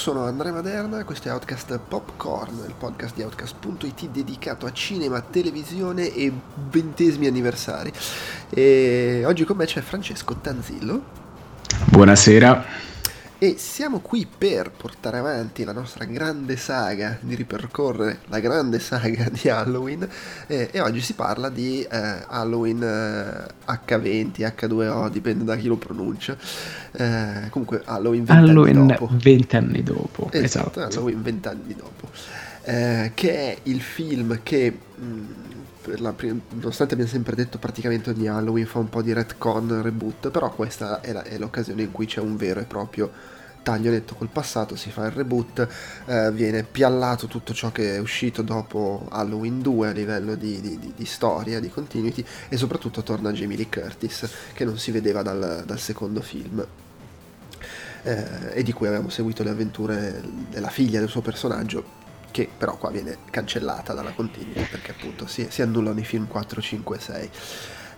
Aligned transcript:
Sono 0.00 0.24
Andrea 0.24 0.50
Maderna, 0.50 1.04
questo 1.04 1.28
è 1.28 1.30
Outcast 1.30 1.78
Popcorn, 1.86 2.64
il 2.66 2.72
podcast 2.72 3.14
di 3.14 3.20
Outcast.it 3.20 4.08
dedicato 4.08 4.64
a 4.64 4.72
cinema, 4.72 5.20
televisione 5.20 6.10
e 6.14 6.32
ventesimi 6.70 7.26
anniversari. 7.26 7.92
E 8.48 9.24
oggi 9.26 9.44
con 9.44 9.58
me 9.58 9.66
c'è 9.66 9.82
Francesco 9.82 10.36
Tanzillo. 10.36 11.02
Buonasera. 11.90 12.89
E 13.42 13.54
siamo 13.56 14.00
qui 14.00 14.26
per 14.26 14.70
portare 14.70 15.16
avanti 15.16 15.64
la 15.64 15.72
nostra 15.72 16.04
grande 16.04 16.58
saga, 16.58 17.16
di 17.22 17.34
ripercorrere 17.34 18.18
la 18.26 18.38
grande 18.38 18.78
saga 18.78 19.30
di 19.30 19.48
Halloween. 19.48 20.06
Eh, 20.46 20.68
e 20.70 20.80
oggi 20.80 21.00
si 21.00 21.14
parla 21.14 21.48
di 21.48 21.80
eh, 21.80 22.24
Halloween 22.28 22.82
eh, 22.82 23.72
H20, 23.72 24.40
H2O, 24.40 25.08
dipende 25.08 25.44
da 25.44 25.56
chi 25.56 25.68
lo 25.68 25.76
pronuncia. 25.76 26.36
Eh, 26.92 27.48
comunque 27.48 27.80
Halloween 27.86 28.24
20 28.24 28.50
Halloween 28.50 28.76
anni 28.76 28.86
dopo. 28.88 29.08
20 29.10 29.56
anni 29.56 29.82
dopo. 29.82 30.28
Esatto, 30.32 30.80
esatto. 30.80 30.96
Halloween 30.98 31.22
20 31.22 31.48
anni 31.48 31.74
dopo. 31.74 32.10
Eh, 32.64 33.12
che 33.14 33.32
è 33.32 33.56
il 33.62 33.80
film 33.80 34.40
che... 34.42 34.78
Mh, 34.96 35.48
la, 35.96 36.14
nonostante 36.50 36.94
abbiamo 36.94 37.10
sempre 37.10 37.34
detto 37.34 37.58
praticamente 37.58 38.10
ogni 38.10 38.28
Halloween 38.28 38.66
fa 38.66 38.78
un 38.78 38.88
po' 38.88 39.02
di 39.02 39.12
retcon, 39.12 39.82
reboot, 39.82 40.30
però 40.30 40.50
questa 40.52 41.00
è, 41.00 41.12
la, 41.12 41.22
è 41.22 41.38
l'occasione 41.38 41.82
in 41.82 41.92
cui 41.92 42.06
c'è 42.06 42.20
un 42.20 42.36
vero 42.36 42.60
e 42.60 42.64
proprio 42.64 43.10
taglio 43.62 43.90
netto 43.90 44.14
col 44.14 44.28
passato, 44.28 44.76
si 44.76 44.90
fa 44.90 45.06
il 45.06 45.12
reboot, 45.12 45.68
eh, 46.06 46.32
viene 46.32 46.62
piallato 46.62 47.26
tutto 47.26 47.52
ciò 47.52 47.70
che 47.70 47.96
è 47.96 47.98
uscito 47.98 48.42
dopo 48.42 49.06
Halloween 49.10 49.60
2 49.60 49.88
a 49.88 49.92
livello 49.92 50.34
di, 50.34 50.60
di, 50.60 50.78
di, 50.78 50.92
di 50.96 51.04
storia, 51.04 51.60
di 51.60 51.68
continuity 51.68 52.24
e 52.48 52.56
soprattutto 52.56 53.02
torna 53.02 53.32
Jamie 53.32 53.56
Lee 53.56 53.68
Curtis 53.68 54.28
che 54.52 54.64
non 54.64 54.78
si 54.78 54.90
vedeva 54.90 55.22
dal, 55.22 55.64
dal 55.66 55.78
secondo 55.78 56.20
film. 56.20 56.66
Eh, 58.02 58.54
e 58.54 58.62
di 58.62 58.72
cui 58.72 58.86
avevamo 58.86 59.10
seguito 59.10 59.42
le 59.42 59.50
avventure 59.50 60.22
della 60.48 60.70
figlia 60.70 61.00
del 61.00 61.10
suo 61.10 61.20
personaggio 61.20 61.99
che 62.30 62.48
però 62.56 62.76
qua 62.76 62.90
viene 62.90 63.18
cancellata 63.30 63.92
dalla 63.92 64.12
continuity 64.12 64.66
perché 64.68 64.92
appunto 64.92 65.26
si, 65.26 65.46
si 65.50 65.62
annullano 65.62 65.98
i 65.98 66.04
film 66.04 66.26
4, 66.26 66.60
5 66.60 66.96
e 66.96 67.00
6. 67.00 67.30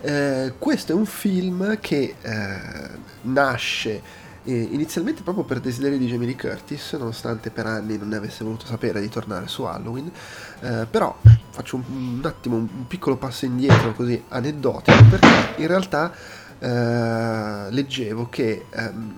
Eh, 0.05 0.55
questo 0.59 0.93
è 0.93 0.95
un 0.95 1.07
film 1.07 1.79
che 1.79 2.17
eh, 2.21 2.89
nasce 3.23 4.21
eh, 4.45 4.69
inizialmente 4.73 5.23
proprio 5.23 5.45
per 5.45 5.61
desiderio 5.61 5.99
di 5.99 6.07
Jamie 6.07 6.27
Lee 6.27 6.37
Curtis, 6.37 6.95
nonostante 6.95 7.51
per 7.51 7.67
anni 7.67 7.97
non 7.97 8.09
ne 8.09 8.17
avesse 8.17 8.43
voluto 8.43 8.67
sapere 8.67 9.01
di 9.01 9.09
tornare 9.09 9.47
su 9.47 9.63
Halloween, 9.63 10.11
eh, 10.61 10.87
però 10.91 11.17
faccio 11.51 11.77
un, 11.77 11.83
un, 12.19 12.21
attimo 12.25 12.57
un 12.57 12.87
piccolo 12.89 13.17
passo 13.17 13.45
indietro 13.45 13.93
così 13.93 14.21
aneddotico 14.29 15.05
perché 15.05 15.61
in 15.63 15.67
realtà 15.69 16.13
eh, 16.59 17.71
leggevo 17.71 18.29
che 18.29 18.67
ehm, 18.71 19.15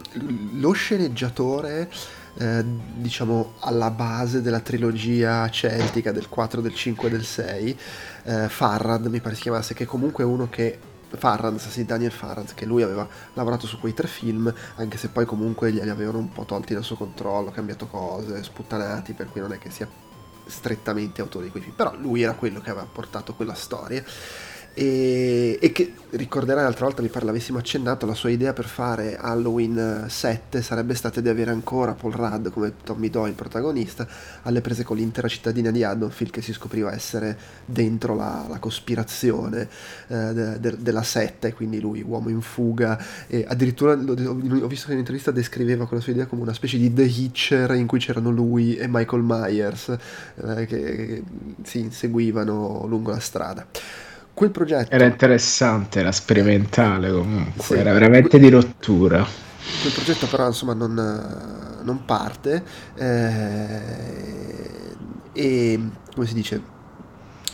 lo 0.58 0.72
sceneggiatore 0.72 1.90
eh, 2.36 2.64
diciamo 2.96 3.54
alla 3.60 3.90
base 3.90 4.42
della 4.42 4.60
trilogia 4.60 5.48
celtica 5.50 6.12
del 6.12 6.28
4, 6.28 6.60
del 6.60 6.74
5 6.74 7.08
e 7.08 7.10
del 7.10 7.24
6, 7.24 7.78
eh, 8.24 8.48
Farrad 8.48 9.06
mi 9.06 9.20
pare 9.20 9.34
si 9.34 9.42
chiamasse, 9.42 9.74
che 9.74 9.84
comunque 9.84 10.24
è 10.24 10.26
uno 10.26 10.48
che 10.48 10.78
Farranz, 11.16 11.68
sì, 11.68 11.84
Daniel 11.84 12.10
Farranz, 12.10 12.54
che 12.54 12.66
lui 12.66 12.82
aveva 12.82 13.06
lavorato 13.34 13.66
su 13.66 13.78
quei 13.78 13.94
tre 13.94 14.08
film, 14.08 14.52
anche 14.76 14.98
se 14.98 15.08
poi 15.08 15.24
comunque 15.24 15.72
glieli 15.72 15.90
avevano 15.90 16.18
un 16.18 16.32
po' 16.32 16.44
tolti 16.44 16.74
dal 16.74 16.82
suo 16.82 16.96
controllo, 16.96 17.50
cambiato 17.50 17.86
cose, 17.86 18.42
sputtanati, 18.42 19.12
per 19.12 19.30
cui 19.30 19.40
non 19.40 19.52
è 19.52 19.58
che 19.58 19.70
sia 19.70 19.88
strettamente 20.46 21.20
autore 21.20 21.46
di 21.46 21.50
quei 21.50 21.62
film, 21.62 21.74
però 21.74 21.94
lui 21.96 22.22
era 22.22 22.34
quello 22.34 22.60
che 22.60 22.70
aveva 22.70 22.86
portato 22.90 23.34
quella 23.34 23.54
storia 23.54 24.04
e, 24.74 25.56
e, 25.60 25.70
che 25.72 25.92
ricorderai 26.10 26.64
l'altra 26.64 26.86
volta 26.86 27.00
mi 27.00 27.08
pare 27.08 27.24
l'avessimo 27.24 27.58
accennato 27.58 28.06
la 28.06 28.14
sua 28.14 28.30
idea 28.30 28.52
per 28.52 28.64
fare 28.64 29.16
Halloween 29.16 30.06
7 30.08 30.62
sarebbe 30.62 30.94
stata 30.94 31.20
di 31.20 31.28
avere 31.28 31.52
ancora 31.52 31.92
Paul 31.92 32.12
Rudd 32.12 32.48
come 32.48 32.72
Tommy 32.82 33.08
Doyle 33.08 33.34
protagonista 33.34 34.06
alle 34.42 34.60
prese 34.60 34.82
con 34.82 34.96
l'intera 34.96 35.28
cittadina 35.28 35.70
di 35.70 35.84
Haddonfield 35.84 36.32
che 36.32 36.42
si 36.42 36.52
scopriva 36.52 36.92
essere 36.92 37.38
dentro 37.64 38.16
la, 38.16 38.46
la 38.48 38.58
cospirazione 38.58 39.68
eh, 40.08 40.32
de, 40.32 40.60
de, 40.60 40.76
della 40.80 41.04
setta 41.04 41.46
e 41.46 41.52
quindi 41.52 41.80
lui 41.80 42.02
uomo 42.02 42.28
in 42.28 42.40
fuga. 42.40 42.98
E 43.28 43.44
addirittura 43.46 43.92
ho 43.92 43.96
visto 43.96 44.86
che 44.86 44.92
in 44.92 44.98
un'intervista 44.98 45.30
descriveva 45.30 45.86
quella 45.86 46.02
sua 46.02 46.12
idea 46.12 46.26
come 46.26 46.42
una 46.42 46.52
specie 46.52 46.78
di 46.78 46.92
The 46.92 47.04
Hitcher 47.04 47.74
in 47.74 47.86
cui 47.86 48.00
c'erano 48.00 48.30
lui 48.30 48.76
e 48.76 48.86
Michael 48.88 49.22
Myers 49.22 49.88
eh, 49.88 50.66
che, 50.66 50.66
che 50.66 51.22
si 51.62 51.78
inseguivano 51.78 52.86
lungo 52.86 53.12
la 53.12 53.20
strada 53.20 53.66
quel 54.34 54.50
progetto 54.50 54.92
era 54.92 55.04
interessante, 55.04 56.00
era 56.00 56.10
sperimentale 56.12 57.10
comunque, 57.12 57.62
sì, 57.62 57.74
era 57.74 57.92
veramente 57.92 58.38
di 58.38 58.50
rottura. 58.50 59.24
Quel 59.80 59.92
progetto 59.92 60.26
però 60.26 60.46
insomma 60.48 60.74
non, 60.74 61.80
non 61.82 62.04
parte 62.04 62.62
eh, 62.96 63.80
e 65.32 65.80
come 66.12 66.26
si 66.26 66.34
dice 66.34 66.72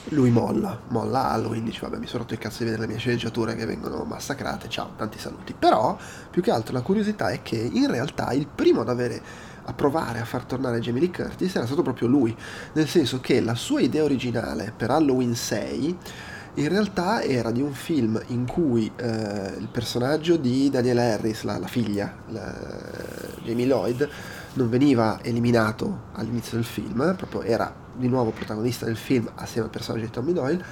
lui 0.08 0.30
molla, 0.30 0.80
molla 0.88 1.30
Halloween, 1.30 1.64
dice 1.64 1.80
vabbè 1.82 1.98
mi 1.98 2.06
sono 2.06 2.22
rotto 2.22 2.32
il 2.32 2.40
cazzo 2.40 2.58
di 2.58 2.64
vedere 2.64 2.82
le 2.82 2.88
mie 2.88 2.98
sceneggiature 2.98 3.54
che 3.54 3.66
vengono 3.66 4.02
massacrate, 4.04 4.68
ciao, 4.68 4.92
tanti 4.96 5.18
saluti. 5.18 5.54
Però 5.56 5.96
più 6.30 6.42
che 6.42 6.50
altro 6.50 6.72
la 6.72 6.80
curiosità 6.80 7.28
è 7.28 7.42
che 7.42 7.56
in 7.56 7.90
realtà 7.90 8.32
il 8.32 8.46
primo 8.46 8.80
ad 8.80 8.88
avere 8.88 9.22
a 9.64 9.72
provare 9.74 10.18
a 10.18 10.24
far 10.24 10.44
tornare 10.44 10.80
Jamie 10.80 11.02
Lee 11.02 11.10
Curtis 11.10 11.54
era 11.54 11.66
stato 11.66 11.82
proprio 11.82 12.08
lui, 12.08 12.34
nel 12.72 12.88
senso 12.88 13.20
che 13.20 13.40
la 13.40 13.54
sua 13.54 13.80
idea 13.80 14.02
originale 14.02 14.72
per 14.74 14.90
Halloween 14.90 15.34
6 15.34 15.98
in 16.54 16.68
realtà 16.68 17.22
era 17.22 17.50
di 17.50 17.62
un 17.62 17.72
film 17.72 18.20
in 18.28 18.46
cui 18.46 18.90
eh, 18.96 19.54
il 19.58 19.68
personaggio 19.70 20.36
di 20.36 20.68
Daniela 20.68 21.02
Harris, 21.02 21.42
la, 21.42 21.58
la 21.58 21.66
figlia, 21.66 22.12
la, 22.28 22.54
Jamie 23.42 23.66
Lloyd, 23.66 24.08
non 24.54 24.68
veniva 24.68 25.20
eliminato 25.22 26.08
all'inizio 26.14 26.56
del 26.56 26.66
film, 26.66 27.14
proprio 27.16 27.42
era 27.42 27.72
di 27.94 28.08
nuovo 28.08 28.30
protagonista 28.30 28.84
del 28.84 28.96
film 28.96 29.30
assieme 29.36 29.66
al 29.66 29.72
personaggio 29.72 30.04
di 30.06 30.10
Tommy 30.10 30.32
Doyle 30.32 30.64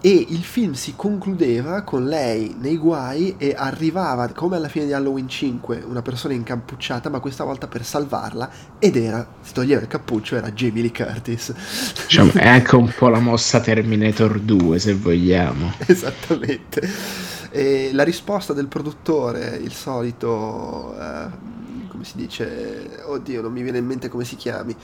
e 0.00 0.26
il 0.28 0.44
film 0.44 0.72
si 0.72 0.94
concludeva 0.94 1.82
con 1.82 2.04
lei 2.04 2.54
nei 2.58 2.76
guai 2.76 3.34
e 3.38 3.54
arrivava 3.56 4.28
come 4.28 4.56
alla 4.56 4.68
fine 4.68 4.86
di 4.86 4.92
Halloween 4.92 5.28
5 5.28 5.82
una 5.86 6.02
persona 6.02 6.34
incappucciata 6.34 7.08
ma 7.08 7.20
questa 7.20 7.44
volta 7.44 7.66
per 7.66 7.84
salvarla 7.84 8.50
ed 8.78 8.96
era, 8.96 9.26
si 9.40 9.52
toglieva 9.52 9.80
il 9.80 9.88
cappuccio, 9.88 10.36
era 10.36 10.50
Jamie 10.50 10.82
Lee 10.82 10.92
Curtis. 10.92 11.52
Diciamo, 12.02 12.32
è 12.32 12.46
anche 12.46 12.76
un 12.76 12.92
po' 12.96 13.08
la 13.08 13.20
mossa 13.20 13.60
Terminator 13.60 14.38
2 14.38 14.78
se 14.78 14.94
vogliamo. 14.94 15.72
Esattamente. 15.86 16.88
E 17.50 17.90
la 17.92 18.04
risposta 18.04 18.52
del 18.52 18.66
produttore 18.66 19.58
il 19.62 19.72
solito 19.72 20.94
eh, 21.00 21.54
come 21.88 22.04
si 22.04 22.16
dice? 22.16 23.02
Oddio 23.06 23.40
non 23.40 23.52
mi 23.52 23.62
viene 23.62 23.78
in 23.78 23.86
mente 23.86 24.08
come 24.08 24.24
si 24.24 24.36
chiami 24.36 24.76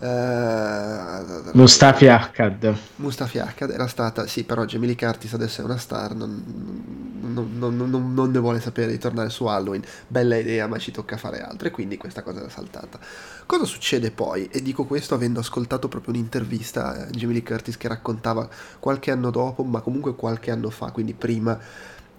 Uh, 0.00 1.50
Mustafi 1.52 2.08
Akkad 2.08 2.74
Mustafi 2.96 3.38
Akkad 3.38 3.68
era 3.68 3.86
stata 3.86 4.26
sì 4.26 4.44
però 4.44 4.64
Jamie 4.64 4.96
Curtis 4.96 5.34
adesso 5.34 5.60
è 5.60 5.64
una 5.64 5.76
star 5.76 6.14
non, 6.14 6.42
non, 7.30 7.76
non, 7.76 8.14
non, 8.14 8.30
ne 8.30 8.38
vuole 8.38 8.60
sapere 8.60 8.90
di 8.90 8.98
tornare 8.98 9.30
su 9.30 9.44
Halloween. 9.46 9.82
Bella 10.06 10.36
idea 10.36 10.66
ma 10.66 10.78
ci 10.78 10.90
tocca 10.90 11.16
fare 11.16 11.40
altro 11.40 11.68
e 11.68 11.70
quindi 11.70 11.96
questa 11.96 12.22
cosa 12.22 12.40
era 12.40 12.48
saltata. 12.48 12.98
Cosa 13.46 13.64
succede 13.64 14.10
poi? 14.10 14.48
E 14.50 14.62
dico 14.62 14.84
questo 14.84 15.14
avendo 15.14 15.40
ascoltato 15.40 15.88
proprio 15.88 16.14
un'intervista 16.14 16.88
a 16.88 17.06
Jamie 17.06 17.34
Lee 17.34 17.44
Curtis 17.44 17.76
che 17.76 17.88
raccontava 17.88 18.48
qualche 18.78 19.10
anno 19.10 19.30
dopo 19.30 19.62
ma 19.64 19.80
comunque 19.80 20.14
qualche 20.14 20.50
anno 20.50 20.70
fa 20.70 20.90
quindi 20.90 21.14
prima 21.14 21.58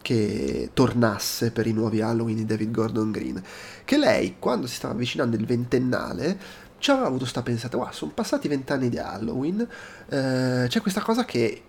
che 0.01 0.71
tornasse 0.73 1.51
per 1.51 1.67
i 1.67 1.73
nuovi 1.73 2.01
Halloween 2.01 2.37
di 2.37 2.45
David 2.45 2.71
Gordon 2.71 3.11
Green 3.11 3.41
che 3.85 3.97
lei 3.97 4.37
quando 4.39 4.65
si 4.65 4.73
stava 4.73 4.95
avvicinando 4.95 5.35
il 5.35 5.45
ventennale 5.45 6.39
ci 6.81 6.89
aveva 6.89 7.05
avuto 7.05 7.25
sta 7.25 7.43
pensata, 7.43 7.77
wow, 7.77 7.91
sono 7.91 8.11
passati 8.11 8.47
vent'anni 8.47 8.89
di 8.89 8.97
Halloween, 8.97 9.61
eh, 10.09 10.65
c'è 10.67 10.81
questa 10.81 11.01
cosa 11.01 11.25
che 11.25 11.61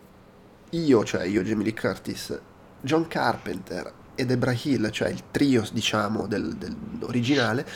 io, 0.71 1.05
cioè 1.05 1.25
io, 1.25 1.43
Jamie 1.43 1.65
Lee 1.65 1.75
Curtis, 1.75 2.41
John 2.81 3.07
Carpenter 3.09 3.93
e 4.15 4.25
Debra 4.25 4.57
Hill, 4.59 4.89
cioè 4.91 5.11
il 5.11 5.25
trio, 5.31 5.65
diciamo, 5.71 6.27
del, 6.27 6.57
dell'originale, 6.57 7.67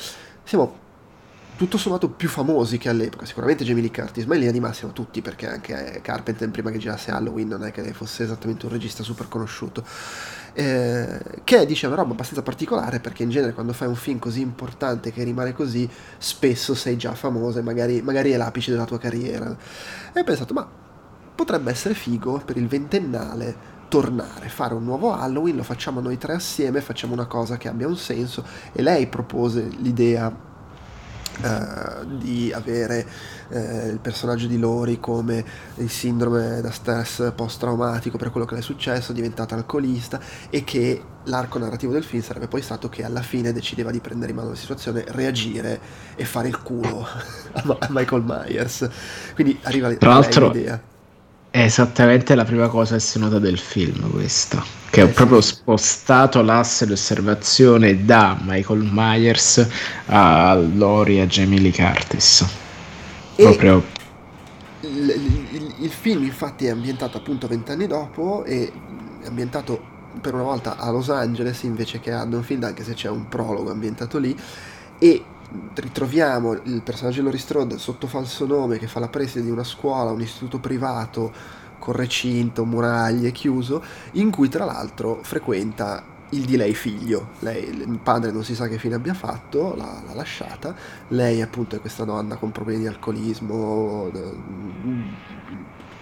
siamo 0.44 0.84
tutto 1.56 1.76
sommato 1.76 2.08
più 2.08 2.28
famosi 2.28 2.78
che 2.78 2.88
all'epoca. 2.88 3.26
Sicuramente 3.26 3.64
Jamie 3.64 3.82
Lee 3.82 3.90
Curtis, 3.90 4.24
ma 4.24 4.32
in 4.32 4.40
linea 4.40 4.54
di 4.54 4.60
massima 4.60 4.92
tutti, 4.92 5.20
perché 5.20 5.46
anche 5.46 6.00
Carpenter 6.02 6.50
prima 6.50 6.70
che 6.70 6.78
girasse 6.78 7.10
Halloween 7.10 7.48
non 7.48 7.64
è 7.64 7.70
che 7.70 7.92
fosse 7.92 8.22
esattamente 8.22 8.64
un 8.64 8.72
regista 8.72 9.02
super 9.02 9.28
conosciuto 9.28 9.84
eh, 10.58 11.20
che 11.44 11.66
dice 11.66 11.86
una 11.86 11.96
roba 11.96 12.12
abbastanza 12.12 12.42
particolare 12.42 12.98
perché 12.98 13.22
in 13.22 13.28
genere 13.28 13.52
quando 13.52 13.74
fai 13.74 13.88
un 13.88 13.94
film 13.94 14.18
così 14.18 14.40
importante 14.40 15.12
che 15.12 15.22
rimane 15.22 15.52
così, 15.52 15.88
spesso 16.16 16.74
sei 16.74 16.96
già 16.96 17.14
famosa 17.14 17.58
e 17.58 17.62
magari, 17.62 18.00
magari 18.00 18.30
è 18.30 18.38
l'apice 18.38 18.70
della 18.70 18.86
tua 18.86 18.98
carriera. 18.98 19.54
E 20.14 20.18
ho 20.18 20.24
pensato, 20.24 20.54
ma 20.54 20.66
potrebbe 21.34 21.70
essere 21.70 21.92
figo 21.92 22.40
per 22.42 22.56
il 22.56 22.68
ventennale 22.68 23.74
tornare, 23.88 24.48
fare 24.48 24.72
un 24.72 24.84
nuovo 24.84 25.12
Halloween, 25.12 25.56
lo 25.56 25.62
facciamo 25.62 26.00
noi 26.00 26.16
tre 26.16 26.32
assieme, 26.32 26.80
facciamo 26.80 27.12
una 27.12 27.26
cosa 27.26 27.58
che 27.58 27.68
abbia 27.68 27.86
un 27.86 27.96
senso 27.96 28.42
e 28.72 28.80
lei 28.80 29.08
propose 29.08 29.68
l'idea 29.78 30.45
Uh, 31.42 32.16
di 32.16 32.50
avere 32.50 33.06
uh, 33.48 33.88
il 33.90 33.98
personaggio 34.00 34.46
di 34.46 34.58
Lori 34.58 34.98
come 34.98 35.44
il 35.76 35.90
sindrome 35.90 36.62
da 36.62 36.70
stress 36.70 37.32
post-traumatico 37.34 38.16
per 38.16 38.30
quello 38.30 38.46
che 38.46 38.54
le 38.54 38.60
è 38.60 38.62
successo, 38.62 39.12
diventata 39.12 39.54
alcolista 39.54 40.18
e 40.48 40.64
che 40.64 41.02
l'arco 41.24 41.58
narrativo 41.58 41.92
del 41.92 42.04
film 42.04 42.22
sarebbe 42.22 42.48
poi 42.48 42.62
stato 42.62 42.88
che 42.88 43.04
alla 43.04 43.22
fine 43.22 43.52
decideva 43.52 43.90
di 43.90 44.00
prendere 44.00 44.30
in 44.30 44.36
mano 44.36 44.50
la 44.50 44.56
situazione, 44.56 45.04
reagire 45.08 45.80
e 46.14 46.24
fare 46.24 46.48
il 46.48 46.62
culo 46.62 47.06
a, 47.52 47.88
Michael 47.90 48.22
Myers. 48.22 48.88
Quindi 49.34 49.58
arriva 49.62 49.92
Tra 49.94 50.10
l'altro, 50.10 50.50
l'idea. 50.50 50.80
È 51.56 51.62
esattamente 51.62 52.34
la 52.34 52.44
prima 52.44 52.68
cosa 52.68 52.96
che 52.96 53.00
si 53.00 53.18
nota 53.18 53.38
del 53.38 53.56
film 53.56 54.10
questa, 54.10 54.62
che 54.90 55.00
ho 55.00 55.08
proprio 55.08 55.40
spostato 55.40 56.42
l'asse 56.42 56.84
di 56.84 56.92
osservazione 56.92 58.04
da 58.04 58.38
Michael 58.42 58.86
Myers 58.92 59.66
a 60.04 60.54
Lori 60.54 61.16
e 61.16 61.22
a 61.22 61.26
Jamie 61.26 61.58
Lee 61.58 61.72
Curtis. 61.72 62.44
E 63.36 63.42
proprio... 63.56 63.82
Il, 64.80 65.46
il, 65.50 65.74
il, 65.78 65.90
film 65.90 66.24
infatti 66.24 66.66
è 66.66 66.68
ambientato 66.68 67.16
appunto 67.16 67.46
vent'anni 67.46 67.86
dopo 67.86 68.44
e 68.44 68.70
è 69.22 69.26
ambientato 69.26 69.82
per 70.20 70.34
una 70.34 70.42
volta 70.42 70.76
a 70.76 70.90
Los 70.90 71.08
Angeles 71.08 71.62
invece 71.62 72.00
che 72.00 72.12
a 72.12 72.20
Haddonfield 72.20 72.64
anche 72.64 72.84
se 72.84 72.92
c'è 72.92 73.08
un 73.08 73.28
prologo 73.28 73.70
ambientato 73.70 74.18
lì 74.18 74.36
e 74.98 75.24
ritroviamo 75.74 76.52
il 76.52 76.82
personaggio 76.82 77.16
di 77.16 77.22
Laurie 77.22 77.40
Strode 77.40 77.78
sotto 77.78 78.06
falso 78.06 78.46
nome 78.46 78.78
che 78.78 78.86
fa 78.86 79.00
la 79.00 79.08
preside 79.08 79.44
di 79.44 79.50
una 79.50 79.64
scuola, 79.64 80.10
un 80.10 80.20
istituto 80.20 80.58
privato 80.58 81.32
con 81.78 81.94
recinto, 81.94 82.64
muraglie, 82.64 83.32
chiuso, 83.32 83.82
in 84.12 84.30
cui 84.30 84.48
tra 84.48 84.64
l'altro 84.64 85.20
frequenta 85.22 86.14
il 86.30 86.44
di 86.44 86.56
lei 86.56 86.74
figlio. 86.74 87.30
Lei, 87.40 87.68
il 87.68 88.00
padre 88.02 88.32
non 88.32 88.44
si 88.44 88.54
sa 88.54 88.66
che 88.66 88.78
fine 88.78 88.96
abbia 88.96 89.14
fatto, 89.14 89.74
l'ha, 89.76 90.02
l'ha 90.06 90.14
lasciata. 90.14 90.74
Lei 91.08 91.40
appunto 91.42 91.76
è 91.76 91.80
questa 91.80 92.04
donna 92.04 92.36
con 92.36 92.50
problemi 92.50 92.80
di 92.80 92.86
alcolismo, 92.88 94.10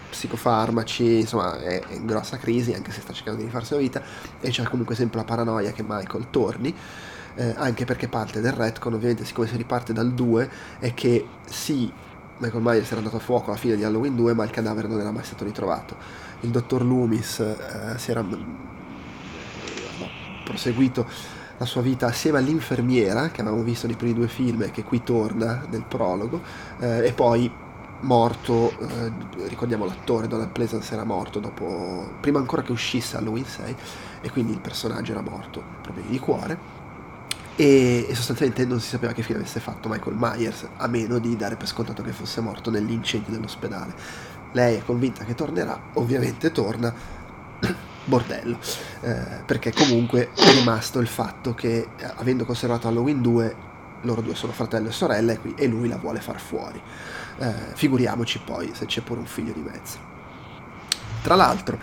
psicofarmaci, 0.08 1.20
insomma 1.20 1.60
è 1.60 1.82
in 1.90 2.06
grossa 2.06 2.36
crisi 2.36 2.72
anche 2.72 2.92
se 2.92 3.00
sta 3.00 3.12
cercando 3.12 3.40
di 3.40 3.46
rifarsi 3.46 3.74
la 3.74 3.80
vita 3.80 4.02
e 4.40 4.48
c'è 4.50 4.62
comunque 4.62 4.94
sempre 4.94 5.18
la 5.18 5.24
paranoia 5.24 5.72
che 5.72 5.84
Michael 5.86 6.30
torni 6.30 6.74
eh, 7.36 7.54
anche 7.56 7.84
perché 7.84 8.08
parte 8.08 8.40
del 8.40 8.52
retcon, 8.52 8.94
ovviamente 8.94 9.24
siccome 9.24 9.46
si 9.46 9.56
riparte 9.56 9.92
dal 9.92 10.12
2, 10.12 10.50
è 10.78 10.94
che 10.94 11.26
sì, 11.44 11.90
Michael 12.38 12.62
Myers 12.62 12.88
era 12.88 12.98
andato 12.98 13.16
a 13.16 13.20
fuoco 13.20 13.50
alla 13.50 13.58
fine 13.58 13.76
di 13.76 13.84
Halloween 13.84 14.16
2, 14.16 14.34
ma 14.34 14.44
il 14.44 14.50
cadavere 14.50 14.88
non 14.88 15.00
era 15.00 15.10
mai 15.10 15.24
stato 15.24 15.44
ritrovato. 15.44 15.96
Il 16.40 16.50
dottor 16.50 16.84
Loomis 16.84 17.38
eh, 17.40 17.56
si 17.96 18.10
era 18.10 18.20
no, 18.20 18.38
proseguito 20.44 21.06
la 21.56 21.64
sua 21.66 21.82
vita 21.82 22.06
assieme 22.06 22.38
all'infermiera 22.38 23.30
che 23.30 23.40
avevamo 23.40 23.62
visto 23.62 23.86
nei 23.86 23.94
primi 23.96 24.14
due 24.14 24.28
film 24.28 24.62
e 24.62 24.70
che 24.70 24.82
qui 24.82 25.02
torna 25.02 25.64
nel 25.70 25.84
prologo, 25.86 26.42
eh, 26.80 27.06
e 27.06 27.12
poi 27.12 27.50
morto, 28.00 28.70
eh, 28.78 29.12
ricordiamo 29.46 29.84
l'attore 29.86 30.26
Donald 30.26 30.50
Pleasance 30.50 30.92
era 30.92 31.04
morto 31.04 31.38
dopo, 31.38 32.10
prima 32.20 32.38
ancora 32.38 32.62
che 32.62 32.72
uscisse 32.72 33.16
Halloween 33.16 33.46
6 33.46 33.76
e 34.20 34.30
quindi 34.30 34.52
il 34.52 34.60
personaggio 34.60 35.12
era 35.12 35.22
morto, 35.22 35.62
problemi 35.80 36.10
di 36.10 36.18
cuore 36.18 36.82
e, 37.56 38.06
e, 38.08 38.14
sostanzialmente 38.14 38.64
non 38.66 38.80
si 38.80 38.88
sapeva 38.88 39.12
che 39.12 39.22
fine 39.22 39.38
avesse 39.38 39.60
fatto 39.60 39.88
Michael 39.88 40.16
Myers, 40.18 40.66
a 40.76 40.86
meno 40.86 41.18
di 41.18 41.36
dare 41.36 41.56
per 41.56 41.68
scontato 41.68 42.02
che 42.02 42.12
fosse 42.12 42.40
morto 42.40 42.70
nell'incendio 42.70 43.32
dell'ospedale. 43.32 43.94
Lei 44.52 44.76
è 44.76 44.84
convinta 44.84 45.24
che 45.24 45.34
tornerà, 45.34 45.80
ovviamente 45.94 46.52
torna, 46.52 46.92
bordello, 48.04 48.58
eh, 49.00 49.42
perché 49.44 49.72
comunque 49.72 50.30
è 50.34 50.52
rimasto 50.52 51.00
il 51.00 51.06
fatto 51.06 51.54
che 51.54 51.88
eh, 51.96 52.12
avendo 52.16 52.44
conservato 52.44 52.88
Halloween 52.88 53.22
2, 53.22 53.56
loro 54.02 54.20
due 54.20 54.34
sono 54.34 54.52
fratello 54.52 54.88
e 54.88 54.92
sorella 54.92 55.32
e, 55.32 55.38
qui, 55.38 55.54
e 55.56 55.66
lui 55.66 55.88
la 55.88 55.96
vuole 55.96 56.20
far 56.20 56.40
fuori. 56.40 56.80
Eh, 57.38 57.52
figuriamoci 57.74 58.40
poi 58.44 58.70
se 58.74 58.86
c'è 58.86 59.00
pure 59.00 59.20
un 59.20 59.26
figlio 59.26 59.52
di 59.52 59.60
mezzo. 59.60 60.12
Tra 61.22 61.34
l'altro, 61.36 61.78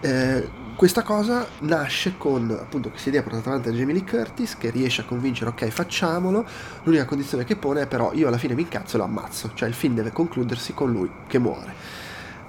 eh, 0.00 0.60
questa 0.82 1.04
cosa 1.04 1.46
nasce 1.60 2.14
con 2.18 2.50
appunto 2.50 2.90
questa 2.90 3.08
idea 3.08 3.22
portata 3.22 3.50
avanti 3.50 3.70
da 3.70 3.76
Jamie 3.76 3.94
Lee 3.94 4.04
Curtis 4.04 4.56
che 4.58 4.70
riesce 4.70 5.02
a 5.02 5.04
convincere 5.04 5.50
ok 5.50 5.68
facciamolo 5.68 6.44
l'unica 6.82 7.04
condizione 7.04 7.44
che 7.44 7.54
pone 7.54 7.82
è 7.82 7.86
però 7.86 8.12
io 8.12 8.26
alla 8.26 8.36
fine 8.36 8.54
mi 8.54 8.62
incazzo 8.62 8.96
e 8.96 8.98
lo 8.98 9.04
ammazzo. 9.04 9.52
Cioè 9.54 9.68
il 9.68 9.74
film 9.74 9.94
deve 9.94 10.10
concludersi 10.10 10.74
con 10.74 10.90
lui 10.90 11.08
che 11.28 11.38
muore. 11.38 11.72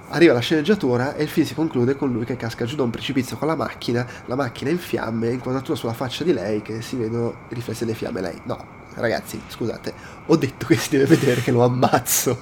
Arriva 0.08 0.32
la 0.32 0.40
sceneggiatura 0.40 1.14
e 1.14 1.22
il 1.22 1.28
film 1.28 1.46
si 1.46 1.54
conclude 1.54 1.94
con 1.94 2.10
lui 2.10 2.24
che 2.24 2.34
casca 2.34 2.64
giù 2.64 2.74
da 2.74 2.82
un 2.82 2.90
precipizio 2.90 3.36
con 3.36 3.46
la 3.46 3.54
macchina 3.54 4.04
la 4.24 4.34
macchina 4.34 4.70
in 4.70 4.78
fiamme 4.78 5.30
inquadratura 5.30 5.76
sulla 5.76 5.92
faccia 5.92 6.24
di 6.24 6.32
lei 6.32 6.60
che 6.60 6.82
si 6.82 6.96
vedono 6.96 7.36
i 7.50 7.54
riflessi 7.54 7.84
delle 7.84 7.96
fiamme. 7.96 8.20
Lei 8.20 8.40
no 8.46 8.82
ragazzi 8.94 9.40
scusate 9.46 9.92
ho 10.26 10.36
detto 10.36 10.66
che 10.66 10.76
si 10.76 10.90
deve 10.90 11.04
vedere 11.04 11.40
che 11.40 11.52
lo 11.52 11.62
ammazzo. 11.62 12.40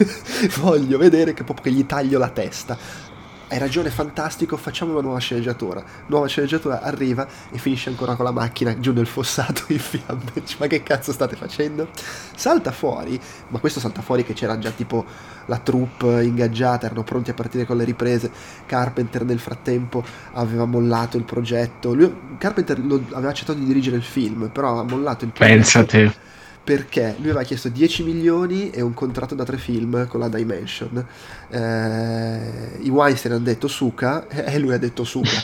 Voglio 0.56 0.96
vedere 0.96 1.34
che 1.34 1.44
proprio 1.44 1.70
che 1.70 1.78
gli 1.78 1.84
taglio 1.84 2.18
la 2.18 2.30
testa 2.30 3.12
hai 3.54 3.60
ragione, 3.60 3.88
fantastico, 3.90 4.56
facciamo 4.56 4.90
una 4.90 5.00
nuova 5.00 5.20
sceneggiatura. 5.20 5.80
Nuova 6.06 6.26
sceneggiatura 6.26 6.80
arriva 6.80 7.24
e 7.52 7.58
finisce 7.58 7.88
ancora 7.88 8.16
con 8.16 8.24
la 8.24 8.32
macchina 8.32 8.76
giù 8.80 8.92
nel 8.92 9.06
fossato 9.06 9.62
in 9.72 9.78
fiamme. 9.78 10.42
Ma 10.58 10.66
che 10.66 10.82
cazzo 10.82 11.12
state 11.12 11.36
facendo? 11.36 11.88
Salta 12.34 12.72
fuori, 12.72 13.18
ma 13.48 13.60
questo 13.60 13.78
salta 13.78 14.02
fuori 14.02 14.24
che 14.24 14.32
c'era 14.32 14.58
già 14.58 14.70
tipo 14.70 15.04
la 15.46 15.58
troupe 15.58 16.24
ingaggiata, 16.24 16.86
erano 16.86 17.04
pronti 17.04 17.30
a 17.30 17.34
partire 17.34 17.64
con 17.64 17.76
le 17.76 17.84
riprese. 17.84 18.28
Carpenter 18.66 19.24
nel 19.24 19.38
frattempo 19.38 20.02
aveva 20.32 20.64
mollato 20.64 21.16
il 21.16 21.22
progetto. 21.22 21.94
Lui, 21.94 22.12
Carpenter 22.38 22.80
lo, 22.80 23.00
aveva 23.12 23.30
accettato 23.30 23.60
di 23.60 23.66
dirigere 23.66 23.94
il 23.94 24.02
film, 24.02 24.50
però 24.52 24.70
aveva 24.70 24.96
mollato 24.96 25.24
il 25.24 25.30
progetto. 25.30 25.54
Pensate 25.54 26.32
perché 26.64 27.14
lui 27.18 27.28
aveva 27.28 27.42
chiesto 27.42 27.68
10 27.68 28.02
milioni 28.04 28.70
e 28.70 28.80
un 28.80 28.94
contratto 28.94 29.34
da 29.34 29.44
tre 29.44 29.58
film 29.58 30.06
con 30.08 30.18
la 30.18 30.30
Dimension. 30.30 31.06
Eh, 31.50 32.78
I 32.80 32.88
Weinstein 32.88 33.34
hanno 33.34 33.44
detto 33.44 33.68
Suka 33.68 34.26
e 34.32 34.58
lui 34.58 34.72
ha 34.72 34.78
detto 34.78 35.04
Suka. 35.04 35.28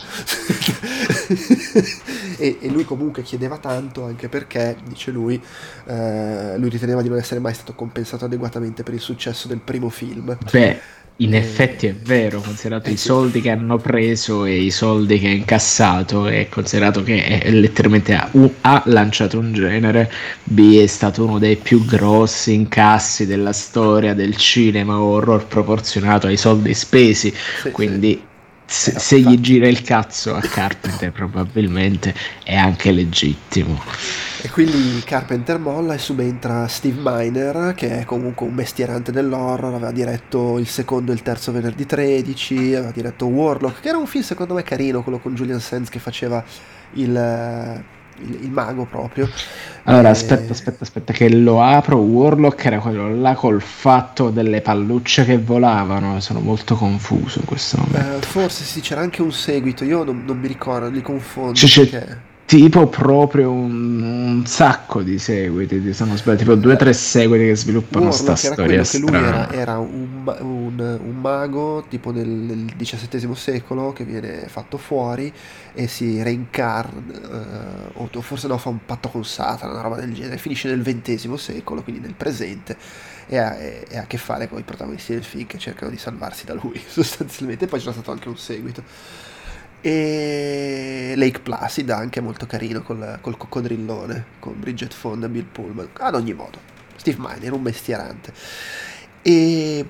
e, 2.37 2.57
e, 2.59 2.69
lui 2.69 2.83
comunque 2.85 3.21
chiedeva 3.21 3.59
tanto 3.59 4.03
anche 4.03 4.29
perché, 4.29 4.77
dice 4.83 5.11
lui, 5.11 5.39
eh, 5.85 6.57
lui 6.57 6.69
riteneva 6.69 7.03
di 7.03 7.09
non 7.09 7.19
essere 7.19 7.39
mai 7.39 7.53
stato 7.53 7.73
compensato 7.75 8.25
adeguatamente 8.25 8.81
per 8.81 8.95
il 8.95 8.99
successo 8.99 9.47
del 9.47 9.59
primo 9.59 9.89
film. 9.89 10.35
Beh 10.51 10.99
in 11.21 11.35
effetti 11.35 11.87
è 11.87 11.93
vero, 11.93 12.41
considerato 12.41 12.89
eh, 12.89 12.93
i 12.93 12.97
soldi 12.97 13.41
che 13.41 13.49
hanno 13.49 13.77
preso 13.77 14.45
e 14.45 14.59
i 14.59 14.71
soldi 14.71 15.19
che 15.19 15.27
ha 15.27 15.31
incassato, 15.31 16.27
e 16.27 16.47
considerato 16.49 17.03
che 17.03 17.39
è, 17.39 17.51
letteralmente 17.51 18.13
ha, 18.13 18.29
ha, 18.61 18.83
lanciato 18.85 19.37
un 19.37 19.53
genere, 19.53 20.11
B 20.43 20.79
è 20.79 20.87
stato 20.87 21.23
uno 21.23 21.37
dei 21.37 21.57
più 21.57 21.85
grossi 21.85 22.53
incassi 22.53 23.25
della 23.25 23.53
storia 23.53 24.13
del 24.13 24.35
cinema 24.35 24.99
horror 24.99 25.45
proporzionato 25.45 26.27
ai 26.27 26.37
soldi 26.37 26.73
spesi, 26.73 27.33
sì, 27.61 27.71
quindi 27.71 28.11
sì 28.13 28.29
se, 28.71 28.97
se, 28.99 29.19
gli 29.19 29.37
gira 29.39 29.67
il 29.67 29.81
cazzo 29.81 30.33
a 30.33 30.39
Carpenter 30.39 31.11
probabilmente 31.11 32.15
è 32.41 32.55
anche 32.55 32.91
legittimo. 32.91 33.77
E 34.41 34.49
quindi 34.49 35.01
Carpenter 35.03 35.59
molla 35.59 35.93
e 35.93 35.97
subentra 35.97 36.67
Steve 36.69 37.01
Miner, 37.03 37.73
che 37.75 37.99
è 37.99 38.05
comunque 38.05 38.47
un 38.47 38.53
mestierante 38.53 39.11
dell'horror, 39.11 39.73
aveva 39.73 39.91
diretto 39.91 40.57
il 40.57 40.67
secondo 40.67 41.11
e 41.11 41.15
il 41.15 41.21
terzo 41.21 41.51
venerdì 41.51 41.85
13, 41.85 42.75
aveva 42.75 42.91
diretto 42.91 43.25
Warlock, 43.25 43.81
che 43.81 43.89
era 43.89 43.97
un 43.97 44.07
film 44.07 44.23
secondo 44.23 44.53
me 44.53 44.63
carino, 44.63 45.03
quello 45.03 45.19
con 45.19 45.35
Julian 45.35 45.59
Sands 45.59 45.89
che 45.89 45.99
faceva 45.99 46.41
il 46.93 47.83
il, 48.21 48.43
il 48.43 48.51
mago 48.51 48.85
proprio. 48.85 49.29
Allora, 49.83 50.09
e... 50.09 50.11
aspetta, 50.11 50.51
aspetta, 50.53 50.83
aspetta, 50.83 51.13
che 51.13 51.29
lo 51.29 51.61
apro. 51.61 51.97
Warlock 51.97 52.65
era 52.65 52.79
quello 52.79 53.13
là 53.15 53.33
col 53.33 53.61
fatto 53.61 54.29
delle 54.29 54.61
pallucce 54.61 55.25
che 55.25 55.37
volavano. 55.37 56.19
Sono 56.19 56.39
molto 56.39 56.75
confuso 56.75 57.39
in 57.39 57.45
questo 57.45 57.77
momento. 57.77 58.17
Eh, 58.17 58.21
forse 58.21 58.63
sì, 58.63 58.81
c'era 58.81 59.01
anche 59.01 59.21
un 59.21 59.31
seguito. 59.31 59.83
Io 59.83 60.03
non, 60.03 60.23
non 60.25 60.37
mi 60.37 60.47
ricordo, 60.47 60.89
li 60.89 61.01
confondo. 61.01 61.53
C'è, 61.53 61.87
perché 61.87 62.29
tipo 62.51 62.87
proprio 62.87 63.49
un, 63.49 64.01
un, 64.01 64.45
sacco 64.45 65.01
di 65.01 65.17
seguiti, 65.19 65.93
se 65.93 66.03
non 66.03 66.17
sbaglio, 66.17 66.37
tipo 66.39 66.55
due 66.55 66.73
o 66.73 66.75
tre 66.75 66.91
seguiti 66.91 67.45
che 67.45 67.55
sviluppano 67.55 68.07
questa 68.07 68.35
storia 68.35 68.83
che 68.83 68.97
lui 68.97 69.15
era, 69.15 69.49
era 69.49 69.77
un, 69.77 70.21
un, 70.41 70.99
un, 71.01 71.15
mago 71.21 71.85
tipo 71.87 72.11
nel 72.11 72.73
XVII 72.75 73.33
secolo 73.35 73.93
che 73.93 74.03
viene 74.03 74.49
fatto 74.49 74.75
fuori 74.75 75.31
e 75.73 75.87
si 75.87 76.21
reincarna, 76.21 77.93
eh, 77.93 77.93
o 77.93 78.21
forse 78.21 78.47
no, 78.47 78.57
fa 78.57 78.67
un 78.67 78.79
patto 78.85 79.07
con 79.07 79.23
Satana, 79.23 79.71
una 79.71 79.81
roba 79.83 79.95
del 79.95 80.13
genere, 80.13 80.37
finisce 80.37 80.67
nel 80.67 80.83
XX 80.83 81.33
secolo, 81.35 81.81
quindi 81.83 82.01
nel 82.01 82.15
presente, 82.15 82.75
e 83.27 83.37
ha, 83.37 83.55
e 83.55 83.85
ha 83.93 84.01
a 84.01 84.07
che 84.07 84.17
fare 84.17 84.49
con 84.49 84.59
i 84.59 84.63
protagonisti 84.63 85.13
del 85.13 85.23
film 85.23 85.47
che 85.47 85.57
cercano 85.57 85.89
di 85.89 85.97
salvarsi 85.97 86.43
da 86.43 86.53
lui, 86.55 86.81
sostanzialmente, 86.85 87.63
e 87.63 87.67
poi 87.69 87.79
c'è 87.79 87.93
stato 87.93 88.11
anche 88.11 88.27
un 88.27 88.37
seguito 88.37 88.83
e 89.81 91.13
Lake 91.15 91.39
Placid 91.39 91.89
anche 91.89 92.21
molto 92.21 92.45
carino 92.45 92.83
col, 92.83 93.17
col 93.19 93.37
coccodrillone 93.37 94.25
con 94.39 94.59
Bridget 94.59 94.93
Fonda 94.93 95.25
e 95.25 95.29
Bill 95.29 95.47
Pullman 95.51 95.89
ad 95.93 96.15
ogni 96.15 96.33
modo 96.33 96.59
Steve 96.95 97.17
Miner 97.19 97.53
un 97.53 97.61
mestierante 97.61 98.31
e 99.23 99.85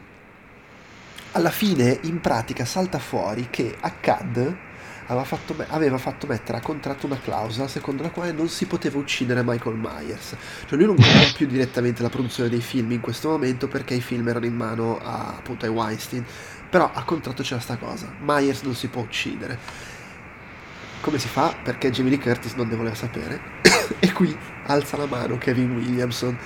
alla 1.34 1.52
fine 1.52 2.00
in 2.04 2.20
pratica 2.20 2.66
salta 2.66 3.00
fuori 3.00 3.48
che 3.50 3.76
Akkad 3.80 4.70
aveva 5.08 5.24
fatto, 5.26 5.56
aveva 5.68 5.98
fatto, 5.98 6.28
mettere 6.28 6.58
a 6.58 6.62
contratto 6.62 7.06
una 7.06 7.20
clausola 7.20 7.68
secondo 7.68 8.04
la 8.04 8.10
quale 8.10 8.32
non 8.32 8.48
si 8.48 8.66
poteva 8.66 8.98
uccidere 8.98 9.44
Michael 9.44 9.76
Myers. 9.76 10.36
Cioè 10.66 10.78
lui 10.78 10.88
non 10.88 10.96
guardava 10.96 11.32
più 11.36 11.48
direttamente 11.48 12.02
la 12.02 12.10
produzione 12.10 12.50
dei 12.50 12.62
film 12.62 12.92
in 12.92 13.02
questo 13.02 13.30
momento 13.30 13.68
perché 13.68 13.94
i 13.94 14.02
film 14.02 14.28
erano 14.28 14.46
in 14.46 14.56
mano 14.56 14.98
a, 15.00 15.36
appunto 15.38 15.66
ai 15.66 15.72
Weinstein. 15.72 16.26
Però 16.72 16.90
a 16.94 17.04
contratto 17.04 17.44
c'era 17.44 17.60
sta 17.60 17.76
cosa, 17.76 18.10
Myers 18.22 18.62
non 18.62 18.76
si 18.76 18.88
può 18.88 19.02
uccidere. 19.02 19.60
Come 21.02 21.20
si 21.20 21.28
fa? 21.28 21.54
Perché 21.62 21.92
Jamie 21.92 22.12
Lee 22.12 22.20
Curtis 22.20 22.54
non 22.54 22.70
ne 22.70 22.78
voleva 22.78 22.96
sapere. 22.96 23.60
e 24.00 24.14
qui 24.14 24.34
alza 24.68 24.96
la 24.96 25.06
mano 25.06 25.38
Kevin 25.38 25.76
Williamson 25.76 26.38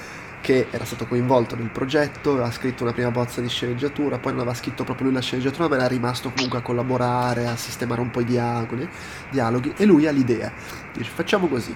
che 0.41 0.67
era 0.71 0.83
stato 0.83 1.05
coinvolto 1.05 1.55
nel 1.55 1.69
progetto, 1.69 2.31
aveva 2.31 2.49
scritto 2.49 2.81
una 2.81 2.93
prima 2.93 3.11
bozza 3.11 3.39
di 3.39 3.49
sceneggiatura, 3.49 4.17
poi 4.17 4.31
non 4.31 4.41
aveva 4.41 4.55
scritto 4.55 4.83
proprio 4.83 5.07
lui 5.07 5.15
la 5.15 5.21
sceneggiatura, 5.21 5.67
ma 5.67 5.75
era 5.75 5.87
rimasto 5.87 6.31
comunque 6.31 6.57
a 6.59 6.61
collaborare, 6.61 7.45
a 7.45 7.55
sistemare 7.55 8.01
un 8.01 8.09
po' 8.09 8.21
i 8.21 8.25
dialoghi, 8.25 8.89
dialoghi 9.29 9.73
e 9.77 9.85
lui 9.85 10.07
ha 10.07 10.11
l'idea. 10.11 10.51
Dice 10.91 11.11
facciamo 11.11 11.47
così, 11.47 11.75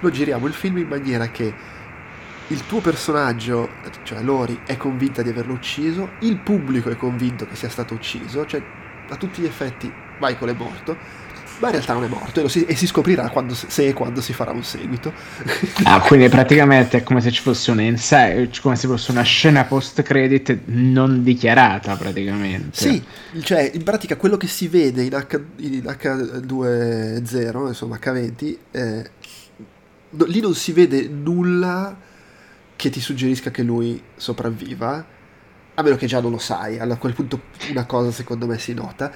noi 0.00 0.12
giriamo 0.12 0.46
il 0.46 0.54
film 0.54 0.78
in 0.78 0.88
maniera 0.88 1.28
che 1.28 1.54
il 2.48 2.66
tuo 2.66 2.80
personaggio, 2.80 3.68
cioè 4.04 4.22
Lori, 4.22 4.60
è 4.64 4.76
convinta 4.76 5.22
di 5.22 5.28
averlo 5.28 5.52
ucciso, 5.52 6.12
il 6.20 6.38
pubblico 6.38 6.90
è 6.90 6.96
convinto 6.96 7.46
che 7.46 7.56
sia 7.56 7.68
stato 7.68 7.94
ucciso, 7.94 8.46
cioè 8.46 8.62
a 9.08 9.16
tutti 9.16 9.42
gli 9.42 9.46
effetti 9.46 9.92
Michael 10.18 10.54
è 10.54 10.56
morto, 10.56 10.96
ma 11.58 11.66
in 11.66 11.72
realtà 11.72 11.92
non 11.92 12.04
è 12.04 12.08
morto 12.08 12.42
e, 12.42 12.48
si, 12.48 12.64
e 12.64 12.74
si 12.74 12.86
scoprirà 12.86 13.28
quando, 13.28 13.52
se 13.54 13.88
e 13.88 13.92
quando 13.92 14.20
si 14.20 14.32
farà 14.32 14.52
un 14.52 14.62
seguito. 14.62 15.12
Ah, 15.84 16.00
quindi 16.00 16.28
praticamente 16.28 16.98
è 16.98 17.02
come 17.02 17.20
se 17.20 17.30
ci 17.30 17.42
fosse 17.42 17.70
un 17.70 17.80
insight, 17.80 18.60
come 18.60 18.76
se 18.76 18.86
fosse 18.86 19.10
una 19.10 19.22
scena 19.22 19.64
post 19.64 20.00
credit 20.02 20.58
non 20.66 21.22
dichiarata 21.22 21.96
praticamente. 21.96 22.78
Sì, 22.78 23.02
cioè 23.42 23.70
in 23.74 23.82
pratica 23.82 24.16
quello 24.16 24.36
che 24.36 24.46
si 24.46 24.68
vede 24.68 25.02
in, 25.02 25.12
H, 25.12 25.40
in 25.56 25.82
H20, 25.84 27.66
insomma 27.66 27.98
H20, 28.00 28.56
eh, 28.70 29.10
lì 30.26 30.40
non 30.40 30.54
si 30.54 30.72
vede 30.72 31.08
nulla 31.08 32.06
che 32.78 32.90
ti 32.90 33.00
suggerisca 33.00 33.50
che 33.50 33.64
lui 33.64 34.00
sopravviva, 34.14 35.04
a 35.74 35.82
meno 35.82 35.96
che 35.96 36.06
già 36.06 36.20
non 36.20 36.30
lo 36.30 36.38
sai, 36.38 36.78
a 36.78 36.96
quel 36.96 37.12
punto 37.12 37.42
una 37.70 37.86
cosa 37.86 38.12
secondo 38.12 38.46
me 38.46 38.58
si 38.58 38.72
nota 38.72 39.12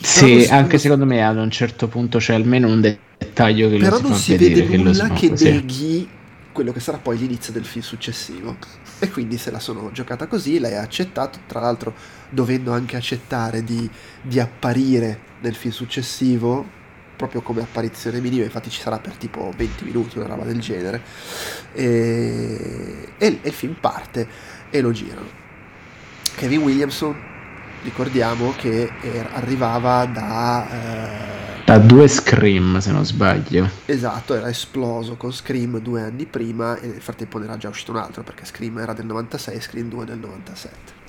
sì, 0.00 0.46
anche 0.50 0.78
secondo 0.78 1.06
me 1.06 1.24
ad 1.24 1.36
un 1.36 1.50
certo 1.50 1.86
punto 1.88 2.18
c'è 2.18 2.34
almeno 2.34 2.68
un 2.68 2.80
dettaglio 2.80 3.68
che 3.68 3.76
però 3.78 4.00
lo 4.00 4.02
si 4.02 4.08
non 4.08 4.18
si 4.18 4.36
vede 4.36 4.66
che 4.66 4.76
nulla 4.76 5.08
che, 5.10 5.32
che 5.32 5.50
neghi 5.52 6.08
quello 6.52 6.72
che 6.72 6.80
sarà 6.80 6.98
poi 6.98 7.18
l'inizio 7.18 7.52
del 7.52 7.64
film 7.64 7.84
successivo. 7.84 8.56
E 9.00 9.10
quindi 9.10 9.38
se 9.38 9.50
la 9.50 9.58
sono 9.58 9.90
giocata 9.92 10.28
così, 10.28 10.60
lei 10.60 10.76
ha 10.76 10.82
accettato, 10.82 11.40
tra 11.46 11.60
l'altro 11.60 11.94
dovendo 12.30 12.72
anche 12.72 12.96
accettare 12.96 13.64
di, 13.64 13.88
di 14.22 14.38
apparire 14.38 15.20
nel 15.40 15.54
film 15.54 15.72
successivo, 15.72 16.82
proprio 17.24 17.40
come 17.40 17.62
apparizione 17.62 18.20
minima, 18.20 18.44
infatti 18.44 18.68
ci 18.68 18.80
sarà 18.80 18.98
per 18.98 19.14
tipo 19.14 19.50
20 19.56 19.84
minuti, 19.84 20.18
una 20.18 20.26
roba 20.26 20.44
del 20.44 20.60
genere. 20.60 21.02
E, 21.72 23.08
e, 23.16 23.38
e 23.42 23.48
il 23.48 23.52
film 23.52 23.76
parte 23.80 24.26
e 24.68 24.80
lo 24.80 24.92
girano. 24.92 25.42
Kevin 26.36 26.62
Williamson 26.62 27.16
ricordiamo 27.82 28.52
che 28.56 28.90
era, 29.00 29.32
arrivava 29.32 30.04
da... 30.04 30.68
Eh, 30.70 31.62
da 31.64 31.78
due 31.78 32.08
Scream, 32.08 32.78
se 32.78 32.92
non 32.92 33.06
sbaglio. 33.06 33.68
Esatto, 33.86 34.34
era 34.34 34.50
esploso 34.50 35.16
con 35.16 35.32
Scream 35.32 35.78
due 35.78 36.02
anni 36.02 36.26
prima 36.26 36.78
e 36.78 36.88
nel 36.88 37.00
frattempo 37.00 37.38
ne 37.38 37.46
era 37.46 37.56
già 37.56 37.70
uscito 37.70 37.92
un 37.92 37.98
altro 37.98 38.22
perché 38.22 38.44
Scream 38.44 38.78
era 38.78 38.92
del 38.92 39.06
96 39.06 39.54
e 39.54 39.60
Scream 39.60 39.88
2 39.88 40.04
del 40.04 40.18
97. 40.18 41.02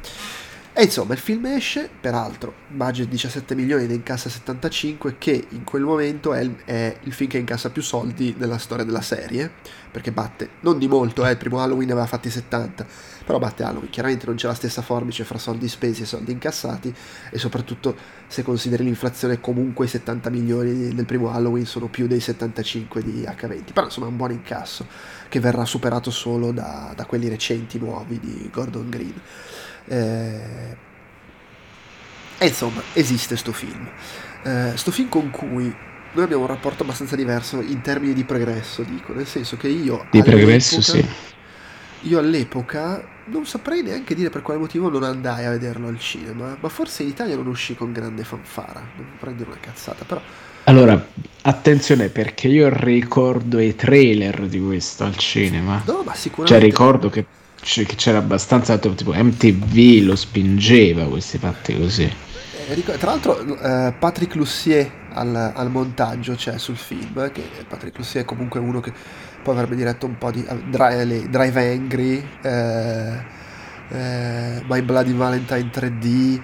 E 0.77 0.83
insomma, 0.83 1.13
il 1.13 1.19
film 1.19 1.45
esce, 1.45 1.89
peraltro, 2.01 2.53
budget 2.67 3.07
17 3.07 3.55
milioni 3.55 3.87
ne 3.87 3.93
incassa 3.93 4.27
75, 4.27 5.15
che 5.17 5.47
in 5.51 5.63
quel 5.63 5.83
momento 5.83 6.33
è 6.33 6.41
il, 6.41 6.53
è 6.65 6.97
il, 7.03 7.13
film 7.13 7.29
che 7.29 7.37
incassa 7.37 7.69
più 7.69 7.81
soldi 7.81 8.35
nella 8.37 8.57
storia 8.57 8.83
della 8.83 8.99
serie, 8.99 9.49
perché 9.89 10.11
batte, 10.11 10.49
non 10.59 10.77
di 10.77 10.89
molto, 10.89 11.25
eh, 11.25 11.31
il 11.31 11.37
primo 11.37 11.61
Halloween 11.61 11.91
aveva 11.91 12.07
fatti 12.07 12.29
70, 12.29 12.85
però 13.23 13.39
batte 13.39 13.63
Halloween. 13.63 13.89
Chiaramente 13.89 14.25
non 14.25 14.35
c'è 14.35 14.47
la 14.47 14.53
stessa 14.53 14.81
forbice 14.81 15.23
fra 15.23 15.37
soldi 15.37 15.69
spesi 15.69 16.01
e 16.01 16.05
soldi 16.05 16.33
incassati, 16.33 16.93
e 17.29 17.37
soprattutto 17.37 17.95
se 18.27 18.43
consideri 18.43 18.83
l'inflazione, 18.83 19.39
comunque 19.39 19.85
i 19.85 19.87
70 19.87 20.29
milioni 20.29 20.93
del 20.93 21.05
primo 21.05 21.31
Halloween 21.31 21.65
sono 21.65 21.87
più 21.87 22.05
dei 22.05 22.19
75 22.19 23.01
di 23.01 23.21
H20, 23.21 23.71
però 23.71 23.85
insomma 23.85 24.07
è 24.07 24.09
un 24.09 24.17
buon 24.17 24.31
incasso, 24.31 24.85
che 25.29 25.39
verrà 25.39 25.63
superato 25.63 26.11
solo 26.11 26.51
da, 26.51 26.91
da 26.93 27.05
quelli 27.05 27.29
recenti, 27.29 27.79
nuovi 27.79 28.19
di 28.19 28.49
Gordon 28.51 28.89
Green. 28.89 29.21
Eh, 29.87 30.77
e 32.37 32.47
insomma, 32.47 32.81
esiste 32.93 33.35
sto 33.37 33.51
film. 33.51 33.87
Eh, 34.43 34.73
sto 34.75 34.91
film 34.91 35.09
con 35.09 35.29
cui 35.29 35.73
noi 36.13 36.23
abbiamo 36.23 36.43
un 36.43 36.47
rapporto 36.47 36.83
abbastanza 36.83 37.15
diverso 37.15 37.61
in 37.61 37.81
termini 37.81 38.13
di 38.13 38.23
progresso, 38.23 38.83
dico, 38.83 39.13
nel 39.13 39.27
senso 39.27 39.57
che 39.57 39.67
io... 39.67 40.07
Di 40.11 40.23
progresso, 40.23 40.81
sì. 40.81 41.05
Io 42.01 42.19
all'epoca 42.19 43.05
non 43.25 43.45
saprei 43.45 43.81
neanche 43.81 44.13
dire 44.13 44.29
per 44.29 44.41
quale 44.41 44.59
motivo 44.59 44.89
non 44.89 45.03
andai 45.03 45.45
a 45.45 45.49
vederlo 45.49 45.87
al 45.87 45.99
cinema, 45.99 46.55
ma 46.59 46.69
forse 46.69 47.03
in 47.03 47.09
Italia 47.09 47.35
non 47.35 47.47
uscì 47.47 47.75
con 47.75 47.91
grande 47.91 48.23
fanfara, 48.23 48.81
non 48.95 49.07
prendere 49.19 49.49
una 49.49 49.59
cazzata, 49.59 50.05
però... 50.05 50.21
Allora, 50.65 51.05
attenzione 51.41 52.09
perché 52.09 52.47
io 52.47 52.69
ricordo 52.71 53.59
i 53.59 53.75
trailer 53.75 54.47
di 54.47 54.59
questo 54.59 55.03
al 55.03 55.15
cinema. 55.17 55.81
No, 55.85 56.03
ma 56.03 56.13
sicuramente... 56.13 56.59
Cioè 56.59 56.59
ricordo 56.59 57.09
che 57.09 57.25
che 57.65 57.95
c'era 57.95 58.19
abbastanza 58.19 58.77
tipo 58.77 59.11
MTV 59.11 60.05
lo 60.05 60.15
spingeva 60.15 61.07
questi 61.07 61.39
fatti 61.39 61.75
così. 61.75 62.09
Eh, 62.67 62.97
tra 62.97 63.11
l'altro 63.11 63.59
eh, 63.59 63.93
Patrick 63.97 64.35
Lussier 64.35 64.89
al, 65.13 65.53
al, 65.55 65.69
montaggio 65.69 66.35
c'è 66.35 66.57
sul 66.57 66.77
film 66.77 67.31
che 67.31 67.43
Patrick 67.67 67.97
Lussier 67.97 68.23
è 68.23 68.25
comunque 68.25 68.59
uno 68.59 68.79
che 68.79 68.91
poi 69.43 69.53
avrebbe 69.53 69.75
diretto 69.75 70.05
un 70.05 70.17
po' 70.17 70.31
di 70.31 70.43
uh, 70.47 70.69
Drive, 70.69 71.29
Drive 71.29 71.71
Angry 71.71 72.27
eh, 72.41 73.23
eh, 73.89 74.63
My 74.67 74.81
Bloody 74.81 75.13
Valentine 75.13 75.69
3D 75.71 76.41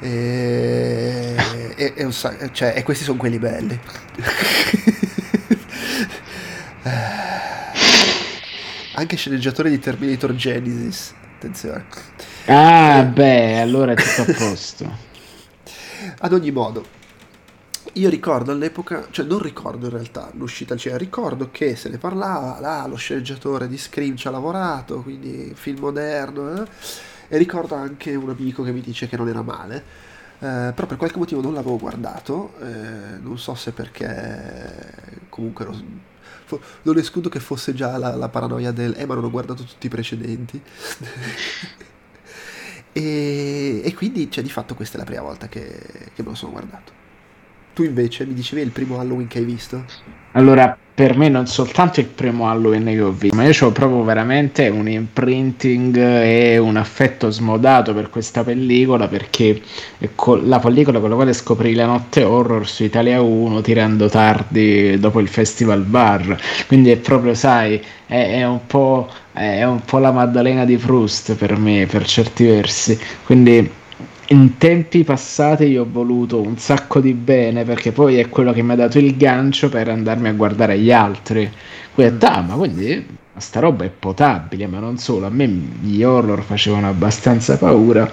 e, 0.00 1.36
e, 1.76 1.92
e, 1.94 2.12
cioè, 2.52 2.72
e 2.76 2.82
questi 2.82 3.04
sono 3.04 3.18
quelli 3.18 3.38
belli 3.38 3.78
anche 8.94 9.16
sceneggiatore 9.16 9.70
di 9.70 9.78
Terminator 9.78 10.34
Genesis. 10.34 11.14
Attenzione. 11.36 11.86
Ah, 12.46 12.98
eh. 12.98 13.06
beh, 13.06 13.60
allora 13.60 13.92
è 13.92 13.94
tutto 13.96 14.30
a 14.30 14.34
posto. 14.34 15.12
Ad 16.18 16.32
ogni 16.32 16.50
modo, 16.50 16.84
io 17.94 18.08
ricordo 18.08 18.52
all'epoca, 18.52 19.08
cioè 19.10 19.24
non 19.26 19.40
ricordo 19.40 19.86
in 19.86 19.92
realtà 19.92 20.30
l'uscita, 20.34 20.76
cioè 20.76 20.96
ricordo 20.96 21.50
che 21.50 21.76
se 21.76 21.88
ne 21.88 21.98
parlava, 21.98 22.58
là, 22.60 22.86
lo 22.86 22.96
sceneggiatore 22.96 23.68
di 23.68 23.78
Scream 23.78 24.16
ci 24.16 24.26
ha 24.26 24.30
lavorato, 24.30 25.02
quindi 25.02 25.52
film 25.54 25.80
moderno, 25.80 26.62
eh? 26.62 26.68
e 27.28 27.38
ricordo 27.38 27.74
anche 27.74 28.14
un 28.14 28.30
amico 28.30 28.62
che 28.62 28.72
mi 28.72 28.80
dice 28.80 29.08
che 29.08 29.16
non 29.16 29.28
era 29.28 29.42
male, 29.42 30.12
eh, 30.40 30.72
però 30.74 30.86
per 30.86 30.96
qualche 30.96 31.18
motivo 31.18 31.40
non 31.40 31.54
l'avevo 31.54 31.78
guardato, 31.78 32.54
eh, 32.60 33.18
non 33.20 33.38
so 33.38 33.54
se 33.54 33.72
perché 33.72 35.22
comunque 35.28 35.64
ero 35.64 36.12
non 36.82 36.98
escludo 36.98 37.28
che 37.28 37.40
fosse 37.40 37.74
già 37.74 37.96
la, 37.96 38.14
la, 38.14 38.28
paranoia 38.28 38.70
del 38.70 38.94
eh 38.96 39.06
ma 39.06 39.14
non 39.14 39.24
ho 39.24 39.30
guardato 39.30 39.64
tutti 39.64 39.86
i 39.86 39.88
precedenti 39.88 40.60
e, 42.92 43.80
e, 43.82 43.94
quindi 43.94 44.30
cioè 44.30 44.44
di 44.44 44.50
fatto 44.50 44.74
questa 44.74 44.96
è 44.96 44.98
la 44.98 45.06
prima 45.06 45.22
volta 45.22 45.48
che, 45.48 46.10
che 46.14 46.22
me 46.22 46.28
lo 46.28 46.34
sono 46.34 46.52
guardato 46.52 47.03
tu 47.74 47.82
invece 47.82 48.24
mi 48.24 48.34
dicevi 48.34 48.62
il 48.62 48.70
primo 48.70 48.98
Halloween 48.98 49.26
che 49.26 49.38
hai 49.38 49.44
visto? 49.44 49.84
Allora, 50.32 50.76
per 50.94 51.16
me 51.16 51.28
non 51.28 51.48
soltanto 51.48 51.98
il 51.98 52.06
primo 52.06 52.48
Halloween 52.48 52.84
che 52.84 53.00
ho 53.00 53.10
visto, 53.10 53.34
ma 53.34 53.44
io 53.44 53.66
ho 53.66 53.72
proprio 53.72 54.04
veramente 54.04 54.68
un 54.68 54.88
imprinting 54.88 55.96
e 55.96 56.56
un 56.58 56.76
affetto 56.76 57.30
smodato 57.30 57.92
per 57.92 58.10
questa 58.10 58.44
pellicola 58.44 59.08
perché 59.08 59.60
è 59.98 60.08
la 60.42 60.60
pellicola 60.60 61.00
con 61.00 61.08
la 61.08 61.14
quale 61.16 61.32
scoprì 61.32 61.74
la 61.74 61.86
notte 61.86 62.22
horror 62.22 62.68
su 62.68 62.84
Italia 62.84 63.20
1 63.20 63.60
tirando 63.60 64.08
tardi 64.08 64.96
dopo 65.00 65.18
il 65.18 65.26
Festival 65.26 65.82
Bar. 65.82 66.38
Quindi 66.68 66.90
è 66.90 66.96
proprio, 66.96 67.34
sai, 67.34 67.82
è, 68.06 68.38
è, 68.38 68.46
un, 68.46 68.64
po', 68.66 69.08
è 69.32 69.64
un 69.64 69.80
po' 69.84 69.98
la 69.98 70.12
Maddalena 70.12 70.64
di 70.64 70.76
Proust 70.76 71.34
per 71.34 71.56
me, 71.58 71.86
per 71.90 72.06
certi 72.06 72.44
versi. 72.44 72.96
Quindi 73.24 73.68
in 74.28 74.56
tempi 74.56 75.04
passati 75.04 75.64
io 75.64 75.82
ho 75.82 75.86
voluto 75.90 76.40
un 76.40 76.56
sacco 76.56 77.00
di 77.00 77.12
bene 77.12 77.64
perché 77.64 77.92
poi 77.92 78.16
è 78.16 78.28
quello 78.28 78.52
che 78.52 78.62
mi 78.62 78.72
ha 78.72 78.76
dato 78.76 78.98
il 78.98 79.16
gancio 79.16 79.68
per 79.68 79.88
andarmi 79.88 80.28
a 80.28 80.32
guardare 80.32 80.78
gli 80.78 80.90
altri. 80.90 81.50
Quindi, 81.92 82.24
mm. 82.24 82.28
ah, 82.28 82.40
ma 82.40 82.54
quindi 82.54 83.06
sta 83.36 83.60
roba 83.60 83.84
è 83.84 83.90
potabile, 83.90 84.66
ma 84.66 84.78
non 84.78 84.96
solo, 84.98 85.26
a 85.26 85.30
me 85.30 85.46
gli 85.46 86.02
horror 86.02 86.42
facevano 86.42 86.88
abbastanza 86.88 87.58
paura. 87.58 88.10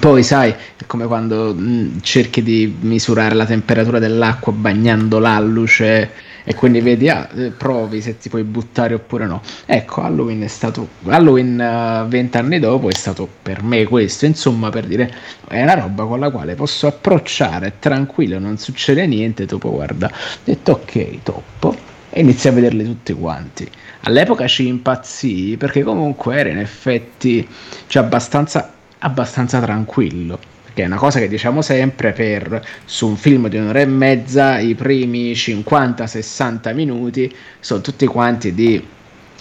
Poi 0.00 0.22
sai, 0.22 0.50
è 0.50 0.84
come 0.86 1.06
quando 1.06 1.54
mh, 1.54 2.00
cerchi 2.02 2.42
di 2.42 2.76
misurare 2.80 3.34
la 3.34 3.46
temperatura 3.46 3.98
dell'acqua 3.98 4.52
bagnando 4.52 5.18
l'alluce 5.18 6.10
e 6.44 6.54
quindi 6.54 6.80
vedi, 6.80 7.08
ah, 7.08 7.28
eh, 7.34 7.50
provi 7.50 8.02
se 8.02 8.18
ti 8.18 8.28
puoi 8.28 8.42
buttare 8.44 8.94
oppure 8.94 9.26
no. 9.26 9.40
Ecco, 9.64 10.02
Halloween 10.02 10.42
è 10.42 10.46
stato, 10.46 10.88
Halloween 11.06 12.04
uh, 12.04 12.06
vent'anni 12.06 12.58
dopo 12.58 12.90
è 12.90 12.94
stato 12.94 13.26
per 13.42 13.62
me 13.62 13.84
questo, 13.84 14.26
insomma, 14.26 14.68
per 14.68 14.86
dire, 14.86 15.12
è 15.48 15.62
una 15.62 15.74
roba 15.74 16.04
con 16.04 16.20
la 16.20 16.30
quale 16.30 16.54
posso 16.54 16.86
approcciare 16.86 17.74
tranquillo, 17.78 18.38
non 18.38 18.58
succede 18.58 19.06
niente, 19.06 19.46
dopo 19.46 19.70
guarda, 19.70 20.06
ho 20.08 20.38
detto 20.44 20.72
ok, 20.72 21.22
top, 21.22 21.76
e 22.10 22.20
inizi 22.20 22.48
a 22.48 22.52
vederli 22.52 22.84
tutti 22.84 23.14
quanti. 23.14 23.68
All'epoca 24.02 24.46
ci 24.46 24.66
impazzì 24.66 25.56
perché 25.58 25.82
comunque 25.82 26.36
era 26.36 26.50
in 26.50 26.58
effetti 26.58 27.48
cioè, 27.86 28.02
abbastanza, 28.02 28.70
abbastanza 28.98 29.60
tranquillo 29.60 30.52
che 30.74 30.82
è 30.82 30.86
una 30.86 30.96
cosa 30.96 31.20
che 31.20 31.28
diciamo 31.28 31.62
sempre 31.62 32.12
per 32.12 32.66
su 32.84 33.06
un 33.06 33.16
film 33.16 33.48
di 33.48 33.56
un'ora 33.56 33.80
e 33.80 33.86
mezza 33.86 34.58
i 34.58 34.74
primi 34.74 35.32
50-60 35.32 36.74
minuti 36.74 37.34
sono 37.60 37.80
tutti 37.80 38.06
quanti 38.06 38.52
di 38.52 38.84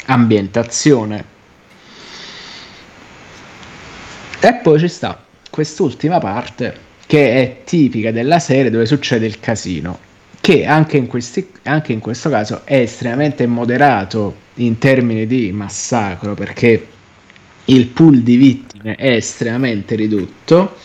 ambientazione. 0.05 1.25
E 4.39 4.53
poi 4.61 4.79
ci 4.79 4.87
sta 4.87 5.23
quest'ultima 5.49 6.19
parte 6.19 6.91
che 7.07 7.33
è 7.33 7.61
tipica 7.63 8.11
della 8.11 8.39
serie 8.39 8.69
dove 8.69 8.85
succede 8.85 9.25
il 9.25 9.39
casino 9.39 10.11
che 10.39 10.65
anche 10.65 10.97
in, 10.97 11.07
questi, 11.07 11.49
anche 11.63 11.93
in 11.93 11.99
questo 11.99 12.29
caso 12.29 12.61
è 12.65 12.79
estremamente 12.79 13.47
moderato 13.47 14.35
in 14.55 14.77
termini 14.77 15.25
di 15.25 15.51
massacro 15.53 16.33
perché 16.33 16.87
il 17.65 17.87
pool 17.87 18.19
di 18.19 18.35
vittime 18.35 18.95
è 18.95 19.11
estremamente 19.11 19.95
ridotto 19.95 20.75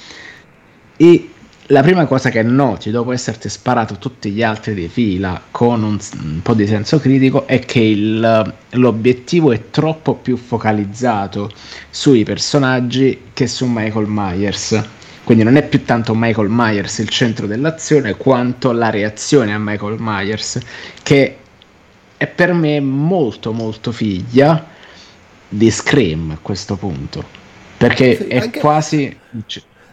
e 0.98 1.30
la 1.68 1.82
prima 1.82 2.06
cosa 2.06 2.30
che 2.30 2.42
noti 2.42 2.90
dopo 2.90 3.12
esserti 3.12 3.48
sparato 3.48 3.98
tutti 3.98 4.30
gli 4.30 4.42
altri 4.42 4.74
di 4.74 4.88
fila 4.88 5.40
con 5.50 5.82
un, 5.82 5.98
un 6.22 6.40
po' 6.42 6.54
di 6.54 6.66
senso 6.66 6.98
critico 6.98 7.46
è 7.46 7.60
che 7.60 7.80
il, 7.80 8.54
l'obiettivo 8.70 9.52
è 9.52 9.70
troppo 9.70 10.14
più 10.14 10.36
focalizzato 10.36 11.50
sui 11.90 12.24
personaggi 12.24 13.20
che 13.32 13.46
su 13.46 13.66
Michael 13.66 14.06
Myers. 14.08 14.82
Quindi 15.22 15.44
non 15.44 15.56
è 15.56 15.62
più 15.62 15.84
tanto 15.84 16.14
Michael 16.16 16.48
Myers 16.48 16.98
il 16.98 17.10
centro 17.10 17.46
dell'azione 17.46 18.16
quanto 18.16 18.72
la 18.72 18.88
reazione 18.88 19.52
a 19.52 19.58
Michael 19.58 19.96
Myers, 19.98 20.58
che 21.02 21.36
è 22.16 22.26
per 22.26 22.54
me 22.54 22.80
molto 22.80 23.52
molto 23.52 23.92
figlia 23.92 24.66
di 25.48 25.70
Scream 25.70 26.30
a 26.30 26.38
questo 26.40 26.76
punto. 26.76 27.22
Perché 27.76 28.16
sì, 28.16 28.26
è 28.26 28.38
anche... 28.38 28.58
quasi 28.58 29.16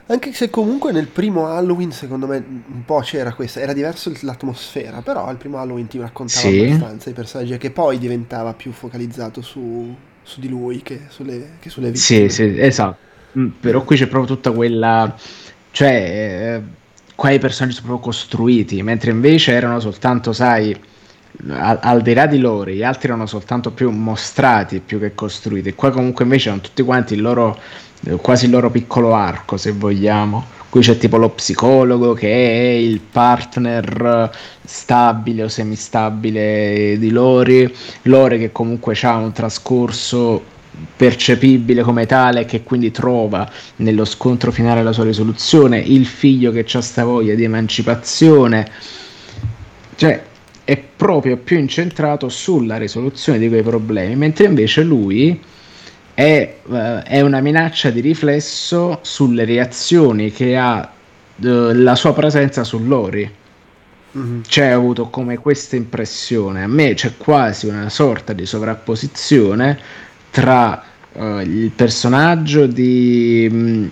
anche 0.07 0.33
se 0.33 0.49
comunque 0.49 0.91
nel 0.91 1.07
primo 1.07 1.47
Halloween, 1.47 1.91
secondo 1.91 2.27
me, 2.27 2.37
un 2.37 2.85
po' 2.85 2.99
c'era 2.99 3.33
questa, 3.33 3.59
era 3.59 3.73
diverso 3.73 4.11
l'atmosfera, 4.21 5.01
però 5.01 5.31
il 5.31 5.37
primo 5.37 5.57
Halloween 5.57 5.87
ti 5.87 5.97
raccontava 5.97 6.47
sì. 6.47 6.65
abbastanza 6.65 7.09
i 7.09 7.13
personaggi 7.13 7.57
che 7.57 7.71
poi 7.71 7.97
diventava 7.97 8.53
più 8.53 8.71
focalizzato 8.71 9.41
su, 9.41 9.95
su 10.21 10.39
di 10.39 10.47
lui 10.47 10.81
che 10.83 11.01
sulle, 11.07 11.53
che 11.59 11.69
sulle 11.69 11.91
vittime. 11.91 12.29
Sì, 12.29 12.29
sì, 12.29 12.59
esatto. 12.59 12.97
Mm, 13.39 13.47
però 13.59 13.83
qui 13.83 13.97
c'è 13.97 14.07
proprio 14.07 14.35
tutta 14.35 14.51
quella... 14.51 15.15
cioè, 15.71 15.89
eh, 15.89 16.61
qua 17.15 17.31
i 17.31 17.39
personaggi 17.39 17.75
sono 17.75 17.87
proprio 17.87 18.11
costruiti, 18.11 18.83
mentre 18.83 19.09
invece 19.09 19.53
erano 19.53 19.79
soltanto, 19.79 20.33
sai, 20.33 20.79
al, 21.49 21.79
al 21.81 22.01
di 22.01 22.13
là 22.13 22.27
di 22.27 22.37
loro, 22.37 22.69
gli 22.69 22.83
altri 22.83 23.07
erano 23.07 23.25
soltanto 23.25 23.71
più 23.71 23.89
mostrati 23.89 24.79
più 24.79 24.99
che 24.99 25.15
costruiti. 25.15 25.73
Qua 25.73 25.89
comunque 25.89 26.23
invece 26.23 26.49
erano 26.49 26.61
tutti 26.61 26.83
quanti 26.83 27.15
il 27.15 27.21
loro 27.21 27.57
quasi 28.21 28.45
il 28.45 28.51
loro 28.51 28.69
piccolo 28.69 29.13
arco, 29.13 29.57
se 29.57 29.71
vogliamo. 29.71 30.53
Qui 30.69 30.81
c'è 30.81 30.97
tipo 30.97 31.17
lo 31.17 31.29
psicologo 31.29 32.13
che 32.13 32.27
è 32.27 32.73
il 32.73 32.99
partner 32.99 34.29
stabile 34.63 35.43
o 35.43 35.47
semistabile 35.47 36.97
di 36.99 37.11
Lori, 37.11 37.73
Lori 38.03 38.39
che 38.39 38.51
comunque 38.51 38.97
ha 39.01 39.15
un 39.15 39.31
trascorso 39.31 40.43
percepibile 40.97 41.81
come 41.81 42.05
tale 42.05 42.43
che 42.43 42.63
quindi 42.63 42.91
trova 42.91 43.49
nello 43.77 44.03
scontro 44.03 44.51
finale 44.51 44.83
la 44.83 44.91
sua 44.91 45.05
risoluzione, 45.05 45.79
il 45.79 46.05
figlio 46.05 46.51
che 46.51 46.65
ha 46.69 46.81
sta 46.81 47.05
voglia 47.05 47.35
di 47.35 47.45
emancipazione, 47.45 48.69
cioè 49.95 50.21
è 50.65 50.77
proprio 50.77 51.37
più 51.37 51.57
incentrato 51.57 52.27
sulla 52.27 52.77
risoluzione 52.77 53.39
di 53.39 53.47
quei 53.47 53.61
problemi, 53.63 54.15
mentre 54.15 54.45
invece 54.45 54.83
lui 54.83 55.39
è, 56.15 56.55
uh, 56.63 56.73
è 57.03 57.19
una 57.19 57.41
minaccia 57.41 57.89
di 57.91 57.99
riflesso 57.99 58.99
sulle 59.01 59.43
reazioni 59.43 60.31
che 60.31 60.57
ha 60.57 60.79
uh, 60.79 61.45
la 61.73 61.95
sua 61.95 62.13
presenza 62.13 62.63
su 62.63 62.83
Lori. 62.83 63.29
Mm-hmm. 64.17 64.41
Cioè, 64.47 64.75
ho 64.75 64.79
avuto 64.79 65.09
come 65.09 65.37
questa 65.37 65.75
impressione. 65.75 66.63
A 66.63 66.67
me 66.67 66.93
c'è 66.93 67.17
quasi 67.17 67.67
una 67.67 67.89
sorta 67.89 68.31
di 68.31 68.45
sovrapposizione 68.45 69.77
tra 70.31 70.81
uh, 71.11 71.39
il 71.39 71.69
personaggio 71.75 72.65
di. 72.65 73.47
Mh, 73.51 73.57
mm, 73.57 73.87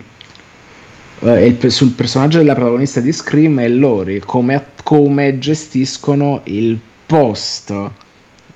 il, 1.24 1.72
sul 1.72 1.92
personaggio 1.92 2.38
della 2.38 2.56
protagonista 2.56 3.00
di 3.00 3.12
Scream 3.12 3.60
e 3.60 3.70
Lori, 3.70 4.20
come, 4.20 4.66
come 4.84 5.40
gestiscono 5.40 6.42
il 6.46 6.80
post 7.06 7.74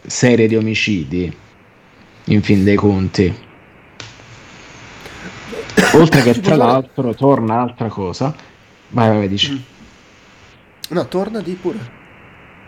serie 0.06 0.48
di 0.48 0.56
omicidi, 0.56 1.34
in 2.26 2.42
fin 2.42 2.64
dei 2.64 2.76
conti. 2.76 3.46
Oltre 5.98 6.22
che 6.22 6.40
tra 6.40 6.56
l'altro 6.56 7.14
torna 7.14 7.56
un'altra 7.56 7.88
cosa. 7.88 8.34
Vai, 8.90 9.18
vai, 9.18 9.28
dici. 9.28 9.52
Mm. 9.54 10.96
No, 10.96 11.08
torna 11.08 11.42
di 11.42 11.54
pure. 11.54 11.96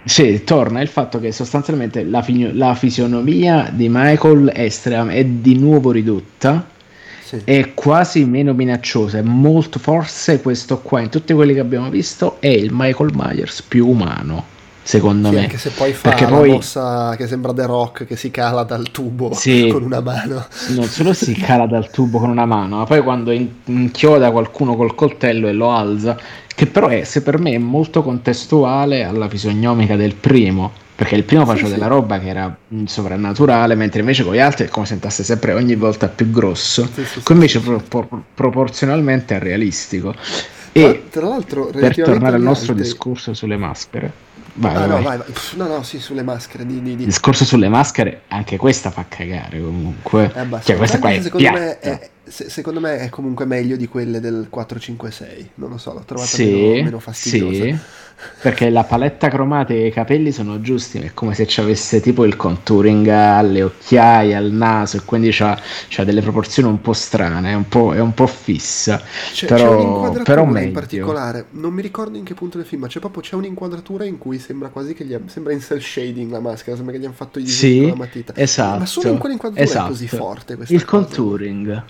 Sì, 0.03 0.43
torna 0.43 0.81
il 0.81 0.87
fatto 0.87 1.19
che 1.19 1.31
sostanzialmente 1.31 2.03
la, 2.03 2.21
fi- 2.21 2.51
la 2.53 2.73
fisionomia 2.73 3.69
di 3.71 3.87
Michael 3.89 4.49
è, 4.49 4.67
è 4.69 5.25
di 5.25 5.57
nuovo 5.57 5.91
ridotta. 5.91 6.67
Sì. 7.23 7.41
È 7.43 7.73
quasi 7.75 8.25
meno 8.25 8.53
minacciosa. 8.53 9.19
È 9.19 9.21
molto, 9.21 9.77
forse 9.77 10.41
questo 10.41 10.79
qua, 10.81 11.01
in 11.01 11.09
tutti 11.09 11.33
quelli 11.33 11.53
che 11.53 11.59
abbiamo 11.59 11.89
visto, 11.89 12.37
è 12.39 12.47
il 12.47 12.69
Michael 12.71 13.11
Myers 13.13 13.61
più 13.61 13.87
umano 13.87 14.57
secondo 14.89 15.29
sì, 15.29 15.35
me. 15.35 15.41
Anche 15.41 15.57
se 15.59 15.69
poi 15.69 15.93
fa 15.93 16.09
Perché 16.09 16.25
poi... 16.25 16.49
mossa 16.49 17.15
che 17.15 17.27
sembra 17.27 17.53
The 17.53 17.65
Rock 17.67 18.05
che 18.05 18.15
si 18.15 18.31
cala 18.31 18.63
dal 18.63 18.89
tubo 18.89 19.33
sì, 19.33 19.67
con 19.71 19.83
una 19.83 20.01
mano. 20.01 20.43
Non 20.69 20.85
solo 20.85 21.13
si 21.13 21.33
cala 21.35 21.67
dal 21.67 21.91
tubo 21.91 22.17
con 22.17 22.29
una 22.29 22.45
mano, 22.45 22.77
ma 22.77 22.85
poi 22.85 23.03
quando 23.03 23.31
inchioda 23.31 24.31
qualcuno 24.31 24.75
col 24.75 24.95
coltello 24.95 25.47
e 25.47 25.53
lo 25.53 25.69
alza, 25.69 26.17
che 26.55 26.65
però 26.65 26.87
è, 26.87 27.03
se 27.03 27.21
per 27.21 27.37
me 27.37 27.51
è 27.51 27.57
molto 27.59 28.01
contestuale 28.01 29.03
alla 29.03 29.29
fisognomica 29.29 29.95
del 29.95 30.15
primo. 30.15 30.71
Perché 30.95 31.15
il 31.15 31.23
primo 31.23 31.45
faceva 31.45 31.67
sì, 31.67 31.73
della 31.75 31.87
roba 31.87 32.19
che 32.19 32.27
era 32.27 32.57
sovrannaturale, 32.83 33.75
mentre 33.75 34.01
invece 34.01 34.25
con 34.25 34.33
gli 34.33 34.39
altri 34.39 34.65
è 34.65 34.69
come 34.69 34.85
se 34.85 34.93
sentasse 34.93 35.23
sempre 35.23 35.53
ogni 35.53 35.75
volta 35.75 36.09
più 36.09 36.29
grosso. 36.29 36.89
Qui 37.23 37.35
invece 37.35 37.61
pro- 37.61 37.81
pro- 37.87 38.23
proporzionalmente 38.33 39.35
è 39.35 39.39
realistico. 39.39 40.13
E 40.73 40.81
ma, 40.81 41.09
tra 41.09 41.27
l'altro, 41.27 41.67
per 41.67 41.95
tornare 41.95 42.35
al 42.35 42.41
nostro 42.41 42.73
altri... 42.73 42.85
discorso 42.85 43.33
sulle 43.33 43.55
maschere, 43.55 44.11
Vai, 44.53 44.75
ah, 44.75 44.79
vai. 44.79 44.87
No, 44.87 45.01
vai, 45.01 45.17
vai. 45.17 45.27
no, 45.55 45.67
no, 45.67 45.83
sì, 45.83 45.99
sulle 45.99 46.23
maschere. 46.23 46.65
Di, 46.65 46.81
di, 46.81 46.95
di. 46.95 47.05
Discorso 47.05 47.45
sulle 47.45 47.69
maschere, 47.69 48.21
anche 48.27 48.57
questa 48.57 48.91
fa 48.91 49.05
cagare 49.07 49.61
comunque. 49.61 50.31
Eh, 50.33 50.61
cioè, 50.63 50.75
questa 50.75 50.99
qua 50.99 51.11
è 51.11 51.21
secondo 51.21 51.51
me 51.51 51.79
è, 51.79 52.09
se, 52.23 52.49
secondo 52.49 52.79
me 52.79 52.97
è 52.99 53.09
comunque 53.09 53.45
meglio 53.45 53.75
di 53.75 53.87
quelle 53.87 54.19
del 54.19 54.47
456. 54.49 55.51
Non 55.55 55.69
lo 55.69 55.77
so, 55.77 55.93
l'ho 55.93 56.03
trovata 56.05 56.27
sì, 56.27 56.45
meno, 56.45 56.83
meno 56.83 56.99
fastidiosa. 56.99 57.63
Sì, 57.63 57.77
perché 58.41 58.69
la 58.69 58.83
paletta 58.83 59.29
cromatica 59.29 59.79
e 59.79 59.87
i 59.87 59.91
capelli 59.91 60.31
sono 60.31 60.61
giusti. 60.61 60.99
È 60.99 61.13
come 61.13 61.33
se 61.33 61.47
ci 61.47 61.59
avesse 61.59 62.01
tipo 62.01 62.25
il 62.25 62.35
contouring 62.35 63.07
alle 63.07 63.63
occhiaie, 63.63 64.35
al 64.35 64.51
naso, 64.51 64.97
e 64.97 65.01
quindi 65.05 65.31
c'ha 65.31 65.57
delle 66.03 66.21
proporzioni 66.21 66.69
un 66.69 66.81
po' 66.81 66.93
strane, 66.93 67.51
è 67.51 67.55
un 67.55 67.67
po', 67.67 67.93
è 67.93 67.99
un 67.99 68.13
po 68.13 68.27
fissa. 68.27 69.01
C'è, 69.31 69.47
però, 69.47 70.11
c'è 70.11 70.23
però 70.23 70.45
meglio. 70.45 70.67
in 70.67 70.73
particolare, 70.73 71.45
non 71.51 71.73
mi 71.73 71.81
ricordo 71.81 72.17
in 72.17 72.23
che 72.23 72.33
punto 72.33 72.57
del 72.57 72.65
film, 72.65 72.81
ma 72.81 72.87
c'è 72.87 72.99
proprio 72.99 73.21
c'è 73.21 73.35
un'inquadratura 73.35 74.05
in 74.05 74.17
cui 74.17 74.39
sembra 74.39 74.69
quasi 74.69 74.93
che 74.93 75.05
gli 75.05 75.17
sembra 75.27 75.53
in 75.53 75.61
cell 75.61 75.79
shading 75.79 76.31
la 76.31 76.39
maschera, 76.39 76.75
sembra 76.75 76.93
che 76.93 77.01
gli 77.01 77.05
hanno 77.05 77.13
fatto 77.13 77.39
i 77.39 77.43
disegni 77.43 77.73
sì, 77.73 77.79
con 77.81 77.89
la 77.89 77.95
matita. 77.95 78.33
Esatto. 78.35 78.79
Ma 78.79 78.85
solo 78.85 79.09
in 79.09 79.17
quell'inquadratura 79.17 79.69
esatto. 79.69 79.85
è 79.85 79.89
così 79.89 80.07
forte 80.07 80.53
Il 80.53 80.67
cosa. 80.67 80.85
contouring. 80.85 81.83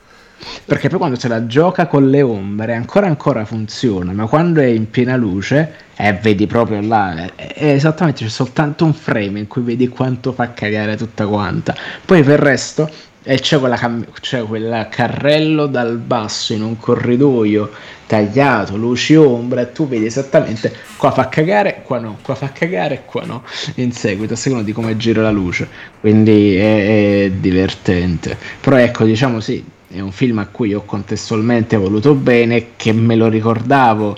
Perché 0.65 0.87
poi 0.89 0.99
quando 0.99 1.17
se 1.17 1.27
la 1.27 1.45
gioca 1.45 1.87
con 1.87 2.09
le 2.09 2.21
ombre 2.21 2.73
ancora 2.75 3.07
ancora 3.07 3.45
funziona, 3.45 4.13
ma 4.13 4.27
quando 4.27 4.61
è 4.61 4.65
in 4.65 4.89
piena 4.89 5.15
luce, 5.15 5.73
eh, 5.95 6.13
vedi 6.13 6.47
proprio 6.47 6.81
là, 6.81 7.25
è, 7.35 7.53
è 7.53 7.71
esattamente 7.71 8.23
c'è 8.23 8.29
soltanto 8.29 8.85
un 8.85 8.93
frame 8.93 9.39
in 9.39 9.47
cui 9.47 9.61
vedi 9.61 9.87
quanto 9.89 10.31
fa 10.31 10.53
cagare 10.53 10.95
tutta 10.95 11.27
quanta. 11.27 11.75
Poi 12.05 12.23
per 12.23 12.39
il 12.39 12.45
resto 12.45 12.89
e 13.21 13.39
c'è, 13.39 13.59
quella 13.59 13.75
cam- 13.75 14.05
c'è 14.21 14.43
quel 14.43 14.87
carrello 14.89 15.65
dal 15.67 15.97
basso 15.97 16.53
in 16.53 16.61
un 16.61 16.77
corridoio 16.77 17.69
tagliato, 18.07 18.77
luci 18.77 19.15
ombra, 19.15 19.61
e 19.61 19.71
tu 19.71 19.87
vedi 19.87 20.05
esattamente 20.05 20.73
qua 20.97 21.11
fa 21.11 21.27
cagare, 21.29 21.81
qua 21.83 21.99
no, 21.99 22.17
qua 22.23 22.33
fa 22.35 22.51
cagare, 22.51 23.03
qua 23.05 23.23
no, 23.25 23.43
in 23.75 23.91
seguito, 23.91 24.33
a 24.33 24.37
seconda 24.37 24.63
di 24.63 24.71
come 24.71 24.95
gira 24.97 25.21
la 25.21 25.31
luce. 25.31 25.67
Quindi 25.99 26.55
è, 26.55 27.25
è 27.25 27.31
divertente. 27.31 28.37
Però 28.61 28.77
ecco, 28.77 29.03
diciamo 29.03 29.39
sì, 29.41 29.63
è 29.91 29.99
un 29.99 30.11
film 30.11 30.37
a 30.37 30.47
cui 30.47 30.73
ho 30.73 30.83
contestualmente 30.83 31.75
voluto 31.75 32.13
bene, 32.13 32.75
che 32.75 32.93
me 32.93 33.15
lo 33.15 33.27
ricordavo 33.27 34.15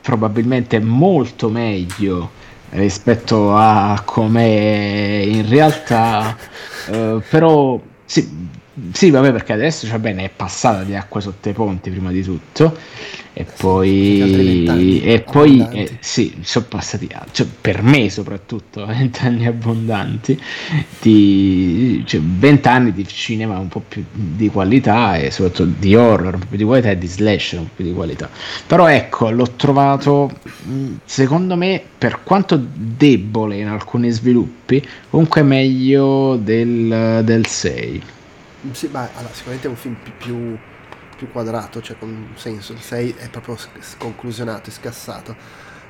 probabilmente 0.00 0.78
molto 0.78 1.48
meglio 1.48 2.30
rispetto 2.70 3.56
a 3.56 4.02
come 4.04 5.22
in 5.26 5.48
realtà, 5.48 6.36
eh, 6.90 7.22
però 7.28 7.80
sì, 8.04 8.28
sì, 8.92 9.10
vabbè, 9.10 9.30
perché 9.30 9.52
adesso 9.52 9.86
cioè, 9.86 9.98
bene, 9.98 10.24
è 10.24 10.30
passata 10.34 10.82
di 10.82 10.94
acqua 10.96 11.20
sotto 11.20 11.48
i 11.48 11.52
ponti 11.52 11.90
prima 11.90 12.10
di 12.10 12.22
tutto, 12.22 12.76
e 13.32 13.44
poi, 13.44 15.00
e 15.02 15.20
poi 15.20 15.66
eh, 15.72 15.96
sì, 16.00 16.36
sono 16.42 16.66
passati, 16.68 17.08
cioè, 17.30 17.46
per 17.60 17.82
me 17.82 18.10
soprattutto, 18.10 18.84
vent'anni 18.86 19.46
abbondanti, 19.46 20.40
di, 21.00 22.02
cioè, 22.06 22.20
vent'anni 22.20 22.92
di 22.92 23.06
cinema 23.06 23.58
un 23.58 23.68
po' 23.68 23.82
più 23.86 24.04
di 24.10 24.48
qualità 24.48 25.16
e 25.16 25.30
soprattutto 25.30 25.72
di 25.78 25.94
horror 25.94 26.34
un 26.34 26.40
po' 26.40 26.46
più 26.48 26.58
di 26.58 26.64
qualità 26.64 26.90
e 26.90 26.98
di 26.98 27.06
slash 27.06 27.52
un 27.52 27.64
po' 27.64 27.74
più 27.76 27.84
di 27.84 27.92
qualità. 27.92 28.28
Però 28.66 28.88
ecco, 28.88 29.30
l'ho 29.30 29.50
trovato, 29.56 30.30
secondo 31.04 31.56
me, 31.56 31.80
per 31.96 32.22
quanto 32.24 32.60
debole 32.72 33.56
in 33.56 33.68
alcuni 33.68 34.10
sviluppi, 34.10 34.84
comunque 35.10 35.42
meglio 35.42 36.36
del, 36.36 37.22
del 37.24 37.46
6. 37.46 38.02
Sì, 38.72 38.88
ma 38.90 39.08
allora, 39.14 39.32
sicuramente 39.32 39.66
è 39.66 39.70
un 39.70 39.76
film 39.76 39.96
più, 40.18 40.56
più 41.16 41.30
quadrato, 41.30 41.80
cioè 41.80 41.96
con 41.98 42.32
senso. 42.34 42.72
Il 42.72 42.80
6 42.80 43.14
è 43.18 43.28
proprio 43.28 43.56
sconclusionato 43.80 44.70
e 44.70 44.72
scassato. 44.72 45.36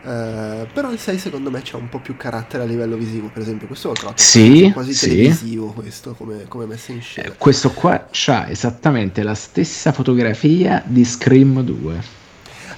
Uh, 0.04 0.66
però 0.70 0.92
il 0.92 0.98
6 0.98 1.16
secondo 1.16 1.50
me 1.50 1.62
c'ha 1.64 1.78
un 1.78 1.88
po' 1.88 1.98
più 1.98 2.14
carattere 2.14 2.64
a 2.64 2.66
livello 2.66 2.94
visivo, 2.94 3.28
per 3.28 3.40
esempio 3.40 3.66
questo 3.66 3.88
lo 3.88 3.94
trovo 3.94 4.12
sì, 4.16 4.70
quasi 4.70 4.92
sì. 4.92 5.08
televisivo 5.08 5.72
questo 5.72 6.12
come, 6.12 6.44
come 6.46 6.66
messo 6.66 6.92
in 6.92 7.00
scena. 7.00 7.28
Eh, 7.28 7.36
questo 7.38 7.70
qua 7.70 8.06
ha 8.26 8.50
esattamente 8.50 9.22
la 9.22 9.34
stessa 9.34 9.92
fotografia 9.92 10.82
di 10.84 11.06
Scream 11.06 11.62
2. 11.62 12.02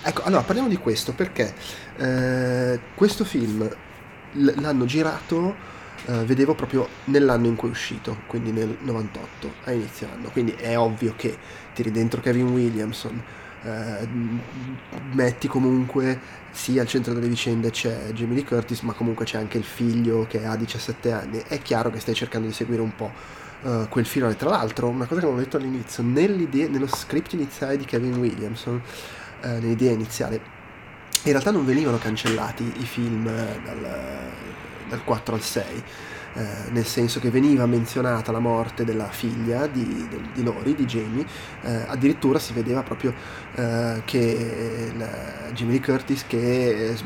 Ecco, 0.04 0.22
allora 0.22 0.42
parliamo 0.42 0.68
di 0.68 0.76
questo 0.76 1.14
perché 1.14 1.52
eh, 1.96 2.78
questo 2.94 3.24
film 3.24 3.68
l- 4.34 4.60
l'hanno 4.60 4.84
girato 4.84 5.74
uh, 6.06 6.24
vedevo 6.24 6.54
proprio 6.54 6.88
nell'anno 7.04 7.46
in 7.46 7.56
cui 7.56 7.68
è 7.68 7.70
uscito, 7.70 8.18
quindi 8.26 8.52
nel 8.52 8.76
98, 8.80 9.52
a 9.64 9.72
inizio 9.72 10.08
anno. 10.12 10.30
Quindi 10.30 10.52
è 10.52 10.78
ovvio 10.78 11.14
che 11.16 11.36
tiri 11.74 11.90
dentro 11.90 12.20
Kevin 12.20 12.48
Williamson, 12.48 13.22
uh, 13.62 14.08
metti 15.12 15.48
comunque 15.48 16.44
sì 16.50 16.78
al 16.78 16.86
centro 16.86 17.12
delle 17.12 17.28
vicende 17.28 17.70
c'è 17.70 18.10
Jamie 18.12 18.36
Lee 18.36 18.44
Curtis, 18.44 18.80
ma 18.80 18.92
comunque 18.92 19.24
c'è 19.24 19.38
anche 19.38 19.58
il 19.58 19.64
figlio 19.64 20.26
che 20.28 20.44
ha 20.44 20.56
17 20.56 21.12
anni. 21.12 21.42
È 21.46 21.60
chiaro 21.60 21.90
che 21.90 22.00
stai 22.00 22.14
cercando 22.14 22.46
di 22.46 22.52
seguire 22.52 22.82
un 22.82 22.94
po'. 22.94 23.34
Uh, 23.62 23.88
quel 23.88 24.04
filone. 24.04 24.36
Tra 24.36 24.50
l'altro, 24.50 24.86
una 24.86 25.06
cosa 25.06 25.20
che 25.20 25.26
non 25.26 25.36
ho 25.36 25.38
detto 25.38 25.56
all'inizio, 25.56 26.02
nello 26.04 26.86
script 26.86 27.32
iniziale 27.32 27.76
di 27.76 27.84
Kevin 27.84 28.16
Williamson, 28.16 28.80
uh, 29.42 29.46
nell'idea 29.46 29.90
iniziale, 29.92 30.40
in 31.24 31.32
realtà 31.32 31.50
non 31.50 31.64
venivano 31.64 31.98
cancellati 31.98 32.62
i 32.76 32.84
film 32.84 33.24
dal, 33.24 33.86
dal 34.88 35.04
4 35.04 35.34
al 35.34 35.40
6, 35.40 35.82
eh, 36.34 36.46
nel 36.70 36.84
senso 36.84 37.20
che 37.20 37.30
veniva 37.30 37.66
menzionata 37.66 38.32
la 38.32 38.38
morte 38.38 38.84
della 38.84 39.08
figlia 39.08 39.66
di, 39.66 39.84
di, 39.84 40.30
di 40.34 40.42
Lori, 40.42 40.74
di 40.74 40.84
Jamie, 40.84 41.24
eh, 41.62 41.84
addirittura 41.86 42.38
si 42.38 42.52
vedeva 42.52 42.82
proprio 42.82 43.14
eh, 43.54 44.02
che 44.04 44.92
la, 44.96 45.50
Jamie 45.52 45.74
Lee 45.74 45.80
Curtis 45.80 46.26
che 46.26 46.90
eh, 46.90 46.96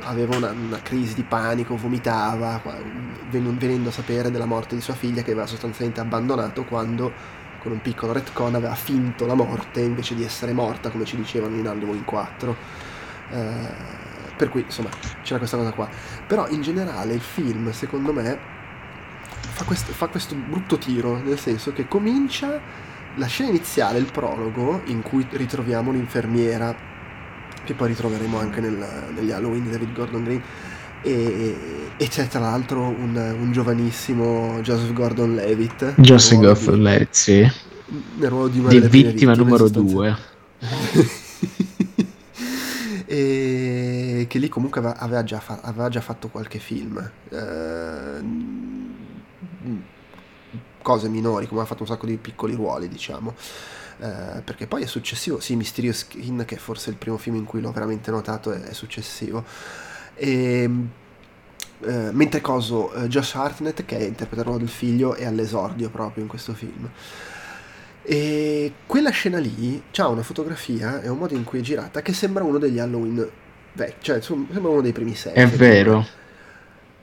aveva 0.00 0.36
una, 0.36 0.50
una, 0.50 0.80
crisi 0.82 1.14
di 1.14 1.22
panico, 1.22 1.76
vomitava, 1.76 2.60
ven- 3.30 3.56
venendo 3.56 3.90
a 3.90 3.92
sapere 3.92 4.30
della 4.30 4.46
morte 4.46 4.74
di 4.74 4.80
sua 4.80 4.94
figlia 4.94 5.22
che 5.22 5.30
aveva 5.30 5.46
sostanzialmente 5.46 6.00
abbandonato 6.00 6.64
quando 6.64 7.40
con 7.62 7.70
un 7.70 7.80
piccolo 7.80 8.12
retcon 8.12 8.56
aveva 8.56 8.74
finto 8.74 9.24
la 9.24 9.34
morte 9.34 9.80
invece 9.80 10.16
di 10.16 10.24
essere 10.24 10.52
morta 10.52 10.90
come 10.90 11.04
ci 11.04 11.14
dicevano 11.14 11.54
in 11.54 11.68
Halloween 11.68 12.04
4 12.04 12.56
eh, 13.30 14.10
per 14.36 14.48
cui, 14.48 14.62
insomma, 14.62 14.90
c'era 15.22 15.38
questa 15.38 15.56
cosa 15.56 15.72
qua. 15.72 15.88
Però 16.26 16.48
in 16.48 16.62
generale 16.62 17.14
il 17.14 17.20
film, 17.20 17.70
secondo 17.72 18.12
me, 18.12 18.38
fa 19.40 19.64
questo, 19.64 19.92
fa 19.92 20.08
questo 20.08 20.34
brutto 20.34 20.78
tiro, 20.78 21.20
nel 21.22 21.38
senso 21.38 21.72
che 21.72 21.86
comincia 21.88 22.60
la 23.16 23.26
scena 23.26 23.50
iniziale, 23.50 23.98
il 23.98 24.10
prologo, 24.10 24.80
in 24.86 25.02
cui 25.02 25.26
ritroviamo 25.30 25.92
l'infermiera, 25.92 26.74
che 27.64 27.74
poi 27.74 27.88
ritroveremo 27.88 28.38
anche 28.38 28.60
nel, 28.60 29.12
negli 29.14 29.30
Halloween 29.30 29.64
di 29.64 29.70
David 29.70 29.92
Gordon 29.92 30.24
Green, 30.24 30.42
e, 31.02 31.56
e, 31.96 32.08
c'è 32.08 32.28
tra 32.28 32.40
l'altro 32.40 32.80
un, 32.82 33.16
un 33.16 33.52
giovanissimo 33.52 34.60
Joseph 34.62 34.92
Gordon 34.92 35.34
Levitt. 35.34 35.94
Joseph 35.96 36.40
Gordon 36.40 36.82
Levitt, 36.82 37.12
sì. 37.12 37.50
Nel 38.18 38.30
ruolo 38.30 38.48
di 38.48 38.60
una 38.60 38.68
di 38.70 38.80
vittima 38.80 39.34
numero 39.34 39.68
due. 39.68 40.16
e 43.04 43.51
che 44.32 44.38
lì 44.38 44.48
comunque 44.48 44.80
aveva 44.80 45.22
già, 45.24 45.40
fa- 45.40 45.60
aveva 45.60 45.90
già 45.90 46.00
fatto 46.00 46.30
qualche 46.30 46.58
film. 46.58 46.98
Eh, 47.28 48.22
cose 50.80 51.10
minori, 51.10 51.46
come 51.46 51.60
ha 51.60 51.66
fatto 51.66 51.82
un 51.82 51.88
sacco 51.88 52.06
di 52.06 52.16
piccoli 52.16 52.54
ruoli, 52.54 52.88
diciamo. 52.88 53.34
Eh, 53.98 54.40
perché 54.42 54.66
poi 54.66 54.84
è 54.84 54.86
successivo, 54.86 55.38
sì, 55.38 55.54
Mysterious 55.54 55.98
Skin, 55.98 56.44
che 56.46 56.54
è 56.54 56.58
forse 56.58 56.88
il 56.88 56.96
primo 56.96 57.18
film 57.18 57.36
in 57.36 57.44
cui 57.44 57.60
l'ho 57.60 57.72
veramente 57.72 58.10
notato, 58.10 58.52
è, 58.52 58.62
è 58.62 58.72
successivo. 58.72 59.44
E, 60.14 60.70
eh, 61.80 62.10
mentre 62.12 62.40
coso, 62.40 62.90
eh, 62.94 63.08
Josh 63.08 63.34
Hartnett, 63.34 63.84
che 63.84 63.96
interpreta 63.96 64.40
il 64.40 64.44
ruolo 64.44 64.60
del 64.60 64.70
figlio, 64.70 65.12
è 65.12 65.26
all'esordio 65.26 65.90
proprio 65.90 66.22
in 66.22 66.30
questo 66.30 66.54
film. 66.54 66.88
E 68.02 68.72
quella 68.86 69.10
scena 69.10 69.36
lì 69.36 69.82
ha 69.94 70.08
una 70.08 70.22
fotografia 70.22 71.02
e 71.02 71.10
un 71.10 71.18
modo 71.18 71.34
in 71.34 71.44
cui 71.44 71.58
è 71.58 71.62
girata 71.62 72.00
che 72.00 72.14
sembra 72.14 72.44
uno 72.44 72.56
degli 72.56 72.78
Halloween 72.78 73.30
vecchi, 73.72 74.04
cioè 74.04 74.20
sembra 74.20 74.68
uno 74.68 74.80
dei 74.80 74.92
primi 74.92 75.14
sei. 75.14 75.32
È 75.32 75.46
vero. 75.46 76.06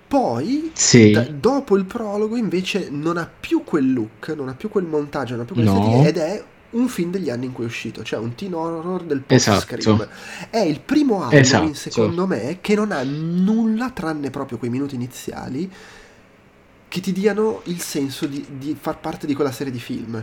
Poi, 0.07 0.71
sì. 0.73 1.11
da, 1.11 1.21
dopo 1.21 1.77
il 1.77 1.85
prologo, 1.85 2.35
invece, 2.35 2.87
non 2.89 3.17
ha 3.17 3.29
più 3.39 3.63
quel 3.63 3.93
look, 3.93 4.29
non 4.29 4.49
ha 4.49 4.55
più 4.55 4.67
quel 4.69 4.85
montaggio, 4.85 5.33
non 5.33 5.43
ha 5.43 5.45
più 5.45 5.53
quell'estetica, 5.53 5.97
no. 5.97 6.05
ed 6.05 6.17
è 6.17 6.43
un 6.71 6.87
film 6.87 7.11
degli 7.11 7.29
anni 7.29 7.45
in 7.45 7.51
cui 7.51 7.63
è 7.65 7.67
uscito, 7.67 8.03
cioè 8.03 8.19
un 8.19 8.33
teen 8.33 8.53
horror 8.53 9.03
del 9.03 9.21
post-scream. 9.21 9.79
Esatto. 9.79 10.09
È 10.49 10.59
il 10.59 10.79
primo 10.79 11.21
Halloween, 11.21 11.41
esatto. 11.41 11.73
secondo 11.73 12.25
me, 12.25 12.57
che 12.61 12.75
non 12.75 12.91
ha 12.91 13.03
nulla 13.03 13.91
tranne 13.91 14.29
proprio 14.29 14.57
quei 14.57 14.71
minuti 14.71 14.95
iniziali 14.95 15.71
che 16.89 17.01
ti 17.01 17.11
diano 17.13 17.61
il 17.65 17.79
senso 17.79 18.25
di, 18.25 18.43
di, 18.57 18.75
far 18.77 18.99
parte 18.99 19.27
di 19.27 19.35
quella 19.35 19.51
serie 19.51 19.71
di 19.71 19.79
film. 19.79 20.21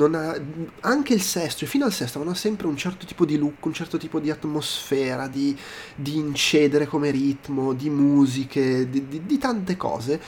Ha, 0.00 0.40
anche 0.80 1.14
il 1.14 1.22
sesto, 1.22 1.64
e 1.64 1.68
fino 1.68 1.84
al 1.84 1.92
sesto, 1.92 2.18
avevano 2.18 2.36
sempre 2.36 2.66
un 2.66 2.76
certo 2.76 3.06
tipo 3.06 3.24
di 3.24 3.38
look, 3.38 3.64
un 3.64 3.72
certo 3.72 3.96
tipo 3.98 4.18
di 4.18 4.28
atmosfera, 4.28 5.28
di, 5.28 5.56
di 5.94 6.16
incedere 6.16 6.86
come 6.86 7.10
ritmo, 7.10 7.72
di 7.72 7.88
musiche, 7.88 8.90
di, 8.90 9.22
di, 9.24 9.38
tante 9.38 9.76
cose 9.76 10.20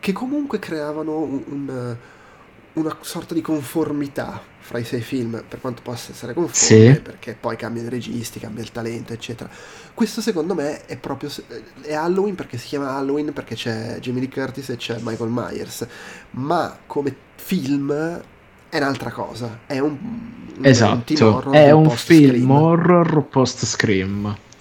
che 0.00 0.12
comunque 0.12 0.58
creavano 0.58 1.18
un, 1.18 1.42
un, 1.46 1.96
una 2.74 2.96
sorta 3.00 3.34
di 3.34 3.40
conformità 3.40 4.40
fra 4.58 4.78
i 4.78 4.84
sei 4.84 5.02
film, 5.02 5.44
per 5.46 5.60
quanto 5.60 5.82
possa 5.82 6.12
essere 6.12 6.32
conforme, 6.32 6.94
sì. 6.94 7.00
perché 7.00 7.36
poi 7.38 7.54
cambiano 7.56 7.88
i 7.88 7.90
registi, 7.90 8.40
cambia 8.40 8.62
il 8.62 8.72
talento, 8.72 9.12
eccetera. 9.12 9.50
Questo 9.92 10.20
secondo 10.20 10.54
me 10.54 10.86
è 10.86 10.96
proprio 10.96 11.30
è 11.82 11.92
Halloween 11.92 12.34
perché 12.34 12.56
si 12.56 12.68
chiama 12.68 12.96
Halloween 12.96 13.32
perché 13.32 13.54
c'è 13.54 13.98
Jamie 14.00 14.20
Lee 14.20 14.30
Curtis 14.30 14.70
e 14.70 14.76
c'è 14.76 14.98
Michael 15.02 15.30
Myers, 15.30 15.86
ma 16.30 16.78
come 16.86 17.14
film 17.36 17.92
è 18.70 18.76
un'altra 18.78 19.10
cosa, 19.10 19.60
è 19.66 19.78
un, 19.78 19.96
esatto, 20.62 21.44
un 21.46 21.52
è 21.52 21.70
un 21.70 21.90
film 21.90 22.50
horror 22.50 23.24
post 23.28 23.64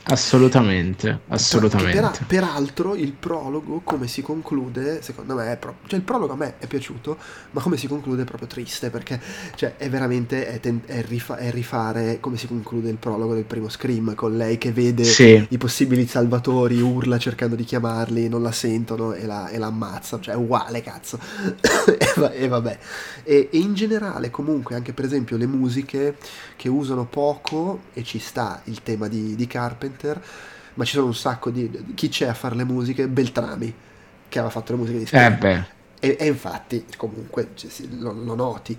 Assolutamente, 0.05 1.21
assolutamente. 1.29 1.99
Per, 2.01 2.25
peraltro 2.27 2.93
il 2.93 3.13
prologo 3.13 3.79
come 3.85 4.07
si 4.07 4.21
conclude, 4.21 5.01
secondo 5.01 5.35
me, 5.35 5.53
è 5.53 5.57
proprio, 5.57 5.87
cioè 5.87 5.97
il 5.97 6.03
prologo 6.03 6.33
a 6.33 6.35
me 6.35 6.55
è 6.57 6.67
piaciuto, 6.67 7.17
ma 7.51 7.61
come 7.61 7.77
si 7.77 7.87
conclude 7.87 8.23
è 8.23 8.25
proprio 8.25 8.49
triste 8.49 8.89
perché 8.89 9.19
cioè, 9.55 9.77
è 9.77 9.89
veramente 9.89 10.47
è, 10.47 10.59
ten, 10.59 10.81
è, 10.85 11.01
rifa, 11.07 11.37
è, 11.37 11.51
rifare 11.51 12.19
come 12.19 12.35
si 12.35 12.47
conclude 12.47 12.89
il 12.89 12.97
prologo 12.97 13.33
del 13.33 13.45
primo 13.45 13.69
Scream 13.69 14.13
con 14.13 14.35
lei 14.35 14.57
che 14.57 14.73
vede 14.73 15.05
sì. 15.05 15.45
i 15.49 15.57
possibili 15.57 16.05
salvatori, 16.05 16.81
urla 16.81 17.17
cercando 17.17 17.55
di 17.55 17.63
chiamarli, 17.63 18.27
non 18.27 18.41
la 18.41 18.51
sentono 18.51 19.13
e 19.13 19.25
la, 19.25 19.47
e 19.47 19.57
la 19.57 19.67
ammazza, 19.67 20.19
cioè 20.19 20.33
è 20.33 20.37
uguale 20.37 20.81
cazzo. 20.81 21.17
e, 21.97 22.43
e, 22.43 22.47
vabbè. 22.49 22.77
E, 23.23 23.47
e 23.49 23.57
in 23.57 23.73
generale 23.73 24.29
comunque 24.29 24.75
anche 24.75 24.91
per 24.91 25.05
esempio 25.05 25.37
le 25.37 25.47
musiche 25.47 26.17
che 26.57 26.67
usano 26.67 27.05
poco 27.05 27.83
e 27.93 28.03
ci 28.03 28.19
sta 28.19 28.61
il 28.65 28.83
tema 28.83 29.07
di, 29.07 29.35
di 29.35 29.47
Carpenter 29.47 29.91
ma 30.75 30.85
ci 30.85 30.93
sono 30.93 31.07
un 31.07 31.15
sacco 31.15 31.49
di... 31.49 31.69
chi 31.93 32.09
c'è 32.09 32.27
a 32.27 32.33
fare 32.33 32.55
le 32.55 32.63
musiche? 32.63 33.07
Beltrami, 33.07 33.73
che 34.27 34.39
aveva 34.39 34.53
fatto 34.53 34.73
le 34.73 34.77
musiche 34.79 34.99
di 34.99 35.05
Scream. 35.05 35.37
Eh. 35.41 35.81
E, 35.99 36.17
e, 36.19 36.27
infatti, 36.27 36.83
comunque, 36.97 37.51
lo, 37.97 38.11
lo 38.11 38.35
noti. 38.35 38.77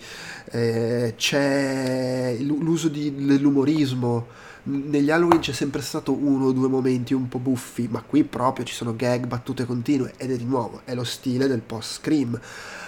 Eh, 0.51 1.15
c'è 1.17 2.37
l'uso 2.41 2.89
di, 2.89 3.15
dell'umorismo. 3.15 4.27
Negli 4.65 5.11
Halloween 5.11 5.41
c'è 5.41 5.53
sempre 5.53 5.81
stato 5.81 6.13
uno 6.13 6.47
o 6.47 6.53
due 6.53 6.69
momenti 6.69 7.15
un 7.15 7.29
po' 7.29 7.39
buffi, 7.39 7.89
ma 7.91 8.03
qui 8.03 8.25
proprio 8.25 8.67
ci 8.67 8.75
sono 8.75 8.95
gag, 8.95 9.27
battute 9.27 9.65
continue 9.65 10.13
ed 10.19 10.33
è 10.33 10.37
di 10.37 10.45
nuovo, 10.45 10.83
è 10.85 10.95
lo 10.95 11.05
stile 11.05 11.47
del 11.47 11.61
post-scream. 11.61 12.39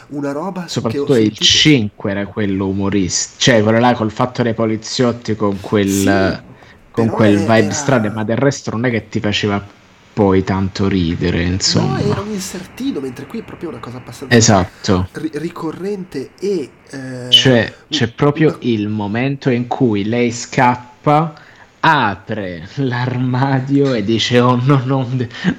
Una 0.09 0.33
roba 0.33 0.69
Soprattutto 0.69 1.15
che 1.15 1.21
il 1.21 1.37
5 1.37 2.11
era 2.11 2.27
quello 2.27 2.69
umorista, 2.69 3.37
cioè 3.39 3.62
quello 3.62 3.79
là 3.79 3.95
col 3.95 4.11
fatto 4.11 4.43
dei 4.43 4.55
poliziotti 4.55 5.35
con 5.35 5.61
quel... 5.61 5.89
Sì 5.89 6.55
con 6.97 7.09
quel 7.09 7.39
vibe 7.39 7.59
era... 7.59 7.73
strano, 7.73 8.11
ma 8.11 8.25
del 8.25 8.37
resto 8.39 8.71
non 8.71 8.87
è 8.87 8.91
che 8.91 9.09
ti 9.09 9.21
faceva 9.21 9.63
poi 10.13 10.43
tanto 10.43 10.89
ridere, 10.89 11.43
insomma. 11.43 11.99
No, 11.99 12.11
era 12.11 12.21
un 12.23 12.31
insertino, 12.31 13.01
mentre 13.01 13.27
qui 13.27 13.41
è 13.41 13.43
proprio 13.43 13.69
una 13.69 13.81
cosa 13.81 13.99
abbastanza 13.99 14.35
esatto. 14.35 15.09
ri- 15.13 15.31
ricorrente 15.35 16.31
e... 16.41 16.71
Eh, 16.89 17.31
cioè, 17.31 17.71
c'è 17.91 18.09
proprio 18.09 18.57
il 18.61 18.89
momento 18.89 19.51
in 19.51 19.67
cui 19.67 20.05
lei 20.05 20.33
scappa 20.33 21.35
apre 21.88 22.66
l'armadio 22.77 23.94
e 23.94 24.03
dice 24.03 24.40
oh 24.40 24.59
no, 24.61 24.83
no, 24.85 25.09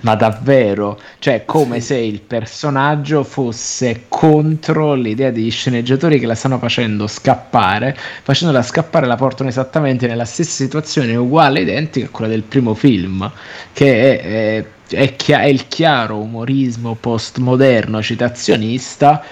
ma 0.01 0.15
davvero? 0.15 0.99
Cioè 1.19 1.45
come 1.45 1.79
se 1.79 1.95
il 1.95 2.19
personaggio 2.19 3.23
fosse 3.23 4.03
contro 4.09 4.93
l'idea 4.93 5.31
degli 5.31 5.49
sceneggiatori 5.49 6.19
che 6.19 6.25
la 6.25 6.35
stanno 6.35 6.57
facendo 6.57 7.07
scappare 7.07 7.95
facendola 8.23 8.61
scappare 8.61 9.07
la 9.07 9.15
portano 9.15 9.47
esattamente 9.47 10.05
nella 10.05 10.25
stessa 10.25 10.63
situazione 10.63 11.15
uguale 11.15 11.61
identica 11.61 12.07
a 12.07 12.09
quella 12.09 12.31
del 12.31 12.43
primo 12.43 12.73
film 12.73 13.31
che 13.71 14.19
è, 14.19 14.65
è, 14.89 14.95
è, 14.95 15.15
chi- 15.15 15.31
è 15.31 15.45
il 15.45 15.69
chiaro 15.69 16.17
umorismo 16.17 16.95
postmoderno 16.99 18.01
citazionista 18.01 19.23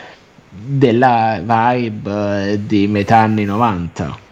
della 0.49 1.41
vibe 1.41 2.51
eh, 2.51 2.65
di 2.65 2.87
metà 2.87 3.17
anni 3.17 3.43
90 3.43 4.23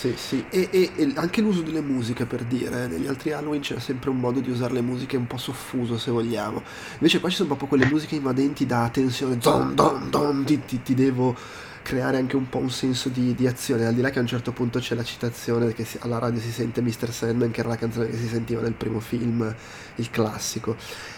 sì, 0.00 0.14
sì. 0.16 0.44
E, 0.48 0.68
e, 0.70 0.90
e, 0.96 1.12
anche 1.16 1.42
l'uso 1.42 1.60
delle 1.60 1.82
musiche, 1.82 2.24
per 2.24 2.44
dire, 2.44 2.86
negli 2.86 3.06
altri 3.06 3.32
Halloween 3.32 3.60
c'era 3.60 3.80
sempre 3.80 4.08
un 4.08 4.18
modo 4.18 4.40
di 4.40 4.48
usare 4.48 4.72
le 4.72 4.80
musiche 4.80 5.18
un 5.18 5.26
po' 5.26 5.36
soffuso, 5.36 5.98
se 5.98 6.10
vogliamo. 6.10 6.62
Invece 6.94 7.20
qua 7.20 7.28
ci 7.28 7.36
sono 7.36 7.48
proprio 7.48 7.68
quelle 7.68 7.84
musiche 7.84 8.14
invadenti 8.14 8.64
da 8.64 8.88
tensione, 8.90 9.36
zon, 9.42 9.74
don, 9.74 10.08
don, 10.08 10.44
ti, 10.46 10.64
ti, 10.64 10.80
ti 10.80 10.94
devo 10.94 11.36
creare 11.82 12.16
anche 12.16 12.36
un 12.36 12.48
po' 12.48 12.58
un 12.58 12.70
senso 12.70 13.10
di, 13.10 13.34
di, 13.34 13.46
azione, 13.46 13.84
al 13.84 13.92
di 13.92 14.00
là 14.00 14.08
che 14.08 14.18
a 14.18 14.22
un 14.22 14.26
certo 14.26 14.52
punto 14.52 14.78
c'è 14.78 14.94
la 14.94 15.04
citazione 15.04 15.74
che 15.74 15.84
si, 15.84 15.98
alla 16.00 16.18
radio 16.18 16.40
si 16.40 16.50
sente 16.50 16.80
Mr. 16.80 17.12
Sandman, 17.12 17.50
che 17.50 17.60
era 17.60 17.68
la 17.68 17.76
canzone 17.76 18.08
che 18.08 18.16
si 18.16 18.26
sentiva 18.26 18.62
nel 18.62 18.72
primo 18.72 19.00
film, 19.00 19.54
il 19.96 20.10
classico. 20.10 20.76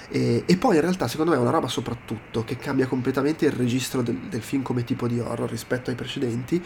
E, 0.08 0.42
e 0.44 0.56
poi 0.56 0.74
in 0.74 0.80
realtà 0.80 1.06
secondo 1.06 1.30
me 1.30 1.36
è 1.36 1.40
una 1.40 1.50
roba 1.50 1.68
soprattutto 1.68 2.42
che 2.42 2.56
cambia 2.56 2.88
completamente 2.88 3.46
il 3.46 3.52
registro 3.52 4.02
del, 4.02 4.16
del 4.28 4.42
film 4.42 4.62
come 4.62 4.82
tipo 4.82 5.06
di 5.06 5.20
horror 5.20 5.48
rispetto 5.48 5.90
ai 5.90 5.96
precedenti 5.96 6.60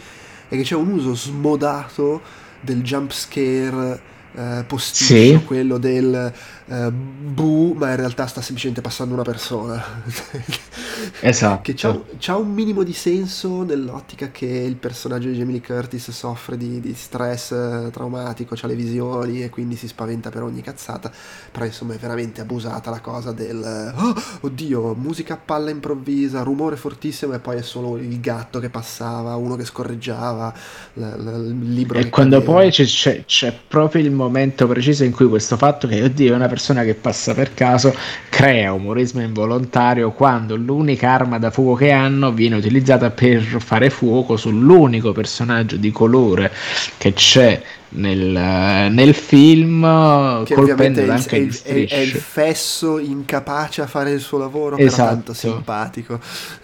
è 0.47 0.55
che 0.55 0.63
c'è 0.63 0.75
un 0.75 0.91
uso 0.91 1.15
smodato 1.15 2.21
del 2.61 2.81
jump 2.81 3.11
scare 3.11 4.01
eh, 4.35 4.63
posticcio, 4.67 5.39
sì. 5.39 5.43
quello 5.45 5.77
del 5.77 6.31
eh, 6.69 6.91
bu, 6.91 7.73
ma 7.77 7.91
in 7.91 7.95
realtà 7.95 8.27
sta 8.27 8.41
semplicemente 8.41 8.81
passando 8.81 9.13
una 9.13 9.23
persona. 9.23 9.81
esatto. 11.21 11.61
che 11.61 11.73
c'ha, 11.75 11.97
c'ha, 12.19 12.35
un 12.35 12.51
minimo 12.51 12.83
di 12.83 12.91
senso 12.91 13.63
nell'ottica 13.63 14.31
che 14.31 14.45
il 14.45 14.75
personaggio 14.75 15.29
di 15.29 15.37
Jamie 15.37 15.61
Curtis 15.61 16.11
soffre 16.11 16.57
di, 16.57 16.81
di 16.81 16.93
stress 16.93 17.51
eh, 17.51 17.89
traumatico, 17.91 18.55
ha 18.59 18.67
le 18.67 18.75
visioni 18.75 19.43
e 19.43 19.49
quindi 19.49 19.77
si 19.77 19.87
spaventa 19.87 20.29
per 20.29 20.43
ogni 20.43 20.61
cazzata, 20.61 21.09
però 21.51 21.63
insomma 21.63 21.93
è 21.93 21.97
veramente 21.97 22.41
abusata 22.41 22.89
la 22.89 22.99
cosa 22.99 23.31
del 23.31 23.93
oh, 23.95 24.13
oddio, 24.41 24.93
musica 24.95 25.35
a 25.35 25.37
palla 25.37 25.69
improvvisa, 25.69 26.43
rumore 26.43 26.75
fortissimo 26.75 27.33
e 27.33 27.39
poi 27.39 27.57
è 27.57 27.61
solo 27.61 27.95
il 27.95 28.19
gatto 28.19 28.59
che 28.59 28.69
passava, 28.69 29.35
uno 29.35 29.55
che 29.55 29.63
scorreggiava, 29.63 30.53
l- 30.95 31.01
l- 31.01 31.45
il 31.47 31.73
libro. 31.73 31.97
E 31.97 32.09
quando 32.09 32.39
cadeva. 32.39 32.59
poi 32.59 32.71
c'è, 32.71 32.83
c'è, 32.83 33.23
c'è 33.23 33.57
proprio 33.67 34.01
il 34.01 34.11
momento 34.11 34.67
preciso 34.67 35.05
in 35.05 35.13
cui 35.13 35.27
questo 35.27 35.55
fatto 35.55 35.87
che 35.87 36.03
oddio 36.03 36.33
è 36.33 36.35
una 36.35 36.39
persona 36.39 36.55
persona 36.57 36.83
che 36.83 36.95
passa 36.95 37.35
per 37.35 37.53
caso 37.53 37.95
crea 38.29 38.73
umorismo 38.73 39.21
involontario 39.21 40.11
quando 40.11 40.55
l'unica 40.55 41.11
arma 41.11 41.37
da 41.37 41.51
fuoco 41.51 41.75
che 41.75 41.91
hanno 41.91 42.31
viene 42.31 42.55
utilizzata 42.55 43.11
per 43.11 43.41
fare 43.59 43.91
fuoco 43.91 44.35
sull'unico 44.37 45.11
personaggio 45.11 45.77
di 45.77 45.91
colore 45.91 46.51
che 46.97 47.13
c'è 47.13 47.61
nel, 47.89 48.91
nel 48.91 49.13
film 49.13 50.43
che 50.43 50.55
colpendo 50.55 51.09
anche 51.09 51.37
il, 51.37 51.61
è, 51.61 51.87
è, 51.87 51.97
il 51.97 52.11
fesso 52.11 52.97
incapace 52.97 53.81
a 53.81 53.87
fare 53.87 54.11
il 54.11 54.19
suo 54.19 54.39
lavoro 54.39 54.77
esatto. 54.77 55.03
però 55.03 55.09
tanto 55.13 55.33
simpatico. 55.33 56.19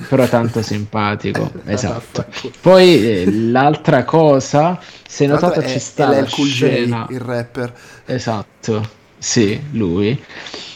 Però 0.10 0.28
tanto 0.28 0.62
simpatico 0.62 1.52
esatto. 1.66 2.26
poi 2.60 3.08
eh, 3.08 3.32
l'altra 3.32 4.04
cosa 4.04 4.80
se 5.08 5.28
notato 5.28 5.66
ci 5.66 5.80
sta 5.80 6.10
la 6.10 6.26
scena. 6.26 7.08
il 7.10 7.20
rapper. 7.20 7.74
Esatto 8.06 9.02
sì, 9.24 9.58
lui. 9.72 10.22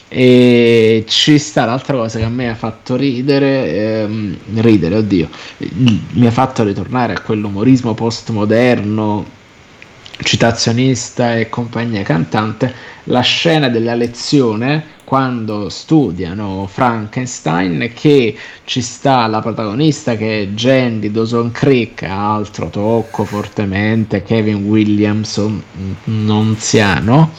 E 0.07 1.03
ci 1.05 1.37
sta 1.37 1.65
l'altra 1.65 1.97
cosa 1.97 2.17
che 2.17 2.23
a 2.23 2.29
me 2.29 2.49
ha 2.49 2.55
fatto 2.55 2.95
ridere, 2.95 4.03
ehm, 4.03 4.37
ridere, 4.61 4.95
oddio, 4.95 5.27
mi 6.13 6.25
ha 6.25 6.31
fatto 6.31 6.63
ritornare 6.63 7.13
a 7.13 7.19
quell'umorismo 7.19 7.93
postmoderno, 7.93 9.25
citazionista 10.19 11.35
e 11.35 11.49
compagnia 11.49 12.03
cantante, 12.03 12.73
la 13.05 13.19
scena 13.19 13.67
della 13.67 13.95
lezione 13.95 14.95
quando 15.03 15.69
studiano 15.69 16.67
Frankenstein 16.67 17.91
che 17.93 18.37
ci 18.65 18.81
sta 18.81 19.25
la 19.27 19.39
protagonista 19.39 20.17
che 20.17 20.41
è 20.41 20.47
Jen 20.47 20.99
di 20.99 21.11
Dawson 21.11 21.51
Creek, 21.51 22.03
altro 22.03 22.69
tocco 22.69 23.23
fortemente, 23.23 24.23
Kevin 24.23 24.65
Williamson, 24.65 25.63
nonziano, 26.03 27.31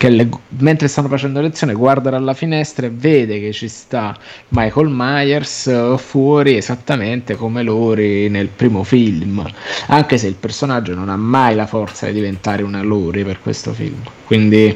che 0.00 0.08
le, 0.08 0.30
mentre 0.60 0.88
stanno 0.88 1.08
facendo 1.08 1.42
lezione 1.42 1.74
guarda 1.74 2.08
dalla 2.08 2.32
finestra 2.32 2.86
e 2.86 2.90
vede 2.90 3.38
che 3.38 3.52
ci 3.52 3.68
sta 3.68 4.16
Michael 4.48 4.88
Myers 4.88 5.98
fuori 5.98 6.56
esattamente 6.56 7.34
come 7.34 7.62
Lori 7.62 8.30
nel 8.30 8.48
primo 8.48 8.82
film, 8.82 9.46
anche 9.88 10.16
se 10.16 10.26
il 10.26 10.36
personaggio 10.36 10.94
non 10.94 11.10
ha 11.10 11.16
mai 11.16 11.54
la 11.54 11.66
forza 11.66 12.06
di 12.06 12.14
diventare 12.14 12.62
una 12.62 12.80
Lori 12.80 13.24
per 13.24 13.40
questo 13.42 13.74
film. 13.74 14.00
Quindi 14.24 14.74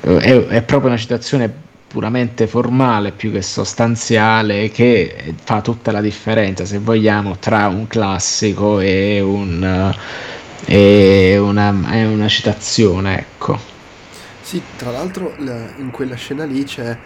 eh, 0.00 0.18
è, 0.18 0.46
è 0.46 0.62
proprio 0.62 0.88
una 0.88 0.98
citazione 0.98 1.48
puramente 1.86 2.48
formale 2.48 3.12
più 3.12 3.30
che 3.30 3.40
sostanziale 3.40 4.68
che 4.72 5.32
fa 5.44 5.60
tutta 5.60 5.92
la 5.92 6.00
differenza 6.00 6.64
se 6.64 6.78
vogliamo 6.78 7.36
tra 7.38 7.68
un 7.68 7.86
classico 7.86 8.80
e, 8.80 9.20
un, 9.20 9.94
e 10.66 11.38
una, 11.38 11.68
una 11.70 12.26
citazione 12.26 13.16
ecco 13.20 13.73
sì 14.44 14.62
tra 14.76 14.90
l'altro 14.90 15.34
in 15.38 15.90
quella 15.90 16.14
scena 16.14 16.44
lì 16.44 16.62
c'è 16.64 16.96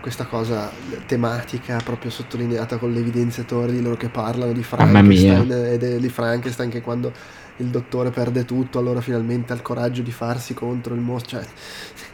questa 0.00 0.26
cosa 0.26 0.70
tematica 1.06 1.80
proprio 1.82 2.10
sottolineata 2.10 2.76
con 2.76 2.92
le 2.92 2.98
evidenziatori 2.98 3.72
di 3.72 3.80
loro 3.80 3.96
che 3.96 4.08
parlano 4.08 4.52
di 4.52 4.64
Frankenstein 4.64 5.50
e 5.50 5.98
di 6.00 6.08
Frankenstein 6.08 6.68
che 6.68 6.80
quando 6.80 7.12
il 7.58 7.68
dottore 7.68 8.10
perde 8.10 8.44
tutto, 8.44 8.78
allora 8.78 9.00
finalmente 9.00 9.52
ha 9.52 9.56
il 9.56 9.62
coraggio 9.62 10.02
di 10.02 10.10
farsi 10.10 10.54
contro 10.54 10.94
il 10.94 11.00
mostro, 11.00 11.38
cioè, 11.38 11.48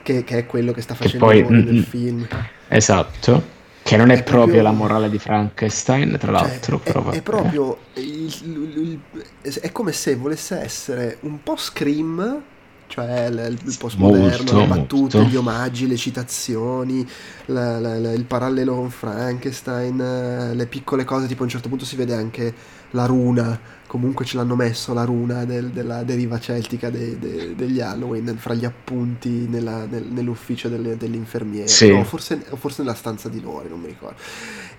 che, 0.02 0.24
che, 0.24 0.38
è 0.38 0.46
quello 0.46 0.72
che 0.72 0.82
sta 0.82 0.94
facendo 0.94 1.24
poi, 1.24 1.42
nel 1.48 1.64
mm, 1.64 1.76
mm, 1.76 1.82
film. 1.82 2.28
Esatto. 2.68 3.56
Che 3.82 3.96
non 3.96 4.10
è, 4.10 4.14
è 4.14 4.22
proprio, 4.22 4.42
proprio, 4.42 4.62
la 4.62 4.72
morale 4.72 5.08
di 5.08 5.18
Frankenstein, 5.18 6.18
tra 6.18 6.38
cioè, 6.38 6.48
l'altro. 6.48 6.80
È, 6.82 6.92
è, 7.16 7.22
proprio. 7.22 7.78
Il, 7.94 8.34
il, 8.44 9.00
il, 9.42 9.60
è 9.60 9.72
come 9.72 9.92
se 9.92 10.14
volesse 10.16 10.60
essere 10.60 11.16
un 11.20 11.42
po' 11.42 11.56
Scream 11.56 12.42
cioè 12.88 13.26
il, 13.26 13.58
il 13.64 13.76
postmoderno, 13.78 14.58
le 14.58 14.66
battute, 14.66 15.18
molto. 15.18 15.30
gli 15.30 15.36
omaggi, 15.36 15.86
le 15.86 15.96
citazioni, 15.96 17.06
la, 17.46 17.78
la, 17.78 17.98
la, 17.98 18.12
il 18.12 18.24
parallelo 18.24 18.74
con 18.74 18.90
Frankenstein, 18.90 20.52
le 20.54 20.66
piccole 20.66 21.04
cose, 21.04 21.26
tipo 21.26 21.42
a 21.42 21.44
un 21.44 21.50
certo 21.50 21.68
punto 21.68 21.84
si 21.84 21.94
vede 21.96 22.14
anche 22.14 22.54
la 22.92 23.04
runa, 23.04 23.58
comunque 23.86 24.24
ce 24.24 24.36
l'hanno 24.36 24.56
messo 24.56 24.94
la 24.94 25.04
runa 25.04 25.44
del, 25.44 25.68
della 25.68 26.02
deriva 26.02 26.40
celtica 26.40 26.88
de, 26.90 27.18
de, 27.18 27.54
degli 27.54 27.80
Halloween 27.80 28.36
fra 28.38 28.54
gli 28.54 28.64
appunti 28.64 29.46
nella, 29.48 29.84
nel, 29.84 30.04
nell'ufficio 30.04 30.68
delle, 30.68 30.96
dell'infermiera, 30.96 31.68
sì. 31.68 31.90
no, 31.90 32.04
forse, 32.04 32.38
forse, 32.54 32.82
nella 32.82 32.94
stanza 32.94 33.28
di 33.28 33.40
Lori, 33.40 33.68
non 33.68 33.80
mi 33.80 33.88
ricordo. 33.88 34.16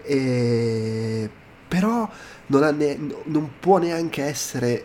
E, 0.02 1.30
però 1.68 2.10
non, 2.48 2.76
ne, 2.76 2.98
non 3.26 3.52
può 3.60 3.78
neanche 3.78 4.24
essere 4.24 4.84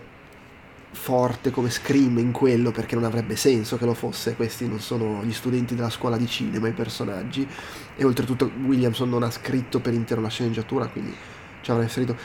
forte 0.94 1.50
come 1.50 1.70
Scream 1.70 2.18
in 2.18 2.32
quello 2.32 2.70
perché 2.70 2.94
non 2.94 3.04
avrebbe 3.04 3.36
senso 3.36 3.76
che 3.76 3.84
lo 3.84 3.94
fosse. 3.94 4.34
Questi 4.34 4.66
non 4.66 4.80
sono 4.80 5.22
gli 5.24 5.32
studenti 5.32 5.74
della 5.74 5.90
scuola 5.90 6.16
di 6.16 6.26
cinema 6.26 6.68
i 6.68 6.72
personaggi. 6.72 7.46
E 7.96 8.04
oltretutto 8.04 8.50
Williamson 8.64 9.08
non 9.08 9.22
ha 9.22 9.30
scritto 9.30 9.80
per 9.80 9.92
intero 9.92 10.20
la 10.20 10.28
sceneggiatura 10.28 10.86
quindi 10.86 11.14
ci 11.60 11.70
avrà 11.70 11.82
inserito 11.82 12.16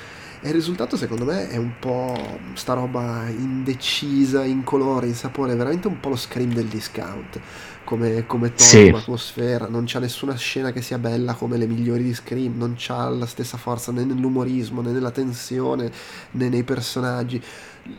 e 0.42 0.48
il 0.48 0.54
risultato 0.54 0.96
secondo 0.96 1.26
me 1.26 1.50
è 1.50 1.58
un 1.58 1.74
po' 1.80 2.40
sta 2.54 2.74
roba 2.74 3.28
indecisa 3.28 4.46
in 4.46 4.64
colore 4.64 5.08
in 5.08 5.14
sapore 5.14 5.54
veramente 5.56 5.88
un 5.88 6.00
po' 6.00 6.10
lo 6.10 6.16
Scream 6.16 6.54
del 6.54 6.66
discount. 6.66 7.40
Come, 7.84 8.26
come 8.28 8.54
tono, 8.54 8.70
sì. 8.70 8.88
atmosfera 8.88 9.68
non 9.68 9.86
c'è 9.86 10.00
nessuna 10.00 10.36
scena 10.36 10.72
che 10.72 10.82
sia 10.82 11.00
bella 11.00 11.34
come 11.34 11.58
le 11.58 11.66
migliori 11.66 12.04
di 12.04 12.14
Scream 12.14 12.56
non 12.56 12.76
c'ha 12.78 13.10
la 13.10 13.26
stessa 13.26 13.58
forza 13.58 13.92
né 13.92 14.04
nell'umorismo 14.04 14.82
né 14.82 14.92
nella 14.92 15.12
tensione 15.12 15.92
né 16.32 16.50
nei 16.50 16.64
personaggi. 16.64 17.42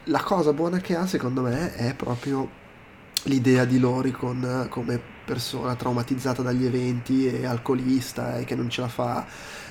La 0.05 0.23
cosa 0.23 0.53
buona 0.53 0.79
che 0.79 0.95
ha 0.95 1.07
secondo 1.07 1.43
me 1.43 1.75
è 1.75 1.95
proprio 1.95 2.49
l'idea 3.25 3.65
di 3.65 3.79
Lori 3.79 4.13
con, 4.13 4.67
come 4.71 5.01
persona 5.25 5.75
traumatizzata 5.75 6.41
dagli 6.41 6.65
eventi 6.65 7.27
e 7.27 7.45
alcolista 7.45 8.39
e 8.39 8.45
che 8.45 8.55
non 8.55 8.71
ce 8.71 8.81
la 8.81 8.89
fa. 8.89 9.27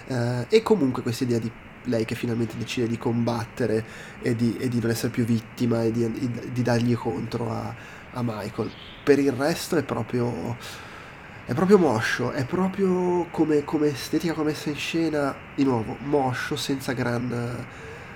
Eh, 0.06 0.46
e 0.50 0.62
comunque 0.62 1.02
questa 1.02 1.24
idea 1.24 1.40
di 1.40 1.52
lei 1.86 2.06
che 2.06 2.16
finalmente 2.16 2.58
decide 2.58 2.88
di 2.88 2.98
combattere 2.98 3.84
e 4.22 4.36
di, 4.36 4.58
e 4.58 4.68
di 4.68 4.80
non 4.80 4.92
essere 4.92 5.10
più 5.10 5.24
vittima 5.24 5.84
e 5.84 5.92
di, 5.92 6.32
di 6.52 6.62
dargli 6.62 6.96
contro 6.96 7.52
a, 7.52 7.74
a, 8.14 8.22
Michael. 8.24 8.72
Per 9.04 9.20
il 9.20 9.32
resto 9.32 9.78
è 9.78 9.84
proprio 9.84 10.58
è 11.46 11.54
proprio 11.56 11.80
moscio, 11.80 12.32
è 12.32 12.46
proprio 12.46 13.26
come, 13.32 13.64
come 13.64 13.88
estetica, 13.88 14.34
come 14.34 14.52
messa 14.52 14.70
in 14.70 14.76
scena, 14.76 15.36
di 15.56 15.64
nuovo, 15.64 15.98
moscio, 16.04 16.56
senza 16.56 16.94
gran, 16.94 17.66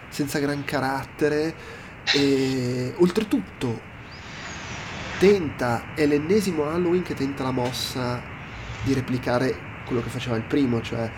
senza 0.09 0.37
gran 0.37 0.63
carattere 0.63 1.55
e 2.13 2.93
oltretutto 2.97 3.91
tenta, 5.17 5.93
è 5.95 6.05
l'ennesimo 6.05 6.65
Halloween 6.69 7.01
che 7.01 7.13
tenta 7.13 7.43
la 7.43 7.51
mossa 7.51 8.21
di 8.83 8.93
replicare 8.93 9.55
quello 9.85 10.01
che 10.01 10.09
faceva 10.09 10.35
il 10.35 10.43
primo, 10.43 10.81
cioè 10.81 11.09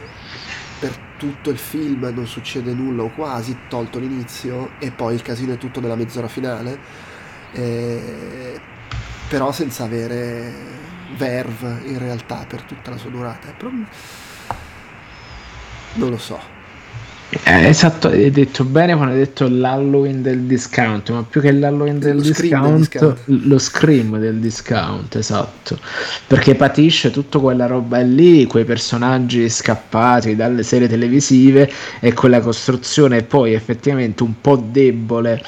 per 0.79 0.95
tutto 1.17 1.49
il 1.49 1.57
film 1.57 2.11
non 2.13 2.27
succede 2.27 2.73
nulla 2.73 3.03
o 3.03 3.09
quasi, 3.09 3.57
tolto 3.67 3.99
l'inizio 3.99 4.71
e 4.79 4.91
poi 4.91 5.15
il 5.15 5.21
casino 5.21 5.53
è 5.53 5.57
tutto 5.57 5.79
nella 5.79 5.95
mezz'ora 5.95 6.27
finale, 6.27 6.79
eh, 7.53 8.59
però 9.29 9.51
senza 9.51 9.85
avere 9.85 10.53
verve 11.15 11.81
in 11.85 11.99
realtà 11.99 12.45
per 12.47 12.63
tutta 12.63 12.91
la 12.91 12.97
sua 12.97 13.09
durata. 13.09 13.53
Non 15.93 16.09
lo 16.09 16.17
so. 16.17 16.54
Eh, 17.29 17.67
esatto, 17.67 18.07
hai 18.07 18.29
detto 18.29 18.63
bene 18.63 18.95
quando 18.95 19.13
hai 19.13 19.19
detto 19.19 19.47
l'Halloween 19.49 20.21
del 20.21 20.41
discount, 20.41 21.09
ma 21.09 21.23
più 21.23 21.41
che 21.41 21.51
l'Halloween 21.51 21.97
del, 21.99 22.21
discount, 22.21 22.77
discount, 22.77 23.19
lo 23.25 23.57
scream 23.57 24.19
del 24.19 24.39
discount, 24.39 25.15
esatto, 25.15 25.77
perché 26.27 26.55
patisce 26.55 27.09
tutta 27.09 27.39
quella 27.39 27.65
roba 27.65 27.99
lì, 28.01 28.45
quei 28.45 28.63
personaggi 28.63 29.49
scappati 29.49 30.35
dalle 30.35 30.61
serie 30.63 30.88
televisive 30.88 31.69
e 31.99 32.13
quella 32.13 32.39
costruzione 32.39 33.23
poi 33.23 33.53
effettivamente 33.53 34.23
un 34.23 34.39
po' 34.39 34.55
debole 34.57 35.43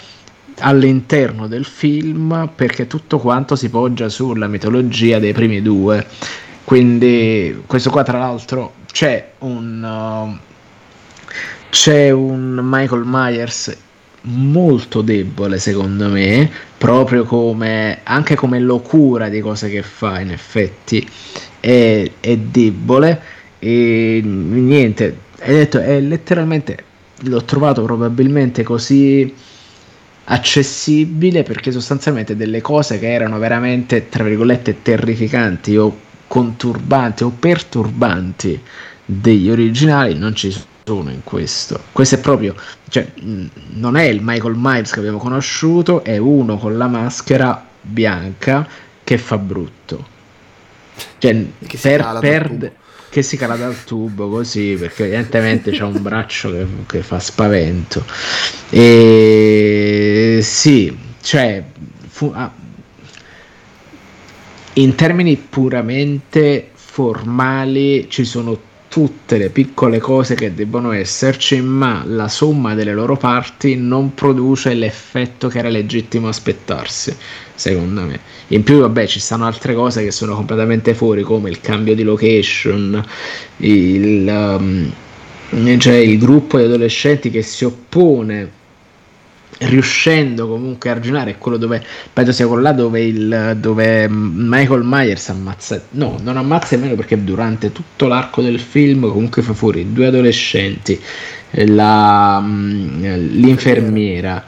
all'interno 0.60 1.48
del 1.48 1.66
film 1.66 2.50
perché 2.56 2.88
tutto 2.88 3.20
quanto 3.20 3.56
si 3.56 3.70
poggia 3.70 4.10
sulla 4.10 4.48
mitologia 4.48 5.20
dei 5.20 5.32
primi 5.32 5.62
due. 5.62 6.06
Quindi 6.64 7.64
questo 7.66 7.92
qua 7.92 8.04
tra 8.04 8.18
l'altro 8.18 8.74
c'è 8.92 9.34
un... 9.40 10.40
Uh, 10.40 10.46
c'è 11.70 12.10
un 12.12 12.60
Michael 12.64 13.04
Myers 13.06 13.76
molto 14.22 15.02
debole 15.02 15.60
secondo 15.60 16.10
me, 16.10 16.50
proprio 16.78 17.24
come 17.24 18.00
anche 18.04 18.36
come 18.36 18.60
locura 18.60 19.30
di 19.30 19.40
cose 19.40 19.70
che 19.70 19.84
fa 19.84 20.20
in 20.20 20.32
effetti 20.32 21.08
è, 21.60 22.10
è 22.20 22.38
debole. 22.38 23.22
E 23.60 24.22
niente, 24.24 25.18
hai 25.40 25.54
detto 25.54 25.80
è 25.80 26.00
letteralmente 26.00 26.86
l'ho 27.22 27.44
trovato 27.44 27.84
probabilmente 27.84 28.64
così 28.64 29.34
accessibile 30.26 31.44
perché 31.44 31.72
sostanzialmente 31.72 32.36
delle 32.36 32.62
cose 32.62 33.00
che 33.00 33.12
erano 33.12 33.40
veramente 33.40 34.10
tra 34.10 34.24
virgolette 34.24 34.82
terrificanti 34.82 35.78
o 35.78 36.00
conturbanti 36.28 37.24
o 37.24 37.30
perturbanti 37.30 38.62
degli 39.06 39.50
originali 39.50 40.16
non 40.16 40.36
ci 40.36 40.52
sono 40.52 40.77
sono 40.88 41.12
in 41.12 41.22
questo. 41.26 41.84
Questo 41.92 42.16
è 42.16 42.20
proprio, 42.20 42.56
cioè, 42.88 43.06
non 43.74 43.98
è 43.98 44.04
il 44.04 44.22
Michael 44.22 44.56
Myers 44.56 44.92
che 44.92 45.00
abbiamo 45.00 45.18
conosciuto, 45.18 46.02
è 46.02 46.16
uno 46.16 46.58
con 46.58 46.78
la 46.78 46.88
maschera 46.88 47.68
bianca 47.82 48.66
che 49.04 49.18
fa 49.18 49.38
brutto. 49.38 50.16
Cioè, 51.18 51.46
che 51.68 51.78
per, 51.78 52.18
per 52.22 52.72
che 53.10 53.22
si 53.22 53.36
cala 53.36 53.56
dal 53.56 53.84
tubo 53.84 54.30
così 54.30 54.76
perché 54.80 55.04
evidentemente 55.04 55.72
c'è 55.72 55.84
un 55.84 56.02
braccio 56.02 56.52
che, 56.52 56.66
che, 56.86 57.02
fa 57.02 57.20
spavento 57.20 58.04
e 58.70 60.40
sì 60.42 60.96
cioè 61.22 61.64
fu, 62.08 62.32
ah, 62.36 62.52
in 64.74 64.96
termini 64.96 65.38
puramente 65.38 66.72
formali 66.74 68.10
ci 68.10 68.26
sono 68.26 68.60
tutte 68.98 69.38
le 69.38 69.52
piccole 69.52 70.00
cose 70.00 70.34
che 70.34 70.56
debbono 70.56 70.92
esserci, 70.92 71.62
ma 71.62 72.02
la 72.04 72.28
somma 72.28 72.74
delle 72.74 72.94
loro 72.94 73.16
parti 73.16 73.76
non 73.76 74.16
produce 74.16 74.74
l'effetto 74.74 75.50
che 75.50 75.60
era 75.60 75.70
legittimo 75.70 76.30
aspettarsi, 76.30 77.16
secondo 77.54 78.02
me. 78.02 78.20
In 78.48 78.64
più, 78.64 78.80
vabbè, 78.80 79.06
ci 79.06 79.20
stanno 79.20 79.46
altre 79.46 79.76
cose 79.76 80.04
che 80.04 80.10
sono 80.10 80.34
completamente 80.34 80.96
fuori, 80.96 81.22
come 81.22 81.52
il 81.52 81.62
cambio 81.62 81.94
di 81.94 82.02
location, 82.02 83.06
il, 83.58 84.56
um, 84.60 85.78
cioè 85.78 85.96
il 85.98 86.18
gruppo 86.18 86.58
di 86.58 86.64
adolescenti 86.64 87.30
che 87.30 87.44
si 87.44 87.66
oppone 87.66 88.50
riuscendo 89.60 90.48
comunque 90.48 90.90
a 90.90 90.94
ragionare 90.94 91.32
è 91.32 91.38
quello 91.38 91.58
dove 91.58 91.84
penso 92.14 92.32
sia 92.32 92.46
quello 92.46 92.62
là 92.62 92.74
dove, 92.74 93.04
il, 93.04 93.58
dove 93.60 94.08
Michael 94.10 94.84
Myers 94.84 95.30
ammazza 95.30 95.82
no 95.92 96.20
non 96.22 96.38
ammazza 96.38 96.76
nemmeno 96.76 96.96
perché 96.96 97.24
durante 97.24 97.72
tutto 97.72 98.08
l'arco 98.08 98.42
del 98.42 98.60
film 98.60 99.10
comunque 99.10 99.42
fa 99.42 99.54
fuori 99.54 99.92
due 99.92 100.08
adolescenti 100.08 101.00
la, 101.52 102.40
mm, 102.40 103.04
l'infermiera 103.32 104.44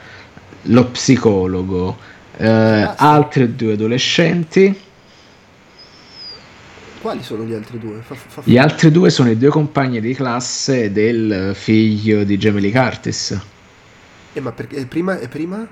lo 0.62 0.86
psicologo 0.86 1.96
eh, 2.36 2.46
ah, 2.46 2.94
altri 2.96 3.56
due 3.56 3.72
adolescenti 3.72 4.88
quali 7.00 7.22
sono 7.22 7.44
gli 7.44 7.54
altri 7.54 7.78
due? 7.78 8.00
Fa, 8.02 8.14
fa, 8.14 8.28
fa... 8.28 8.42
Gli 8.44 8.58
altri 8.58 8.90
due 8.90 9.08
sono 9.08 9.30
i 9.30 9.38
due 9.38 9.48
compagni 9.48 10.02
di 10.02 10.12
classe 10.12 10.92
del 10.92 11.52
figlio 11.54 12.24
di 12.24 12.36
Jamie 12.36 12.70
Curtis. 12.70 13.40
Eh, 14.32 14.40
ma 14.40 14.52
perché 14.52 14.86
prima, 14.86 15.18
e 15.18 15.28
prima? 15.28 15.66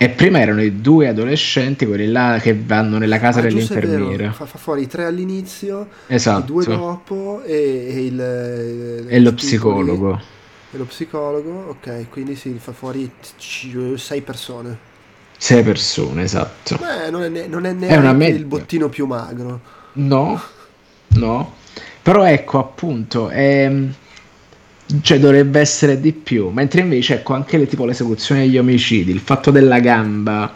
E 0.00 0.10
prima 0.10 0.38
erano 0.38 0.62
i 0.62 0.80
due 0.80 1.08
adolescenti, 1.08 1.84
quelli 1.84 2.06
là 2.06 2.38
che 2.40 2.54
vanno 2.56 2.98
nella 2.98 3.18
casa 3.18 3.40
ah, 3.40 3.42
dell'infermiera. 3.42 4.30
Fa, 4.32 4.46
fa, 4.46 4.56
fuori 4.56 4.82
i 4.82 4.86
tre 4.86 5.06
all'inizio, 5.06 5.88
esatto. 6.06 6.40
i 6.40 6.44
due 6.44 6.64
dopo 6.64 7.42
e, 7.44 7.86
e 7.88 8.04
il, 8.04 8.20
e 9.08 9.18
lo 9.18 9.32
psicologo. 9.32 10.20
E 10.70 10.76
lo 10.76 10.84
psicologo, 10.84 11.70
ok, 11.70 12.08
quindi 12.10 12.36
si 12.36 12.56
fa 12.60 12.72
fuori 12.72 13.10
c- 13.38 13.94
sei 13.96 14.20
persone. 14.20 14.78
Sei 15.36 15.64
persone, 15.64 16.22
esatto. 16.22 16.76
Beh, 16.76 17.10
non 17.10 17.22
è, 17.22 17.46
non 17.48 17.64
è 17.64 17.72
neanche 17.72 18.12
med- 18.12 18.36
il 18.36 18.44
bottino 18.44 18.88
più 18.88 19.06
magro. 19.06 19.60
No, 19.94 20.40
no. 21.08 21.54
Però 22.02 22.24
ecco, 22.24 22.58
appunto, 22.58 23.30
è 23.30 23.64
ehm, 23.64 23.92
cioè 25.02 25.18
dovrebbe 25.18 25.60
essere 25.60 26.00
di 26.00 26.12
più, 26.12 26.48
mentre 26.48 26.80
invece 26.80 27.14
ecco 27.14 27.34
anche 27.34 27.58
le, 27.58 27.66
tipo 27.66 27.84
l'esecuzione 27.84 28.42
degli 28.42 28.56
omicidi, 28.56 29.10
il 29.10 29.20
fatto 29.20 29.50
della 29.50 29.80
gamba, 29.80 30.54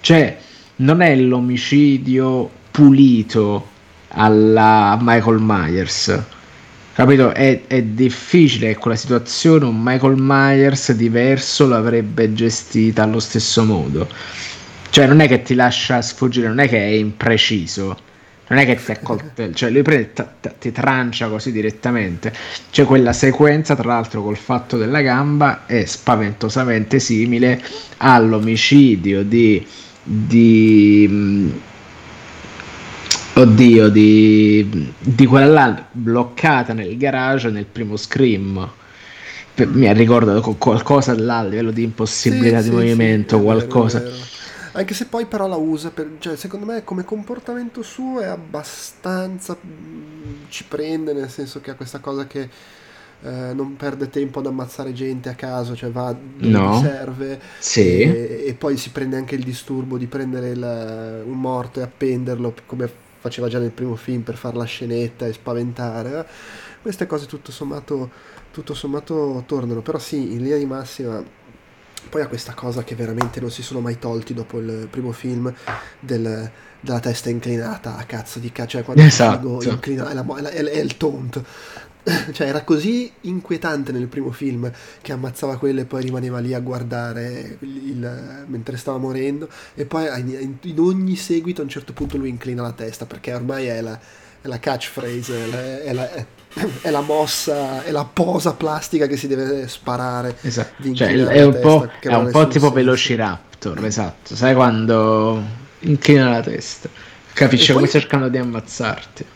cioè 0.00 0.38
non 0.76 1.00
è 1.00 1.16
l'omicidio 1.16 2.48
pulito 2.70 3.68
alla 4.08 4.96
Michael 5.00 5.38
Myers, 5.40 6.22
capito? 6.92 7.32
È, 7.32 7.62
è 7.66 7.82
difficile 7.82 8.68
che 8.68 8.78
quella 8.78 8.96
situazione 8.96 9.64
un 9.64 9.80
Michael 9.82 10.16
Myers 10.16 10.92
diverso 10.92 11.66
l'avrebbe 11.66 12.32
gestita 12.32 13.02
allo 13.02 13.20
stesso 13.20 13.64
modo, 13.64 14.08
cioè 14.90 15.06
non 15.06 15.20
è 15.20 15.26
che 15.26 15.42
ti 15.42 15.54
lascia 15.54 16.00
sfuggire, 16.02 16.46
non 16.46 16.60
è 16.60 16.68
che 16.68 16.78
è 16.78 16.90
impreciso 16.90 18.10
non 18.48 18.58
è 18.58 18.66
che 18.66 18.76
ti 18.76 18.90
accoltella, 18.90 19.54
cioè 19.54 19.70
lui 19.70 19.82
prende, 19.82 20.12
t- 20.12 20.26
t- 20.40 20.54
ti 20.58 20.72
trancia 20.72 21.28
così 21.28 21.52
direttamente. 21.52 22.32
C'è 22.70 22.84
quella 22.84 23.12
sequenza, 23.12 23.74
tra 23.74 23.88
l'altro, 23.88 24.22
col 24.22 24.36
fatto 24.36 24.76
della 24.76 25.00
gamba 25.00 25.64
è 25.66 25.84
spaventosamente 25.84 26.98
simile 26.98 27.62
all'omicidio 27.98 29.22
di. 29.22 29.66
di 30.02 31.06
mm, 31.08 31.50
oddio, 33.34 33.88
di, 33.88 34.92
di 34.98 35.26
quella 35.26 35.46
là 35.46 35.86
bloccata 35.90 36.74
nel 36.74 36.96
garage 36.98 37.48
nel 37.48 37.64
primo 37.64 37.96
scream. 37.96 38.70
mi 39.54 39.88
ha 39.88 39.92
ricordato 39.92 40.54
qualcosa 40.58 41.18
là 41.18 41.38
a 41.38 41.44
livello 41.44 41.70
di 41.70 41.82
impossibilità 41.84 42.58
sì, 42.58 42.64
di 42.64 42.68
sì, 42.68 42.74
movimento, 42.74 43.38
sì, 43.38 43.42
qualcosa. 43.42 43.98
Vero, 44.00 44.10
vero 44.10 44.41
anche 44.72 44.94
se 44.94 45.06
poi 45.06 45.26
però 45.26 45.46
la 45.46 45.56
usa 45.56 45.90
per... 45.90 46.16
Cioè, 46.18 46.36
secondo 46.36 46.66
me 46.66 46.84
come 46.84 47.04
comportamento 47.04 47.82
suo 47.82 48.20
è 48.20 48.26
abbastanza... 48.26 49.56
Mm, 49.64 50.44
ci 50.48 50.64
prende, 50.64 51.12
nel 51.12 51.30
senso 51.30 51.60
che 51.60 51.70
ha 51.70 51.74
questa 51.74 51.98
cosa 51.98 52.26
che... 52.26 52.48
Eh, 53.24 53.52
non 53.54 53.76
perde 53.76 54.10
tempo 54.10 54.40
ad 54.40 54.46
ammazzare 54.46 54.92
gente 54.92 55.28
a 55.28 55.34
caso, 55.34 55.76
cioè 55.76 55.92
va 55.92 56.12
dove 56.12 56.50
no. 56.50 56.80
serve 56.80 57.40
sì. 57.60 58.00
e, 58.00 58.44
e, 58.48 58.54
poi 58.54 58.76
si 58.76 58.90
prende 58.90 59.16
anche 59.16 59.36
il 59.36 59.44
disturbo 59.44 59.96
di 59.96 60.08
prendere 60.08 60.48
il, 60.48 61.22
un 61.24 61.38
morto 61.38 61.78
e 61.78 61.84
appenderlo 61.84 62.52
come 62.66 62.90
faceva 63.22 63.46
già 63.46 63.60
nel 63.60 63.70
primo 63.70 63.94
film 63.94 64.22
per 64.22 64.34
fare 64.34 64.56
la 64.56 64.64
scenetta 64.64 65.26
e 65.26 65.32
spaventare. 65.32 66.26
Queste 66.82 67.06
cose 67.06 67.26
tutto 67.26 67.52
sommato, 67.52 68.10
tutto 68.50 68.74
sommato 68.74 69.44
tornano, 69.46 69.82
però 69.82 70.00
sì, 70.00 70.32
in 70.32 70.42
linea 70.42 70.58
di 70.58 70.66
massima 70.66 71.22
poi 72.08 72.22
ha 72.22 72.26
questa 72.26 72.54
cosa 72.54 72.84
che 72.84 72.94
veramente 72.94 73.40
non 73.40 73.50
si 73.50 73.62
sono 73.62 73.80
mai 73.80 73.98
tolti 73.98 74.34
dopo 74.34 74.58
il 74.58 74.88
primo 74.90 75.12
film 75.12 75.52
del, 76.00 76.50
della 76.80 77.00
testa 77.00 77.30
inclinata 77.30 77.96
a 77.96 78.04
cazzo 78.04 78.38
di 78.38 78.52
cazzo, 78.52 78.70
cioè 78.70 78.82
quando 78.82 79.02
esatto. 79.02 79.60
il 79.62 79.68
inclina, 79.68 80.10
è, 80.10 80.14
la, 80.14 80.50
è, 80.50 80.62
è 80.64 80.78
il 80.80 80.96
taunt. 80.96 81.42
cioè 82.32 82.48
era 82.48 82.62
così 82.64 83.12
inquietante 83.22 83.92
nel 83.92 84.08
primo 84.08 84.32
film 84.32 84.70
che 85.00 85.12
ammazzava 85.12 85.56
quelle 85.56 85.82
e 85.82 85.84
poi 85.84 86.02
rimaneva 86.02 86.40
lì 86.40 86.52
a 86.52 86.58
guardare 86.58 87.58
il, 87.60 88.44
mentre 88.46 88.76
stava 88.76 88.98
morendo 88.98 89.48
e 89.74 89.86
poi 89.86 90.08
in, 90.20 90.56
in, 90.60 90.78
ogni 90.80 91.14
seguito 91.14 91.60
a 91.60 91.64
un 91.64 91.70
certo 91.70 91.92
punto 91.92 92.16
lui 92.16 92.28
inclina 92.28 92.62
la 92.62 92.72
testa 92.72 93.06
perché 93.06 93.32
ormai 93.32 93.66
è 93.66 93.80
la, 93.80 93.96
è 94.40 94.48
la 94.48 94.58
catchphrase, 94.58 95.44
è 95.44 95.46
la, 95.46 95.82
è, 95.82 95.92
la, 95.92 96.26
è 96.82 96.90
la, 96.90 97.00
mossa, 97.00 97.82
è 97.82 97.90
la 97.90 98.04
posa 98.04 98.52
plastica 98.52 99.06
che 99.06 99.16
si 99.16 99.26
deve 99.26 99.68
sparare. 99.68 100.36
Esatto, 100.42 100.94
cioè, 100.94 101.12
è 101.12 101.42
un 101.42 101.58
po', 101.60 101.88
è 102.00 102.14
un 102.14 102.30
po 102.30 102.46
tipo 102.48 102.70
Velociraptor, 102.70 103.84
esatto, 103.84 104.34
sai 104.36 104.54
quando 104.54 105.42
inclina 105.80 106.28
la 106.30 106.40
testa, 106.40 106.88
capisce 107.32 107.72
come 107.72 107.88
cercano 107.88 108.28
di 108.28 108.38
ammazzarti. 108.38 109.26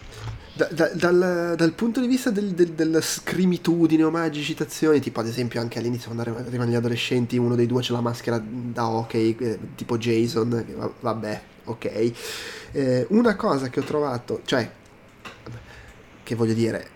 Da, 0.56 0.68
da, 0.70 0.88
dal, 0.94 1.54
dal, 1.54 1.72
punto 1.72 2.00
di 2.00 2.06
vista 2.06 2.30
del, 2.30 2.52
del, 2.52 2.70
della 2.70 3.02
scremitudine, 3.02 4.02
omaggi, 4.02 4.42
citazioni, 4.42 5.00
tipo 5.00 5.20
ad 5.20 5.26
esempio 5.26 5.60
anche 5.60 5.78
all'inizio 5.78 6.10
quando 6.10 6.40
arrivano 6.40 6.70
gli 6.70 6.74
adolescenti, 6.74 7.36
uno 7.36 7.54
dei 7.54 7.66
due 7.66 7.82
c'è 7.82 7.92
la 7.92 8.00
maschera 8.00 8.42
da 8.42 8.88
hockey, 8.88 9.36
eh, 9.38 9.58
tipo 9.74 9.98
Jason, 9.98 10.94
vabbè, 11.00 11.42
ok. 11.64 12.12
Eh, 12.72 13.06
una 13.10 13.36
cosa 13.36 13.68
che 13.68 13.80
ho 13.80 13.82
trovato, 13.82 14.40
cioè, 14.46 14.70
che 16.22 16.34
voglio 16.34 16.54
dire, 16.54 16.88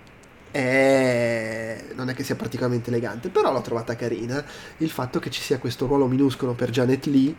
è... 0.51 1.85
non 1.95 2.09
è 2.09 2.15
che 2.15 2.23
sia 2.23 2.37
particolarmente 2.37 2.91
elegante, 2.91 3.29
però 3.29 3.53
l'ho 3.53 3.61
trovata 3.61 3.97
carina, 3.97 4.45
il 4.79 4.91
fatto 4.91 5.19
che 5.19 5.31
ci 5.31 5.41
sia 5.41 5.59
questo 5.59 5.87
ruolo 5.87 6.07
minuscolo 6.07 6.53
per 6.53 6.71
Janet 6.71 7.07
Lee 7.07 7.35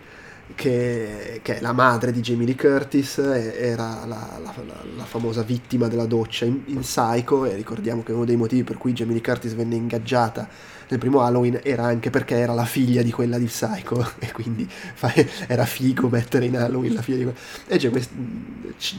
che, 0.56 1.40
che, 1.42 1.58
è 1.58 1.62
la 1.62 1.72
madre 1.72 2.12
di 2.12 2.22
Jamie 2.22 2.46
Lee 2.46 2.56
Curtis, 2.56 3.18
era 3.18 4.06
la, 4.06 4.40
la, 4.42 4.54
la 4.96 5.06
famosa 5.06 5.44
vittima 5.44 5.88
della 5.88 6.06
doccia 6.06 6.46
in, 6.46 6.62
in, 6.66 6.80
Psycho 6.80 7.46
e 7.46 7.56
ricordiamo 7.56 8.04
che 8.04 8.12
uno 8.12 8.26
dei 8.26 8.36
motivi 8.36 8.64
per 8.64 8.78
cui 8.78 8.94
Jamie 8.94 9.14
Lee 9.14 9.24
Curtis 9.24 9.54
venne 9.54 9.76
ingaggiata 9.76 10.48
nel 10.92 11.00
primo 11.00 11.22
Halloween 11.22 11.62
era 11.64 11.86
anche 11.86 12.10
perché 12.10 12.36
era 12.36 12.54
la 12.54 12.66
figlia 12.66 13.02
di 13.02 13.12
quella 13.12 13.38
di 13.38 13.46
Psycho 13.46 14.12
e 14.20 14.32
quindi 14.34 14.68
fa, 14.70 15.14
era 15.48 15.66
figo 15.66 16.10
mettere 16.10 16.46
in 16.46 16.58
Halloween 16.58 16.94
la 16.94 17.02
figlia 17.02 17.18
di 17.18 17.24
quella. 17.24 17.40
E 17.66 17.78
c'è, 17.78 17.90
quest, 17.90 18.10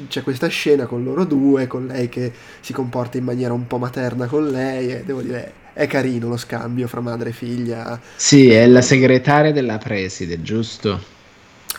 c'è, 0.08 0.22
questa 0.22 0.46
scena 0.48 0.86
con 0.86 1.04
loro 1.04 1.24
due, 1.24 1.66
con 1.66 1.86
lei 1.86 2.08
che 2.08 2.32
si 2.60 2.72
comporta 2.72 3.18
in 3.18 3.24
maniera 3.24 3.52
un 3.52 3.66
po' 3.66 3.76
materna 3.76 4.26
con 4.26 4.48
lei 4.48 4.90
e 4.90 5.02
devo 5.04 5.20
dire 5.20 5.60
è 5.74 5.86
carino 5.86 6.28
lo 6.28 6.36
scambio 6.36 6.88
fra 6.88 7.00
madre 7.00 7.30
e 7.30 7.32
figlia. 7.32 8.00
Sì, 8.16 8.50
è 8.50 8.66
la 8.66 8.82
segretaria 8.82 9.52
della 9.52 9.76
preside, 9.76 10.40
giusto? 10.40 10.98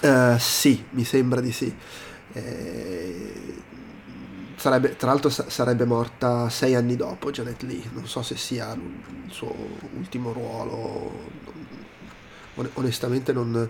Uh, 0.01 0.35
sì, 0.37 0.83
mi 0.91 1.03
sembra 1.03 1.41
di 1.41 1.51
sì. 1.51 1.73
Eh, 2.33 3.33
sarebbe, 4.63 4.95
tra 4.95 5.09
l'altro 5.09 5.29
sarebbe 5.29 5.83
morta 5.83 6.47
sei 6.47 6.73
anni 6.75 6.95
dopo 6.95 7.31
Janet 7.31 7.63
Lee, 7.63 7.83
non 7.91 8.07
so 8.07 8.21
se 8.21 8.37
sia 8.37 8.71
il 8.71 9.29
suo 9.29 9.53
ultimo 9.97 10.31
ruolo, 10.31 11.11
onestamente 12.75 13.33
non, 13.33 13.69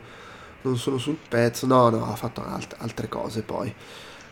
non 0.61 0.77
sono 0.77 0.97
sul 0.97 1.17
pezzo, 1.27 1.65
no, 1.65 1.89
no, 1.89 2.05
ha 2.11 2.15
fatto 2.15 2.43
alt- 2.45 2.75
altre 2.77 3.07
cose 3.07 3.41
poi. 3.41 3.73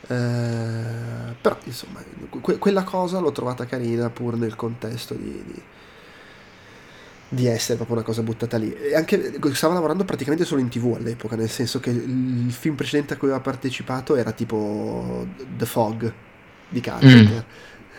Eh, 0.08 1.36
però 1.42 1.58
insomma, 1.64 2.04
que- 2.42 2.58
quella 2.58 2.84
cosa 2.84 3.20
l'ho 3.20 3.32
trovata 3.32 3.66
carina 3.66 4.10
pur 4.10 4.36
nel 4.38 4.56
contesto 4.56 5.14
di, 5.14 5.44
di 5.46 5.62
di 7.28 7.46
essere 7.48 7.76
proprio 7.76 7.98
una 7.98 8.06
cosa 8.06 8.22
buttata 8.24 8.58
lì. 8.58 8.74
E 8.74 8.96
anche 8.96 9.40
stava 9.54 9.74
lavorando 9.74 10.04
praticamente 10.04 10.46
solo 10.46 10.60
in 10.62 10.70
tv 10.70 10.96
all'epoca, 10.98 11.36
nel 11.36 11.50
senso 11.50 11.80
che 11.80 11.90
il 11.90 12.52
film 12.52 12.76
precedente 12.76 13.14
a 13.14 13.18
cui 13.18 13.28
aveva 13.30 13.42
partecipato 13.42 14.16
era 14.16 14.32
tipo 14.32 15.26
The 15.56 15.66
Fog 15.66 16.14
di 16.72 16.80
Carpenter. 16.80 17.46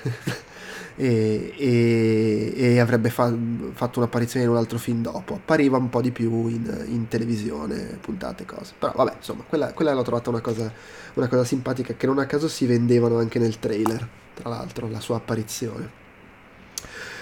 Mm. 0.08 0.10
e, 0.96 1.54
e, 1.56 2.52
e, 2.56 2.80
avrebbe 2.80 3.10
fa, 3.10 3.32
fatto 3.72 3.98
un'apparizione 3.98 4.44
in 4.44 4.50
un 4.50 4.56
altro 4.56 4.78
film 4.78 5.02
dopo. 5.02 5.34
Appariva 5.34 5.76
un 5.76 5.88
po' 5.88 6.00
di 6.00 6.10
più 6.10 6.48
in, 6.48 6.84
in 6.88 7.08
televisione, 7.08 7.98
puntate, 8.00 8.44
cose. 8.44 8.72
Però 8.78 8.92
vabbè, 8.94 9.14
insomma, 9.16 9.44
quella, 9.46 9.72
quella 9.72 9.92
l'ho 9.92 10.02
trovata 10.02 10.30
una 10.30 10.40
cosa, 10.40 10.72
una 11.14 11.28
cosa 11.28 11.44
simpatica 11.44 11.94
che 11.94 12.06
non 12.06 12.18
a 12.18 12.26
caso 12.26 12.48
si 12.48 12.66
vendevano 12.66 13.18
anche 13.18 13.38
nel 13.38 13.58
trailer, 13.58 14.06
tra 14.34 14.48
l'altro, 14.48 14.88
la 14.88 15.00
sua 15.00 15.16
apparizione. 15.16 16.00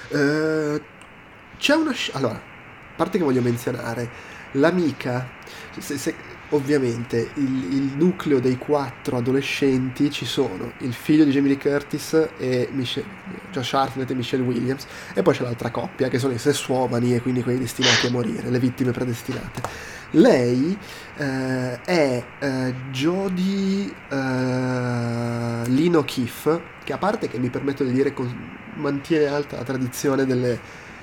Uh, 0.09 0.81
c'è 1.59 1.75
una... 1.75 1.93
Sc- 1.93 2.15
allora, 2.15 2.41
parte 2.97 3.19
che 3.19 3.25
voglio 3.25 3.43
menzionare, 3.43 4.09
l'amica, 4.53 5.29
se, 5.79 5.97
se, 5.97 6.15
ovviamente 6.51 7.31
il, 7.35 7.75
il, 7.75 7.93
nucleo 7.97 8.41
dei 8.41 8.57
quattro 8.57 9.17
adolescenti 9.17 10.11
ci 10.11 10.25
sono 10.25 10.73
il 10.79 10.93
figlio 10.93 11.25
di 11.25 11.31
Jamie 11.31 11.51
Lee 11.51 11.59
Curtis 11.59 12.29
e 12.39 12.69
Michelle, 12.73 13.07
Josh 13.53 13.73
Hartnett 13.75 14.11
e 14.11 14.15
Michelle 14.15 14.43
Williams 14.43 14.87
e 15.15 15.23
poi 15.23 15.35
c'è 15.35 15.43
l'altra 15.43 15.71
coppia 15.71 16.09
che 16.09 16.19
sono 16.19 16.33
i 16.33 16.39
sessuomani 16.39 17.15
e 17.15 17.21
quindi 17.21 17.43
quelli 17.43 17.61
destinati 17.61 18.07
a 18.07 18.11
morire, 18.11 18.51
le 18.51 18.59
vittime 18.59 18.91
predestinate. 18.91 19.63
Lei 20.13 20.77
eh, 21.19 21.81
è 21.83 22.25
eh, 22.41 22.75
Jodie 22.91 23.93
eh, 24.11 25.69
Lino 25.69 26.03
Kiff, 26.05 26.49
che 26.83 26.93
a 26.93 26.99
parte 26.99 27.29
che 27.29 27.39
mi 27.39 27.49
permetto 27.49 27.85
di 27.85 27.93
dire 27.93 28.13
con, 28.13 28.29
mantiene 28.75 29.27
alta 29.27 29.57
la 29.57 29.63
tradizione 29.63 30.27
delle 30.27 30.59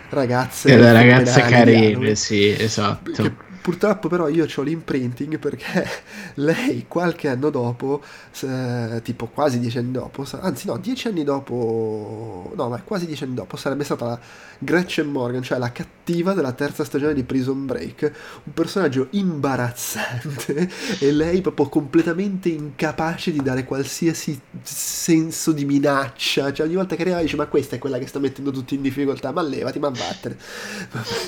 ragazze. 0.10 0.70
Delle 0.70 0.92
ragazze 0.92 1.42
carine, 1.42 2.16
sì, 2.16 2.50
esatto. 2.50 3.12
Che 3.12 3.46
Purtroppo 3.68 4.08
però 4.08 4.30
io 4.30 4.46
ho 4.46 4.62
l'imprinting 4.62 5.40
perché 5.40 5.86
lei 6.36 6.86
qualche 6.88 7.28
anno 7.28 7.50
dopo, 7.50 8.02
eh, 8.40 9.02
tipo 9.04 9.28
quasi 9.28 9.60
dieci 9.60 9.78
anni 9.78 9.92
dopo, 9.92 10.26
anzi 10.40 10.68
no, 10.68 10.78
dieci 10.78 11.10
anni 11.10 11.26
dopo, 11.26 12.54
no, 12.56 12.70
ma 12.70 12.82
quasi 12.82 13.06
dieci 13.06 13.26
anni 13.26 13.34
dopo 13.34 13.58
sarebbe 13.58 13.84
stata 13.84 14.06
la 14.06 14.20
Gretchen 14.60 15.08
Morgan, 15.08 15.42
cioè 15.42 15.58
la 15.58 15.74
cattiva 15.74 16.32
della 16.32 16.54
terza 16.54 16.86
stagione 16.86 17.14
di 17.14 17.26
Prison 17.26 17.66
Break, 17.66 18.12
un 18.46 18.54
personaggio 18.54 19.08
imbarazzante 19.10 20.70
e 21.02 21.12
lei 21.12 21.42
proprio 21.42 21.68
completamente 21.68 22.48
incapace 22.48 23.34
di 23.34 23.42
dare 23.42 23.66
qualsiasi 23.66 24.40
senso 24.64 25.52
di 25.52 25.66
minaccia, 25.66 26.54
cioè 26.54 26.66
ogni 26.66 26.76
volta 26.76 26.96
che 26.96 27.02
arriva 27.02 27.20
dice 27.20 27.36
ma 27.36 27.48
questa 27.48 27.76
è 27.76 27.80
quella 27.80 27.98
che 27.98 28.08
sta 28.08 28.20
mettendo 28.20 28.52
tutti 28.52 28.76
in 28.76 28.82
difficoltà, 28.82 29.34
ma 29.34 29.42
levati, 29.42 29.78
ma 29.78 29.90
vattene. 29.90 30.38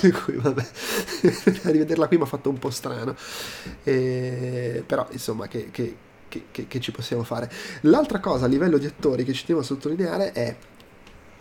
Per 0.00 0.40
vabbè, 0.40 0.66
rivederla 1.64 2.08
qui 2.08 2.16
mi 2.16 2.22
ha 2.22 2.28
fatto 2.30 2.48
un 2.48 2.58
po' 2.58 2.70
strano, 2.70 3.14
e, 3.82 4.82
però 4.86 5.06
insomma 5.10 5.48
che, 5.48 5.70
che, 5.70 5.96
che, 6.28 6.66
che 6.66 6.80
ci 6.80 6.92
possiamo 6.92 7.24
fare. 7.24 7.50
L'altra 7.82 8.20
cosa 8.20 8.44
a 8.44 8.48
livello 8.48 8.78
di 8.78 8.86
attori 8.86 9.24
che 9.24 9.32
ci 9.32 9.44
devo 9.46 9.62
sottolineare 9.62 10.32
è 10.32 10.56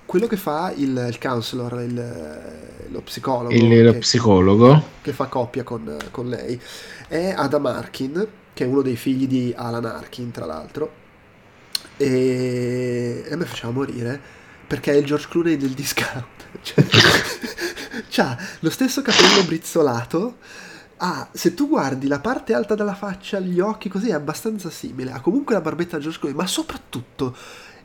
quello 0.06 0.26
che 0.26 0.38
fa 0.38 0.74
il, 0.76 1.06
il 1.08 1.20
counselor, 1.20 1.82
il, 1.82 2.90
lo 2.90 3.02
psicologo, 3.02 3.54
il, 3.54 3.84
lo 3.84 3.94
psicologo. 4.00 4.84
che 5.02 5.14
fa 5.14 5.26
coppia 5.26 5.64
con, 5.64 5.98
con, 6.10 6.28
lei, 6.28 6.60
è 7.08 7.34
Adam 7.38 7.68
Arkin, 7.68 8.28
che 8.54 8.64
è 8.64 8.68
uno 8.68 8.82
dei 8.82 8.96
figli 8.96 9.28
di 9.28 9.54
Alan 9.56 9.86
Arkin, 9.86 10.32
tra 10.32 10.46
l'altro. 10.46 10.92
E, 11.96 13.24
e 13.28 13.32
a 13.32 13.36
me 13.36 13.46
faceva 13.46 13.72
morire 13.72 14.38
perché 14.70 14.94
è 14.94 14.96
il 14.96 15.06
George 15.06 15.28
Clooney 15.30 15.58
del 15.58 15.72
discount. 15.72 16.38
Cioè, 16.62 16.84
c'ha 18.10 18.38
lo 18.62 18.70
stesso 18.72 19.04
capello 19.04 19.44
brizzolato. 19.44 20.38
Ah, 21.02 21.30
se 21.32 21.54
tu 21.54 21.70
guardi 21.70 22.08
la 22.08 22.20
parte 22.20 22.54
alta 22.54 22.76
della 22.76 22.93
faccia, 22.93 23.39
gli 23.39 23.62
occhi 23.62 23.88
così 23.88 24.10
è 24.10 24.14
abbastanza 24.14 24.70
simile. 24.70 25.14
Ha 25.14 25.22
comunque 25.22 25.54
la 25.54 25.62
barbetta 25.62 25.97
George 25.97 26.20
Clooney, 26.20 26.38
ma 26.38 26.45
soprattutto 26.45 27.36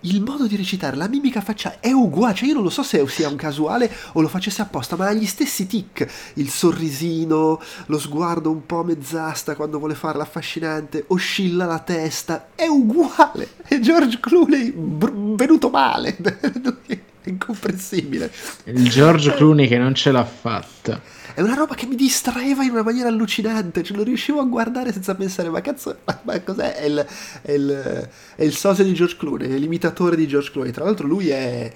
il 0.00 0.20
modo 0.20 0.48
di 0.48 0.56
recitare, 0.56 0.96
la 0.96 1.08
mimica 1.08 1.40
faccia 1.40 1.78
è 1.78 1.92
uguale, 1.92 2.34
cioè 2.34 2.48
io 2.48 2.54
non 2.54 2.64
lo 2.64 2.70
so 2.70 2.82
se 2.82 3.06
sia 3.06 3.28
un 3.28 3.36
casuale 3.36 3.88
o 4.12 4.20
lo 4.20 4.26
facesse 4.26 4.62
apposta, 4.62 4.96
ma 4.96 5.06
ha 5.06 5.12
gli 5.12 5.26
stessi 5.26 5.68
tic, 5.68 6.06
il 6.34 6.50
sorrisino, 6.50 7.60
lo 7.86 7.98
sguardo 7.98 8.50
un 8.50 8.66
po' 8.66 8.82
mezzasta 8.82 9.54
quando 9.54 9.78
vuole 9.78 9.94
fare 9.94 10.18
l'affascinante, 10.18 11.04
oscilla 11.06 11.66
la 11.66 11.78
testa, 11.78 12.48
è 12.56 12.66
uguale, 12.66 13.48
è 13.62 13.78
George 13.80 14.18
Clooney 14.18 14.72
br- 14.72 15.36
venuto 15.36 15.70
male, 15.70 16.16
è 16.18 17.28
incomprensibile. 17.28 18.30
Il 18.64 18.90
George 18.90 19.32
Clooney 19.34 19.68
che 19.68 19.78
non 19.78 19.94
ce 19.94 20.10
l'ha 20.10 20.24
fatta 20.24 21.13
è 21.34 21.40
una 21.40 21.54
roba 21.54 21.74
che 21.74 21.86
mi 21.86 21.96
distraeva 21.96 22.62
in 22.62 22.70
una 22.70 22.84
maniera 22.84 23.08
allucinante, 23.08 23.82
cioè 23.82 23.96
non 23.96 24.04
riuscivo 24.04 24.40
a 24.40 24.44
guardare 24.44 24.92
senza 24.92 25.16
pensare, 25.16 25.50
ma 25.50 25.60
cazzo, 25.60 25.98
ma 26.22 26.40
cos'è? 26.40 26.76
È 26.76 26.84
il, 26.84 27.06
è 27.42 27.52
il, 27.52 28.08
è 28.36 28.44
il 28.44 28.54
sosia 28.54 28.84
di 28.84 28.94
George 28.94 29.16
Clooney, 29.16 29.50
è 29.50 29.58
l'imitatore 29.58 30.14
di 30.14 30.28
George 30.28 30.52
Clooney. 30.52 30.70
Tra 30.70 30.84
l'altro 30.84 31.08
lui 31.08 31.30
è, 31.30 31.72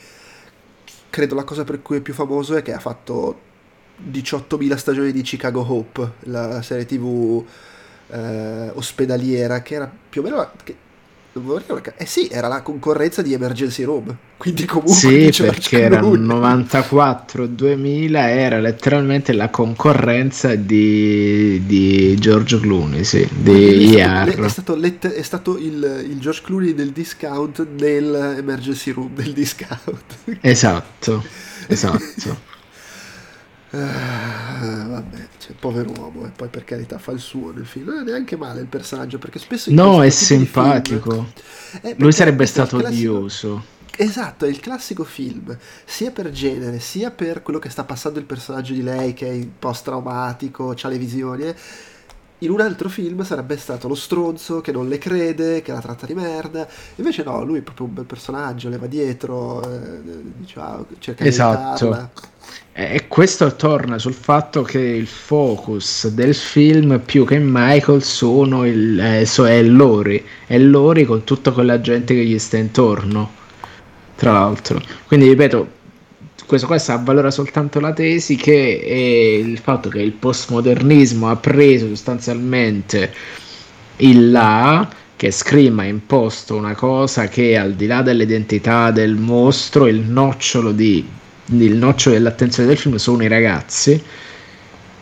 credo 1.11 1.35
la 1.35 1.43
cosa 1.43 1.65
per 1.65 1.83
cui 1.83 1.97
è 1.97 2.01
più 2.01 2.15
famoso 2.15 2.55
è 2.55 2.63
che 2.63 2.73
ha 2.73 2.79
fatto 2.79 3.41
18.000 4.09 4.77
stagioni 4.77 5.11
di 5.11 5.23
Chicago 5.23 5.67
Hope, 5.69 6.13
la 6.21 6.63
serie 6.63 6.87
tv 6.87 7.45
eh, 8.11 8.71
ospedaliera, 8.75 9.61
che 9.63 9.75
era 9.75 9.93
più 10.09 10.21
o 10.21 10.25
meno... 10.25 10.51
Che, 10.63 10.87
eh 11.97 12.07
sì, 12.07 12.29
era 12.31 12.47
la 12.49 12.63
concorrenza 12.63 13.23
di 13.23 13.33
Emergency 13.33 13.85
Room. 13.85 14.17
Quindi 14.37 14.65
comunque 14.67 14.95
Sì, 14.95 15.33
perché 15.43 15.83
era 15.83 16.01
94-2000 16.01 18.15
era 18.15 18.61
letteralmente 18.61 19.33
la 19.33 19.51
concorrenza 19.51 20.55
di, 20.55 21.61
di 21.67 22.17
George 22.19 22.61
Clooney, 22.61 23.03
sì, 23.05 23.29
di 23.31 23.95
è 23.95 24.05
stato, 24.05 24.45
è 24.45 24.49
stato, 24.49 24.77
let- 24.77 25.13
è 25.13 25.23
stato 25.23 25.59
il, 25.59 26.05
il, 26.09 26.21
George 26.21 26.43
Clooney 26.45 26.75
del 26.75 26.91
discount 26.91 27.67
nell'Emergency 27.79 28.93
Room 28.93 29.15
del 29.15 29.33
discount. 29.33 30.39
Esatto, 30.41 31.25
esatto. 31.67 32.57
Ah, 33.71 34.87
vabbè, 34.89 35.29
cioè, 35.39 35.55
povero 35.59 35.93
uomo, 35.99 36.25
e 36.25 36.31
poi 36.35 36.49
per 36.49 36.65
carità 36.65 36.99
fa 36.99 37.13
il 37.13 37.21
suo 37.21 37.53
nel 37.53 37.67
film. 37.67 37.89
Non 37.89 37.99
è 38.01 38.03
neanche 38.03 38.37
male 38.37 38.61
il 38.61 38.67
personaggio, 38.67 39.19
perché 39.19 39.39
spesso... 39.39 39.71
No, 39.73 40.03
è 40.03 40.11
simpatico. 40.11 41.11
Film, 41.11 41.81
eh, 41.83 41.95
Lui 41.99 42.13
sarebbe 42.13 42.47
stato 42.47 42.79
classico, 42.79 43.13
odioso. 43.13 43.65
Esatto, 44.01 44.45
è 44.45 44.49
il 44.49 44.61
classico 44.61 45.03
film, 45.03 45.57
sia 45.85 46.13
per 46.13 46.31
genere, 46.31 46.79
sia 46.79 47.11
per 47.11 47.43
quello 47.43 47.59
che 47.59 47.69
sta 47.69 47.83
passando 47.85 48.19
il 48.19 48.27
personaggio 48.27 48.73
di 48.73 48.83
lei, 48.83 49.13
che 49.13 49.29
è 49.29 49.47
post-traumatico, 49.59 50.75
ha 50.81 50.89
le 50.89 50.99
visioni. 50.99 51.43
Eh. 51.43 51.57
In 52.41 52.51
un 52.51 52.61
altro 52.61 52.89
film 52.89 53.25
sarebbe 53.25 53.57
stato 53.57 53.89
lo 53.89 53.97
stronzo 53.97 54.61
che 54.61 54.71
non 54.71 54.89
le 54.89 54.99
crede, 54.99 55.61
che 55.61 55.73
la 55.73 55.81
tratta 55.81 56.07
di 56.07 56.15
merda. 56.15 56.69
Invece 56.97 57.25
no, 57.25 57.45
lui 57.45 57.59
è 57.59 57.63
proprio 57.63 57.87
un 57.87 57.95
bel 57.95 58.05
personaggio, 58.05 58.69
le 58.69 58.79
va 58.79 58.87
dietro, 58.87 59.61
eh, 59.63 60.01
dice, 60.37 60.61
ah, 60.61 60.85
cerca 61.01 61.25
esatto. 61.25 61.85
di 61.85 61.91
aiutarla. 61.91 62.11
E 62.73 63.09
questo 63.09 63.57
torna 63.57 63.99
sul 63.99 64.15
fatto 64.15 64.63
che 64.63 64.79
il 64.79 65.09
focus 65.09 66.07
del 66.11 66.33
film 66.33 67.01
più 67.05 67.25
che 67.27 67.39
Michael 67.41 68.05
sono 68.05 68.65
il, 68.65 69.01
eh, 69.01 69.27
so 69.27 69.49
è 69.49 69.61
Lori, 69.63 70.25
è 70.47 70.57
Lori 70.59 71.05
con 71.05 71.25
tutta 71.25 71.51
quella 71.51 71.81
gente 71.81 72.15
che 72.15 72.25
gli 72.25 72.39
sta 72.39 72.57
intorno, 72.57 73.33
tra 74.15 74.31
l'altro. 74.31 74.81
Quindi 75.09 75.27
ripeto, 75.29 75.78
questo 76.47 76.67
qua 76.67 76.83
avvalora 76.87 77.31
soltanto 77.31 77.81
la 77.81 77.93
tesi 77.93 78.37
che 78.37 79.41
il 79.45 79.59
fatto 79.59 79.89
che 79.89 80.01
il 80.01 80.13
postmodernismo 80.13 81.29
ha 81.29 81.37
preso 81.37 81.89
sostanzialmente 81.89 83.13
il 83.99 84.31
là 84.31 84.89
che 85.17 85.31
Scream 85.33 85.79
ha 85.81 85.85
imposto 85.85 86.55
una 86.55 86.75
cosa 86.75 87.27
che 87.27 87.59
al 87.59 87.75
di 87.75 87.87
là 87.87 88.03
dell'identità 88.03 88.93
del 88.93 89.17
mostro, 89.17 89.89
il 89.89 90.01
nocciolo 90.01 90.71
di 90.71 91.05
il 91.51 91.77
nocciolo 91.77 92.15
dell'attenzione 92.15 92.69
del 92.69 92.79
film 92.79 92.97
sono 92.97 93.23
i 93.25 93.29
ragazzi, 93.29 94.01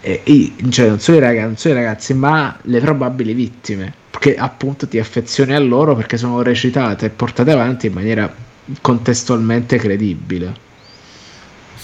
e, 0.00 0.52
cioè 0.68 0.88
non 0.88 1.00
solo 1.00 1.18
ragazzi, 1.18 1.46
non 1.46 1.56
solo 1.56 1.74
i 1.74 1.76
ragazzi, 1.78 2.14
ma 2.14 2.56
le 2.62 2.80
probabili 2.80 3.34
vittime, 3.34 3.92
perché 4.10 4.36
appunto 4.36 4.86
ti 4.86 4.98
affezioni 4.98 5.54
a 5.54 5.58
loro 5.58 5.94
perché 5.96 6.16
sono 6.16 6.42
recitate 6.42 7.06
e 7.06 7.10
portate 7.10 7.50
avanti 7.50 7.88
in 7.88 7.92
maniera 7.92 8.32
contestualmente 8.80 9.76
credibile. 9.76 10.64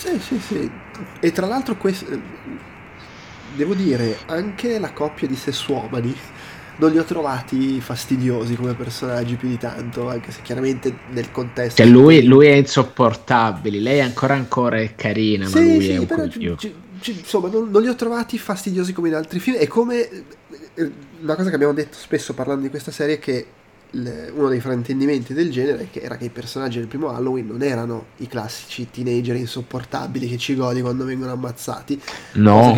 Sì, 0.03 0.19
sì, 0.19 0.41
sì. 0.41 0.71
E 1.21 1.31
tra 1.31 1.47
l'altro 1.47 1.77
questo, 1.77 2.07
devo 3.55 3.73
dire, 3.75 4.19
anche 4.27 4.81
la 4.81 4.93
coppia 4.93 5.29
di 5.29 5.37
sessuomani 5.37 6.13
non 6.77 6.91
li 6.91 6.99
ho 6.99 7.05
trovati 7.05 7.81
fastidiosi 7.81 8.57
come 8.57 8.75
personaggi 8.75 9.37
più 9.37 9.47
di 9.47 9.59
tanto, 9.59 10.09
anche 10.09 10.33
se 10.33 10.41
chiaramente 10.43 10.93
nel 11.11 11.31
contesto... 11.31 11.81
Cioè 11.81 11.91
lui, 11.91 12.25
lui 12.25 12.49
è 12.49 12.55
insopportabile, 12.55 13.79
lei 13.79 14.01
ancora 14.01 14.35
ancora 14.35 14.81
è 14.81 14.97
carina, 14.97 15.47
sì, 15.47 15.55
ma 15.55 15.61
lui 15.61 15.83
sì, 15.83 15.91
è 15.93 15.99
un 15.99 16.07
però, 16.07 16.27
c- 16.27 16.73
c- 17.01 17.09
insomma, 17.19 17.49
non, 17.49 17.71
non, 17.71 17.81
li 17.81 17.89
ho 17.89 17.95
trovati 17.95 18.39
fastidiosi 18.39 18.93
come 18.93 19.07
in 19.09 19.15
altri 19.15 19.39
film. 19.39 19.57
È 19.57 19.69
come... 19.69 20.09
Eh, 20.75 20.93
una 21.21 21.37
cosa 21.37 21.51
che 21.51 21.55
abbiamo 21.55 21.75
detto 21.75 21.97
spesso 21.97 22.35
parlando 22.35 22.63
di 22.63 22.71
questa 22.71 22.91
serie 22.91 23.15
è 23.15 23.19
che 23.21 23.47
uno 23.95 24.49
dei 24.49 24.61
fraintendimenti 24.61 25.35
del 25.35 25.51
genere 25.51 25.89
era 25.93 26.17
che 26.17 26.25
i 26.25 26.31
personaggi 26.31 26.79
del 26.79 26.87
primo 26.87 27.11
Halloween 27.11 27.47
non 27.47 27.63
erano 27.63 28.07
i 28.19 28.27
classici 28.27 28.89
teenager 28.91 29.37
insopportabili 29.37 30.29
che 30.29 30.39
ci 30.39 30.55
godi 30.55 30.81
quando 30.81 31.05
vengono 31.05 31.33
ammazzati. 31.33 32.01
No, 32.33 32.75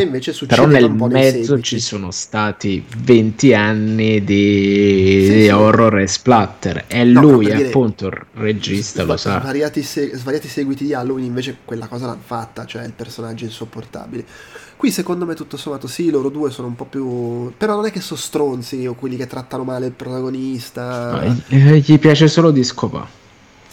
però 0.49 0.67
nel 0.67 0.91
mezzo 0.91 1.61
ci 1.61 1.79
sono 1.79 2.11
stati 2.11 2.85
20 2.99 3.55
anni 3.55 4.25
di, 4.25 5.25
sì, 5.27 5.35
di 5.35 5.43
sì. 5.45 5.49
horror 5.51 6.01
e 6.01 6.07
splatter 6.09 6.85
e 6.89 7.05
no, 7.05 7.21
lui 7.21 7.51
appunto 7.51 8.09
il 8.09 8.21
regista 8.35 9.03
sv- 9.03 9.09
lo 9.09 9.17
sa. 9.17 9.41
Svariati, 9.41 9.83
se- 9.83 10.11
svariati 10.15 10.49
seguiti 10.49 10.85
di 10.85 10.95
Halloween 10.95 11.27
invece 11.27 11.59
quella 11.65 11.87
cosa 11.87 12.07
l'hanno 12.07 12.23
fatta, 12.25 12.67
cioè 12.67 12.85
il 12.85 12.93
personaggio 12.93 13.45
insopportabile. 13.45 14.25
Qui 14.77 14.91
secondo 14.91 15.25
me 15.25 15.35
tutto 15.35 15.57
sommato 15.57 15.87
sì, 15.87 16.11
loro 16.11 16.29
due 16.29 16.51
sono 16.51 16.69
un 16.69 16.75
po' 16.75 16.85
più... 16.85 17.53
però 17.57 17.77
non 17.77 17.87
è 17.87 17.91
che 17.91 18.01
sono 18.01 18.19
stronzi 18.21 18.87
o 18.87 18.95
quelli 18.95 19.17
che 19.17 19.27
trattano 19.27 19.65
male 19.65 19.87
il 19.87 19.93
protagonista. 19.93 21.23
No, 21.23 21.43
eh, 21.49 21.79
gli 21.79 21.99
piace 21.99 22.29
solo 22.29 22.51
di 22.51 22.63
scopà. 22.65 23.07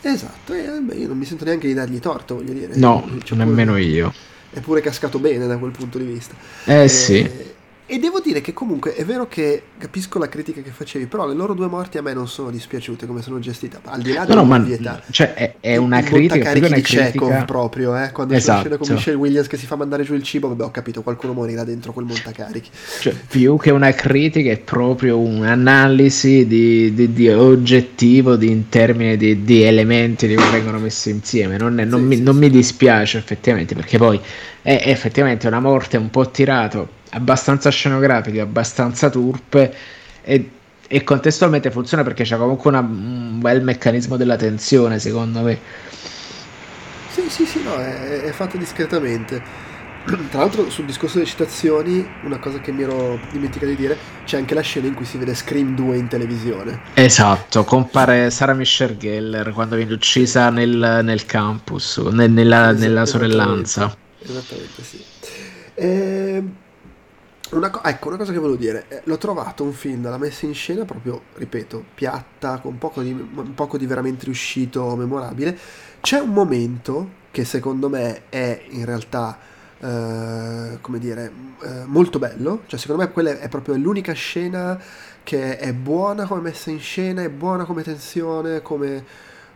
Esatto, 0.02 0.54
e 0.54 0.80
beh, 0.82 0.96
io 0.96 1.08
non 1.08 1.18
mi 1.18 1.26
sento 1.26 1.46
neanche 1.46 1.68
di 1.68 1.74
dargli 1.74 2.00
torto, 2.00 2.36
voglio 2.36 2.54
dire. 2.54 2.76
No, 2.76 3.08
cioè, 3.24 3.38
nemmeno 3.38 3.74
pure, 3.74 3.84
io. 3.84 4.14
È 4.50 4.60
pure 4.60 4.82
cascato 4.82 5.20
bene 5.20 5.46
da 5.48 5.58
quel 5.58 5.72
punto 5.72 5.98
di 5.98 6.06
vista. 6.06 6.34
Eh 6.66 6.84
e, 6.84 6.88
sì. 6.88 7.32
E 7.94 8.00
devo 8.00 8.22
dire 8.22 8.40
che 8.40 8.54
comunque 8.54 8.96
è 8.96 9.04
vero 9.04 9.28
che 9.28 9.64
capisco 9.78 10.18
la 10.18 10.30
critica 10.30 10.62
che 10.62 10.70
facevi, 10.70 11.08
però 11.08 11.28
le 11.28 11.34
loro 11.34 11.54
due 11.54 11.68
morti 11.68 11.98
a 11.98 12.02
me 12.02 12.14
non 12.14 12.26
sono 12.26 12.50
dispiaciute 12.50 13.06
come 13.06 13.22
sono 13.22 13.38
gestite, 13.40 13.80
al 13.84 14.02
di 14.02 14.14
là 14.14 14.24
della 14.24 14.44
no, 14.44 14.58
no, 14.58 15.02
Cioè 15.10 15.34
è, 15.34 15.56
è 15.60 15.76
una 15.76 16.00
il 16.00 16.06
critica, 16.06 16.54
più 16.54 16.66
una 16.66 16.76
di 16.76 16.82
critica... 16.84 17.44
proprio, 17.44 18.02
eh? 18.02 18.14
quando 18.14 18.34
esatto. 18.34 18.70
c'è 18.70 18.78
con 18.78 18.94
Michelle 18.94 19.18
Williams 19.18 19.48
che 19.48 19.58
si 19.58 19.66
fa 19.66 19.76
mandare 19.76 20.04
giù 20.04 20.14
il 20.14 20.24
cibo, 20.24 20.48
vabbè 20.48 20.64
ho 20.64 20.72
capito, 20.72 21.02
qualcuno 21.02 21.34
morirà 21.34 21.66
dentro 21.66 21.92
quel 21.92 22.06
montacarichi. 22.06 22.70
Cioè, 23.02 23.14
più 23.28 23.58
che 23.58 23.72
una 23.72 23.92
critica 23.92 24.52
è 24.52 24.58
proprio 24.58 25.20
un'analisi 25.20 26.48
di, 26.48 26.94
di, 26.94 27.12
di 27.12 27.28
oggettivo 27.28 28.38
di, 28.38 28.50
in 28.52 28.70
termini 28.70 29.18
di, 29.18 29.44
di, 29.44 29.64
elementi 29.64 30.28
che 30.28 30.36
vengono 30.50 30.80
messi 30.80 31.10
insieme, 31.10 31.58
non, 31.58 31.78
è, 31.78 31.84
non, 31.84 32.00
sì, 32.00 32.06
mi, 32.06 32.16
sì, 32.16 32.22
non 32.22 32.36
sì. 32.36 32.40
mi 32.40 32.50
dispiace 32.50 33.18
effettivamente, 33.18 33.76
perché 33.76 33.98
poi 33.98 34.18
è 34.62 34.82
effettivamente 34.86 35.46
una 35.48 35.60
morte 35.60 35.98
un 35.98 36.10
po' 36.10 36.32
tirato 36.32 37.00
abbastanza 37.12 37.70
scenografiche, 37.70 38.40
abbastanza 38.40 39.10
turpe 39.10 39.74
e, 40.22 40.50
e 40.88 41.04
contestualmente 41.04 41.72
funziona 41.72 42.04
perché 42.04 42.24
c'è 42.24 42.38
comunque 42.38 42.70
una, 42.70 42.80
un 42.80 43.40
bel 43.40 43.64
meccanismo 43.64 44.18
della 44.18 44.36
tensione 44.36 45.00
secondo 45.00 45.42
me. 45.42 45.60
Sì, 47.10 47.30
sì, 47.30 47.46
sì, 47.46 47.64
no, 47.64 47.76
è, 47.76 48.22
è 48.22 48.32
fatto 48.32 48.58
discretamente. 48.58 49.70
Tra 50.04 50.40
l'altro 50.40 50.70
sul 50.72 50.86
discorso 50.86 51.18
delle 51.18 51.30
citazioni, 51.30 52.04
una 52.24 52.40
cosa 52.40 52.60
che 52.60 52.72
mi 52.72 52.82
ero 52.82 53.20
dimenticato 53.32 53.70
di 53.70 53.76
dire, 53.76 53.96
c'è 54.26 54.38
anche 54.38 54.56
la 54.56 54.62
scena 54.62 54.88
in 54.88 54.96
cui 54.96 55.06
si 55.06 55.18
vede 55.20 55.36
Scream 55.36 55.76
2 55.76 55.98
in 55.98 56.08
televisione. 56.08 56.82
Esatto, 56.96 57.64
compare 57.64 58.32
Sarah 58.32 58.54
Michelle 58.54 58.98
Geller 58.98 59.52
quando 59.52 59.76
viene 59.76 59.94
uccisa 59.94 60.50
nel, 60.50 61.02
nel 61.04 61.26
campus, 61.28 61.98
nel, 61.98 62.32
nella, 62.32 62.72
nella 62.72 63.06
sorellanza. 63.06 63.96
Esattamente, 64.20 64.82
sì. 64.82 65.04
E 65.76 66.44
una 67.58 67.70
co- 67.70 67.84
ecco, 67.84 68.08
una 68.08 68.18
cosa 68.18 68.32
che 68.32 68.40
volevo 68.40 68.58
dire, 68.58 68.86
eh, 68.88 69.02
l'ho 69.06 69.18
trovato 69.18 69.64
un 69.64 69.74
film 69.74 70.02
dalla 70.02 70.18
messa 70.18 70.46
in 70.46 70.54
scena 70.54 70.86
proprio, 70.86 71.22
ripeto, 71.36 71.84
piatta, 71.94 72.60
con 72.60 72.78
poco 72.78 73.02
di, 73.02 73.14
poco 73.14 73.78
di 73.78 73.86
veramente 73.86 74.26
riuscito, 74.26 74.96
memorabile. 74.96 75.58
C'è 76.00 76.20
un 76.20 76.30
momento 76.32 77.20
che 77.32 77.46
secondo 77.46 77.90
me 77.90 78.24
è 78.30 78.64
in 78.70 78.86
realtà, 78.86 79.38
eh, 79.80 80.78
come 80.82 81.00
dire, 81.00 81.32
eh, 81.62 81.84
molto 81.86 82.20
bello, 82.20 82.64
cioè 82.68 82.80
secondo 82.80 83.04
me 83.04 83.12
quella 83.12 83.40
è 83.40 83.50
proprio 83.50 83.76
l'unica 83.76 84.14
scena 84.14 84.80
che 85.24 85.58
è 85.58 85.74
buona 85.74 86.26
come 86.26 86.42
messa 86.42 86.72
in 86.72 86.80
scena, 86.80 87.22
è 87.22 87.30
buona 87.30 87.66
come 87.66 87.84
tensione, 87.84 88.62
come, 88.62 89.06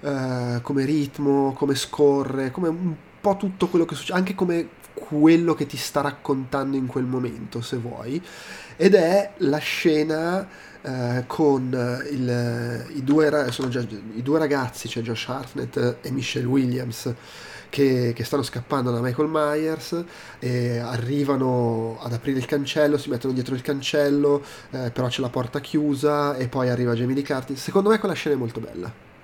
eh, 0.02 0.60
come 0.62 0.86
ritmo, 0.86 1.54
come 1.54 1.76
scorre, 1.76 2.52
come 2.52 2.68
un 2.68 2.94
po' 3.22 3.38
tutto 3.38 3.68
quello 3.68 3.86
che 3.86 3.96
succede, 3.96 4.18
anche 4.18 4.36
come 4.36 4.68
quello 4.96 5.54
che 5.54 5.68
ti 5.68 5.78
sta 5.78 6.02
raccontando 6.02 6.76
in 6.76 6.88
quel 6.88 7.06
momento, 7.06 7.62
se 7.62 7.78
vuoi, 7.78 8.22
ed 8.78 8.96
è 8.96 9.34
la 9.38 9.58
scena 9.58 10.48
eh, 10.82 11.24
con 11.28 11.70
il, 12.12 12.86
i, 12.96 13.04
due, 13.04 13.30
già, 13.70 13.80
i 14.14 14.22
due 14.22 14.40
ragazzi, 14.40 14.88
cioè 14.88 15.04
Josh 15.04 15.28
Hartnett 15.28 15.98
e 16.02 16.12
Michelle 16.12 16.48
Williams, 16.48 17.14
che, 17.70 18.14
che, 18.16 18.24
stanno 18.24 18.44
scappando 18.44 18.92
da 18.92 19.02
Michael 19.02 19.28
Myers 19.30 20.04
e 20.40 20.78
arrivano 20.78 21.98
ad 22.02 22.14
aprire 22.14 22.40
il 22.40 22.46
cancello, 22.46 22.98
si 22.98 23.10
mettono 23.10 23.34
dietro 23.34 23.54
il 23.54 23.62
cancello, 23.62 24.44
eh, 24.72 24.92
però 24.92 25.08
c'è 25.08 25.22
la 25.22 25.30
porta 25.30 25.60
chiusa 25.60 26.36
e 26.38 26.48
poi 26.48 26.70
arriva 26.70 26.94
Jamie 26.94 27.16
Lee 27.16 27.26
Curtis. 27.26 27.62
Secondo 27.62 27.90
me 27.90 28.00
quella 28.00 28.16
scena 28.16 28.36
è 28.36 28.38
molto 28.38 28.60
bella. 28.60 29.15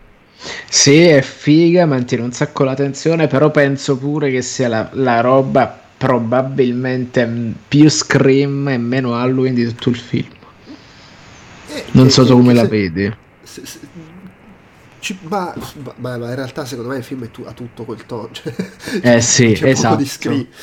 Sì, 0.69 1.03
è 1.03 1.21
figa, 1.21 1.85
mantiene 1.85 2.23
un 2.23 2.31
sacco 2.31 2.63
la 2.63 2.73
tensione, 2.73 3.27
però 3.27 3.51
penso 3.51 3.97
pure 3.97 4.31
che 4.31 4.41
sia 4.41 4.67
la, 4.67 4.89
la 4.93 5.21
roba 5.21 5.79
probabilmente 5.97 7.29
più 7.67 7.89
Scream 7.89 8.69
e 8.69 8.77
meno 8.77 9.15
Halloween 9.15 9.53
di 9.53 9.65
tutto 9.67 9.89
il 9.89 9.97
film. 9.97 10.29
Eh, 11.67 11.85
non 11.91 12.09
so 12.09 12.25
tu 12.25 12.33
come 12.33 12.53
la 12.53 12.65
vedi. 12.65 13.13
Se, 13.43 13.61
se, 13.65 13.79
ci, 15.01 15.17
ma, 15.23 15.53
ma, 15.97 16.17
ma, 16.17 16.27
in 16.29 16.35
realtà 16.35 16.63
secondo 16.65 16.91
me 16.91 16.97
il 16.97 17.03
film 17.03 17.29
tu, 17.31 17.43
ha 17.43 17.53
tutto 17.53 17.85
quel 17.85 18.05
tono. 18.05 18.29
Cioè, 18.33 18.53
eh 19.01 19.21
sì, 19.21 19.57
esatto, 19.61 20.03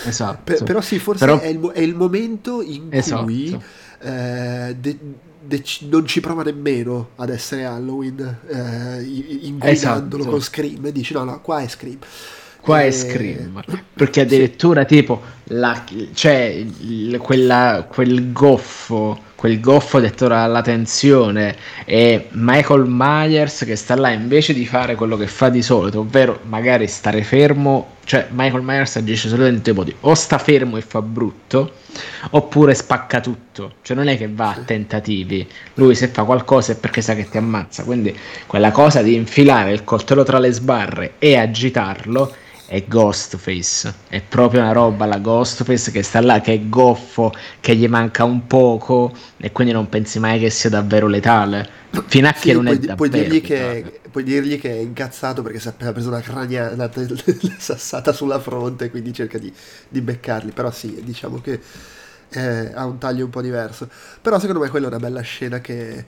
esatto. 0.04 0.40
Per, 0.44 0.62
però 0.62 0.80
sì, 0.80 0.98
forse 0.98 1.24
però... 1.24 1.40
È, 1.40 1.46
il, 1.46 1.60
è, 1.72 1.80
il, 1.80 1.94
momento 1.94 2.62
in 2.62 2.88
esatto. 2.90 3.24
cui 3.24 3.58
eh, 4.00 4.76
de, 4.78 4.98
dec- 5.48 5.82
non 5.88 6.06
ci 6.06 6.20
prova 6.20 6.42
nemmeno 6.42 7.10
ad 7.16 7.30
essere 7.30 7.64
Halloween 7.64 8.38
eh, 8.46 9.02
inguidandolo 9.02 10.22
esatto. 10.22 10.30
con 10.30 10.42
Scream 10.42 10.84
e 10.86 10.92
dici 10.92 11.14
no 11.14 11.24
no 11.24 11.40
qua 11.40 11.60
è 11.60 11.68
Scream 11.68 11.98
qua 12.60 12.82
e... 12.82 12.88
è 12.88 12.90
Scream 12.90 13.62
perché 13.94 14.20
addirittura 14.20 14.82
sì. 14.82 14.96
tipo 14.96 15.22
la, 15.50 15.82
cioè, 16.12 16.64
quella, 17.18 17.86
quel 17.88 18.32
goffo 18.32 19.26
quel 19.38 19.60
goffo 19.60 20.00
dettore 20.00 20.34
alla 20.34 20.62
tensione 20.62 21.54
e 21.84 22.26
Michael 22.30 22.86
Myers 22.88 23.64
che 23.64 23.76
sta 23.76 23.94
là 23.94 24.10
invece 24.10 24.52
di 24.52 24.66
fare 24.66 24.96
quello 24.96 25.16
che 25.16 25.28
fa 25.28 25.48
di 25.48 25.62
solito, 25.62 26.00
ovvero 26.00 26.40
magari 26.48 26.88
stare 26.88 27.22
fermo, 27.22 27.98
cioè 28.02 28.26
Michael 28.30 28.64
Myers 28.64 28.96
agisce 28.96 29.28
solamente 29.28 29.70
in 29.70 29.76
modi 29.76 29.94
o 30.00 30.14
sta 30.14 30.38
fermo 30.38 30.76
e 30.76 30.80
fa 30.80 31.00
brutto 31.00 31.74
oppure 32.30 32.74
spacca 32.74 33.20
tutto, 33.20 33.74
cioè 33.82 33.96
non 33.96 34.08
è 34.08 34.16
che 34.16 34.28
va 34.28 34.54
a 34.54 34.62
tentativi, 34.64 35.46
lui 35.74 35.94
se 35.94 36.08
fa 36.08 36.24
qualcosa 36.24 36.72
è 36.72 36.76
perché 36.76 37.00
sa 37.00 37.14
che 37.14 37.28
ti 37.28 37.36
ammazza, 37.36 37.84
quindi 37.84 38.12
quella 38.44 38.72
cosa 38.72 39.02
di 39.02 39.14
infilare 39.14 39.70
il 39.70 39.84
coltello 39.84 40.24
tra 40.24 40.40
le 40.40 40.50
sbarre 40.50 41.12
e 41.20 41.36
agitarlo 41.36 42.34
è 42.68 42.84
Ghostface, 42.86 43.94
è 44.08 44.20
proprio 44.20 44.60
una 44.60 44.72
roba 44.72 45.06
la 45.06 45.16
Ghostface 45.16 45.90
che 45.90 46.02
sta 46.02 46.20
là, 46.20 46.42
che 46.42 46.52
è 46.52 46.68
goffo, 46.68 47.32
che 47.60 47.74
gli 47.74 47.88
manca 47.88 48.24
un 48.24 48.46
poco 48.46 49.10
e 49.38 49.50
quindi 49.52 49.72
non 49.72 49.88
pensi 49.88 50.18
mai 50.18 50.38
che 50.38 50.50
sia 50.50 50.68
davvero 50.68 51.06
letale. 51.06 51.66
Fino 52.08 52.28
a 52.28 52.34
sì, 52.34 52.48
che 52.48 52.52
non 52.52 52.64
puoi, 52.64 52.74
è 52.74 52.78
davvero 52.78 52.96
puoi 52.96 53.08
dirgli, 53.08 53.40
che, 53.40 54.00
puoi 54.10 54.22
dirgli 54.22 54.60
che 54.60 54.70
è 54.70 54.80
incazzato 54.80 55.40
perché 55.40 55.58
si 55.58 55.68
è 55.68 55.70
appena 55.70 55.92
preso 55.92 56.08
una 56.08 56.20
crania, 56.20 56.68
una 56.76 56.90
sassata 57.56 58.12
sulla 58.12 58.38
fronte, 58.38 58.90
quindi 58.90 59.14
cerca 59.14 59.38
di, 59.38 59.50
di 59.88 60.02
beccarli, 60.02 60.50
però 60.52 60.70
sì, 60.70 61.00
diciamo 61.02 61.40
che 61.40 61.58
eh, 62.28 62.70
ha 62.74 62.84
un 62.84 62.98
taglio 62.98 63.24
un 63.24 63.30
po' 63.30 63.40
diverso. 63.40 63.88
Però 64.20 64.38
secondo 64.38 64.60
me 64.60 64.68
quella 64.68 64.88
è 64.88 64.90
una 64.90 64.98
bella 64.98 65.22
scena 65.22 65.60
che 65.60 66.04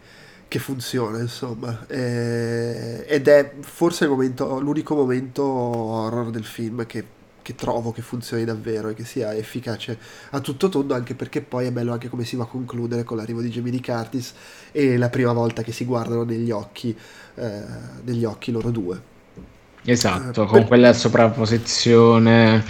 che 0.51 0.59
funziona, 0.59 1.20
insomma. 1.20 1.86
E, 1.86 3.05
ed 3.07 3.28
è 3.28 3.53
forse 3.61 4.09
momento, 4.09 4.59
l'unico 4.59 4.96
momento 4.96 5.44
horror 5.44 6.30
del 6.30 6.42
film 6.42 6.84
che, 6.86 7.05
che, 7.40 7.55
trovo 7.55 7.92
che 7.92 8.03
funzioni 8.03 8.44
davvero 8.44 8.88
e 8.88 8.94
che 8.94 9.05
sia 9.05 9.32
efficace 9.32 9.96
a 10.30 10.40
tutto 10.40 10.68
tondo, 10.68 10.94
anche 10.94 11.14
perché 11.14 11.40
poi 11.40 11.66
è 11.66 11.70
bello 11.70 11.92
anche 11.92 12.09
come 12.09 12.24
si 12.24 12.34
va 12.34 12.42
a 12.42 12.46
concludere 12.48 13.05
con 13.05 13.16
l'arrivo 13.16 13.40
di 13.40 13.48
Jamie 13.48 13.70
Lee 13.70 13.80
Curtis 13.80 14.34
e 14.72 14.96
la 14.96 15.09
prima 15.09 15.32
volta 15.32 15.62
che 15.62 15.70
si 15.70 15.84
guardano 15.84 16.24
negli 16.24 16.51
occhi, 16.51 16.98
eh, 17.36 17.62
negli 18.03 18.24
occhi 18.24 18.51
loro 18.51 18.70
due. 18.70 19.01
Esatto, 19.84 20.42
eh, 20.42 20.46
con 20.46 20.59
per... 20.59 20.66
quella 20.66 20.92
sovrapposizione 20.92 22.64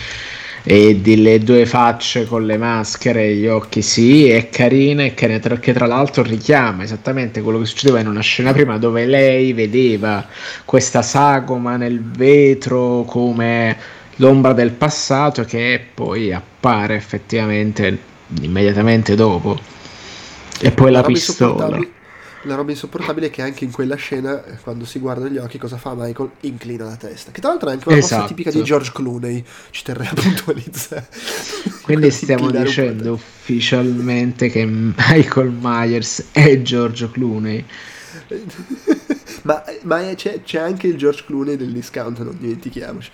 e 0.63 0.97
delle 0.97 1.39
due 1.39 1.65
facce 1.65 2.27
con 2.27 2.45
le 2.45 2.57
maschere 2.57 3.25
e 3.25 3.35
gli 3.35 3.47
occhi 3.47 3.83
sì 3.83 4.29
è 4.29 4.49
carina 4.49 5.05
e 5.05 5.15
che, 5.15 5.39
tra, 5.39 5.57
che 5.59 5.73
tra 5.73 5.87
l'altro 5.87 6.23
richiama 6.23 6.83
esattamente 6.83 7.41
quello 7.41 7.61
che 7.61 7.67
succedeva 7.67 8.01
in 8.01 8.09
una 8.09 8.21
scena 8.21 8.53
prima 8.53 8.77
dove 8.77 9.07
lei 9.07 9.53
vedeva 9.53 10.27
questa 10.65 11.03
sagoma 11.03 11.77
nel 11.77 12.03
vetro 12.03 13.05
come 13.07 13.77
l'ombra 14.17 14.53
del 14.53 14.73
passato 14.73 15.45
che 15.45 15.83
poi 15.95 16.33
appare 16.33 16.95
effettivamente 16.95 17.99
immediatamente 18.43 19.15
dopo. 19.15 19.59
E 20.61 20.71
poi 20.73 20.91
la 20.91 21.03
pistola 21.03 21.79
la 22.43 22.55
roba 22.55 22.71
insopportabile 22.71 23.27
è 23.27 23.31
che 23.31 23.43
anche 23.43 23.65
in 23.65 23.71
quella 23.71 23.97
scena, 23.97 24.45
eh, 24.45 24.57
quando 24.57 24.85
si 24.85 24.99
guarda 24.99 25.25
negli 25.25 25.37
occhi, 25.37 25.59
cosa 25.59 25.77
fa 25.77 25.95
Michael? 25.95 26.31
Inclina 26.41 26.85
la 26.85 26.97
testa. 26.97 27.31
Che 27.33 27.41
tra 27.41 27.51
l'altro 27.51 27.69
è 27.69 27.73
anche 27.73 27.89
una 27.89 27.99
esatto. 27.99 28.15
cosa 28.23 28.29
tipica 28.29 28.51
di 28.51 28.63
George 28.63 28.93
Clooney, 28.93 29.45
ci 29.71 29.83
terrei 29.83 30.07
a 30.07 30.15
puntualizzare. 30.15 31.09
Quindi 31.83 32.11
stiamo 32.11 32.51
dicendo 32.51 33.13
ufficialmente 33.13 34.49
che 34.49 34.65
Michael 34.65 35.51
Myers 35.61 36.29
è 36.33 36.63
George 36.63 37.11
Clooney. 37.11 37.65
ma, 39.43 39.63
ma 39.83 40.15
c'è, 40.15 40.43
c'è, 40.43 40.59
anche 40.59 40.87
il 40.87 40.97
George 40.97 41.25
Clooney 41.27 41.57
del 41.57 41.73
discount, 41.73 42.21
non 42.21 42.37
dimentichiamoci. 42.39 43.11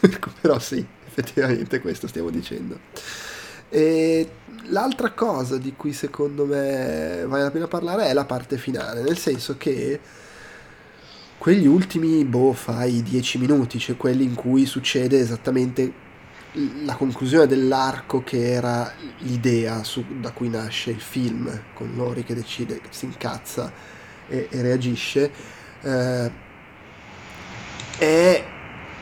Però 0.40 0.58
sì, 0.58 0.84
effettivamente 1.06 1.80
questo 1.80 2.06
stiamo 2.06 2.30
dicendo. 2.30 2.78
E 3.68 4.28
l'altra 4.70 5.10
cosa 5.12 5.58
di 5.58 5.74
cui 5.76 5.92
secondo 5.92 6.44
me 6.46 7.24
vale 7.26 7.42
la 7.42 7.50
pena 7.50 7.68
parlare 7.68 8.06
è 8.06 8.12
la 8.12 8.24
parte 8.24 8.56
finale, 8.56 9.02
nel 9.02 9.18
senso 9.18 9.56
che 9.56 10.00
quegli 11.38 11.66
ultimi, 11.66 12.24
boh, 12.24 12.52
fai 12.52 13.02
10 13.02 13.38
minuti, 13.38 13.78
cioè 13.78 13.96
quelli 13.96 14.24
in 14.24 14.34
cui 14.34 14.66
succede 14.66 15.18
esattamente 15.18 16.08
la 16.84 16.94
conclusione 16.96 17.46
dell'arco 17.46 18.22
che 18.22 18.50
era 18.50 18.92
l'idea 19.18 19.84
su, 19.84 20.04
da 20.20 20.32
cui 20.32 20.48
nasce 20.48 20.90
il 20.90 21.00
film, 21.00 21.62
con 21.74 21.92
Lori 21.94 22.24
che 22.24 22.34
decide, 22.34 22.80
che 22.80 22.88
si 22.90 23.06
incazza 23.06 23.72
e, 24.28 24.48
e 24.50 24.62
reagisce, 24.62 25.30
eh, 25.80 26.30
è 27.98 28.44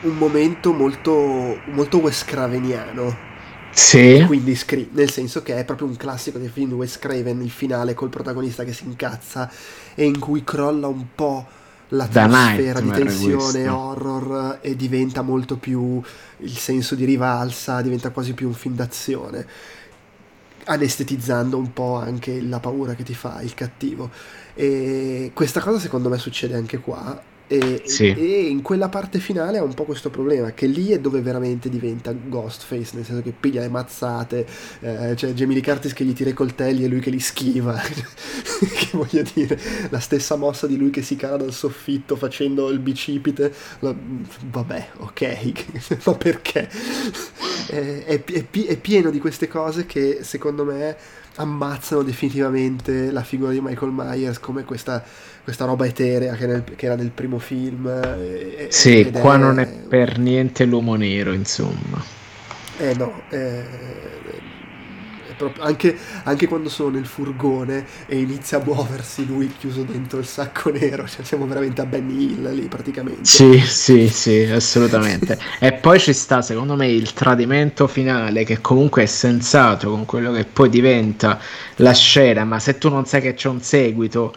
un 0.01 0.15
momento 0.15 0.71
molto, 0.71 1.59
molto 1.65 1.97
Wes 1.97 2.23
Craveniano 2.23 3.28
sì. 3.71 4.23
Quindi 4.25 4.55
scri- 4.55 4.89
nel 4.91 5.09
senso 5.09 5.41
che 5.41 5.57
è 5.57 5.65
proprio 5.65 5.87
un 5.87 5.95
classico 5.95 6.37
del 6.37 6.49
film 6.49 6.69
di 6.69 6.73
Wes 6.75 6.99
Craven, 6.99 7.41
il 7.41 7.51
finale 7.51 7.93
col 7.93 8.09
protagonista 8.09 8.63
che 8.63 8.73
si 8.73 8.85
incazza 8.85 9.49
e 9.95 10.05
in 10.05 10.19
cui 10.19 10.43
crolla 10.43 10.87
un 10.87 11.05
po' 11.15 11.47
l'atmosfera 11.89 12.81
di 12.81 12.91
tensione, 12.91 13.67
horror 13.67 14.59
e 14.61 14.75
diventa 14.75 15.21
molto 15.21 15.57
più 15.57 16.01
il 16.37 16.57
senso 16.57 16.95
di 16.95 17.05
rivalsa, 17.05 17.81
diventa 17.81 18.11
quasi 18.11 18.33
più 18.33 18.47
un 18.47 18.53
film 18.53 18.75
d'azione, 18.75 19.45
anestetizzando 20.65 21.57
un 21.57 21.73
po' 21.73 21.95
anche 21.95 22.41
la 22.41 22.59
paura 22.59 22.93
che 22.93 23.03
ti 23.03 23.15
fa 23.15 23.41
il 23.41 23.53
cattivo. 23.53 24.09
E 24.53 25.31
questa 25.33 25.61
cosa 25.61 25.79
secondo 25.79 26.09
me 26.09 26.17
succede 26.17 26.55
anche 26.55 26.79
qua 26.79 27.28
e, 27.51 27.81
sì. 27.85 28.13
e, 28.13 28.41
in 28.41 28.61
quella 28.61 28.89
parte 28.89 29.17
finale 29.17 29.57
ha 29.57 29.63
un 29.63 29.73
po' 29.73 29.83
questo 29.83 30.11
problema, 30.11 30.51
che 30.51 30.67
lì 30.67 30.91
è 30.91 30.99
dove 30.99 31.19
veramente 31.21 31.67
diventa 31.67 32.13
Ghostface, 32.13 32.91
nel 32.93 33.05
senso 33.05 33.23
che 33.23 33.33
piglia 33.37 33.61
le 33.61 33.69
mazzate, 33.69 34.45
eh, 34.81 35.13
c'è 35.15 35.33
Jamie 35.33 35.55
Lee 35.55 35.63
Curtis 35.63 35.93
che 35.93 36.05
gli 36.05 36.13
tira 36.13 36.29
i 36.29 36.33
coltelli 36.33 36.83
e 36.83 36.87
lui 36.87 36.99
che 36.99 37.09
li 37.09 37.19
schiva, 37.19 37.73
che 37.81 38.89
voglio 38.91 39.23
dire, 39.33 39.59
la 39.89 39.99
stessa 39.99 40.35
mossa 40.35 40.67
di 40.67 40.77
lui 40.77 40.91
che 40.91 41.01
si 41.01 41.15
cala 41.15 41.37
dal 41.37 41.51
soffitto 41.51 42.15
facendo 42.15 42.69
il 42.69 42.77
bicipite, 42.77 43.51
la, 43.79 43.95
vabbè, 44.45 44.89
ok, 44.97 45.53
ma 46.05 46.13
perché? 46.13 46.69
è, 47.69 48.03
è, 48.05 48.23
è 48.23 48.77
pieno 48.77 49.09
di 49.09 49.19
queste 49.19 49.47
cose 49.47 49.85
che 49.85 50.19
secondo 50.21 50.65
me 50.65 50.97
ammazzano 51.35 52.03
definitivamente 52.03 53.11
la 53.11 53.23
figura 53.23 53.51
di 53.51 53.61
Michael 53.61 53.91
Myers 53.91 54.39
come 54.39 54.63
questa, 54.63 55.03
questa 55.43 55.65
roba 55.65 55.85
eterea 55.85 56.35
che, 56.35 56.45
nel, 56.45 56.63
che, 56.63 56.85
era 56.85 56.95
nel 56.95 57.11
primo 57.11 57.39
film. 57.39 57.87
E, 57.87 58.67
sì, 58.69 59.09
qua 59.11 59.35
è... 59.35 59.37
non 59.37 59.59
è 59.59 59.67
per 59.67 60.17
niente 60.17 60.65
l'uomo 60.65 60.95
nero, 60.95 61.31
insomma. 61.33 62.03
Eh 62.77 62.93
no, 62.95 63.21
eh, 63.29 63.65
anche, 65.59 65.97
anche, 66.23 66.47
quando 66.47 66.69
sono 66.69 66.89
nel 66.89 67.05
furgone 67.05 67.85
e 68.05 68.19
inizia 68.19 68.59
a 68.59 68.63
muoversi 68.63 69.25
lui 69.25 69.51
chiuso 69.57 69.83
dentro 69.83 70.19
il 70.19 70.25
sacco 70.25 70.69
nero, 70.71 71.07
cioè 71.07 71.23
siamo 71.23 71.45
veramente 71.47 71.81
a 71.81 71.85
Benny 71.85 72.31
Hill 72.31 72.53
lì 72.53 72.67
praticamente. 72.67 73.23
Sì, 73.23 73.59
sì, 73.59 74.07
sì, 74.09 74.49
assolutamente. 74.51 75.37
e 75.59 75.73
poi 75.73 75.99
ci 75.99 76.13
sta 76.13 76.41
secondo 76.41 76.75
me 76.75 76.87
il 76.87 77.13
tradimento 77.13 77.87
finale 77.87 78.43
che 78.43 78.61
comunque 78.61 79.03
è 79.03 79.07
sensato 79.07 79.89
con 79.89 80.05
quello 80.05 80.31
che 80.31 80.45
poi 80.45 80.69
diventa 80.69 81.39
la 81.77 81.93
scena, 81.93 82.43
ma 82.43 82.59
se 82.59 82.77
tu 82.77 82.89
non 82.89 83.05
sai 83.05 83.21
che 83.21 83.33
c'è 83.33 83.49
un 83.49 83.61
seguito 83.61 84.33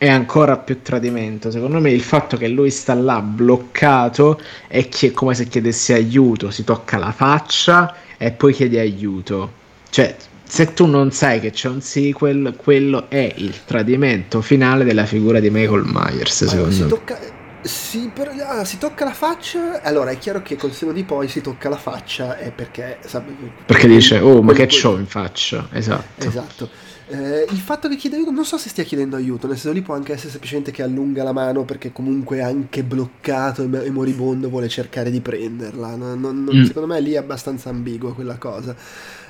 è 0.00 0.08
ancora 0.08 0.56
più 0.56 0.80
tradimento. 0.80 1.50
Secondo 1.50 1.78
me 1.78 1.90
il 1.90 2.00
fatto 2.00 2.38
che 2.38 2.48
lui 2.48 2.70
sta 2.70 2.94
là 2.94 3.20
bloccato 3.20 4.40
è 4.66 4.88
come 5.12 5.34
se 5.34 5.46
chiedesse 5.46 5.92
aiuto, 5.92 6.50
si 6.50 6.64
tocca 6.64 6.96
la 6.96 7.12
faccia 7.12 7.94
e 8.16 8.30
poi 8.30 8.54
chiede 8.54 8.80
aiuto. 8.80 9.59
Cioè, 9.90 10.16
se 10.44 10.72
tu 10.72 10.86
non 10.86 11.12
sai 11.12 11.40
che 11.40 11.50
c'è 11.50 11.68
un 11.68 11.80
sequel, 11.80 12.54
quello 12.56 13.08
è 13.08 13.32
il 13.36 13.64
tradimento 13.64 14.40
finale 14.40 14.84
della 14.84 15.04
figura 15.04 15.38
di 15.40 15.50
Michael 15.50 15.84
Myers, 15.84 16.44
secondo 16.44 16.76
me. 16.76 16.86
Tocca, 16.88 17.18
si, 17.62 18.10
per, 18.12 18.32
ah, 18.44 18.64
si, 18.64 18.78
tocca 18.78 19.04
la 19.04 19.12
faccia, 19.12 19.82
allora 19.82 20.10
è 20.10 20.18
chiaro 20.18 20.42
che 20.42 20.56
col 20.56 20.72
seno 20.72 20.92
di 20.92 21.04
poi 21.04 21.28
si 21.28 21.40
tocca 21.40 21.68
la 21.68 21.76
faccia 21.76 22.38
è 22.38 22.50
perché... 22.50 22.98
Sabe, 23.04 23.32
perché 23.66 23.86
dice, 23.86 24.18
oh, 24.18 24.42
ma 24.42 24.52
che 24.52 24.66
c'ho 24.66 24.96
in 24.96 25.06
faccia? 25.06 25.68
Esatto. 25.72 26.26
Esatto. 26.26 26.70
Eh, 27.12 27.44
il 27.50 27.58
fatto 27.58 27.88
che 27.88 27.96
chiede 27.96 28.14
aiuto, 28.14 28.30
non 28.30 28.44
so 28.44 28.56
se 28.56 28.68
stia 28.68 28.84
chiedendo 28.84 29.16
aiuto, 29.16 29.48
nel 29.48 29.56
senso 29.56 29.72
lì 29.72 29.82
può 29.82 29.94
anche 29.94 30.12
essere 30.12 30.30
semplicemente 30.30 30.70
che 30.70 30.84
allunga 30.84 31.24
la 31.24 31.32
mano 31.32 31.64
perché 31.64 31.90
comunque 31.90 32.36
è 32.36 32.42
anche 32.42 32.84
bloccato 32.84 33.64
e 33.64 33.90
moribondo 33.90 34.48
vuole 34.48 34.68
cercare 34.68 35.10
di 35.10 35.20
prenderla. 35.20 35.96
Non, 35.96 36.20
non, 36.20 36.48
mm. 36.54 36.64
Secondo 36.64 36.86
me 36.86 37.00
lì 37.00 37.12
è 37.12 37.16
abbastanza 37.16 37.68
ambigua 37.68 38.14
quella 38.14 38.38
cosa. 38.38 38.76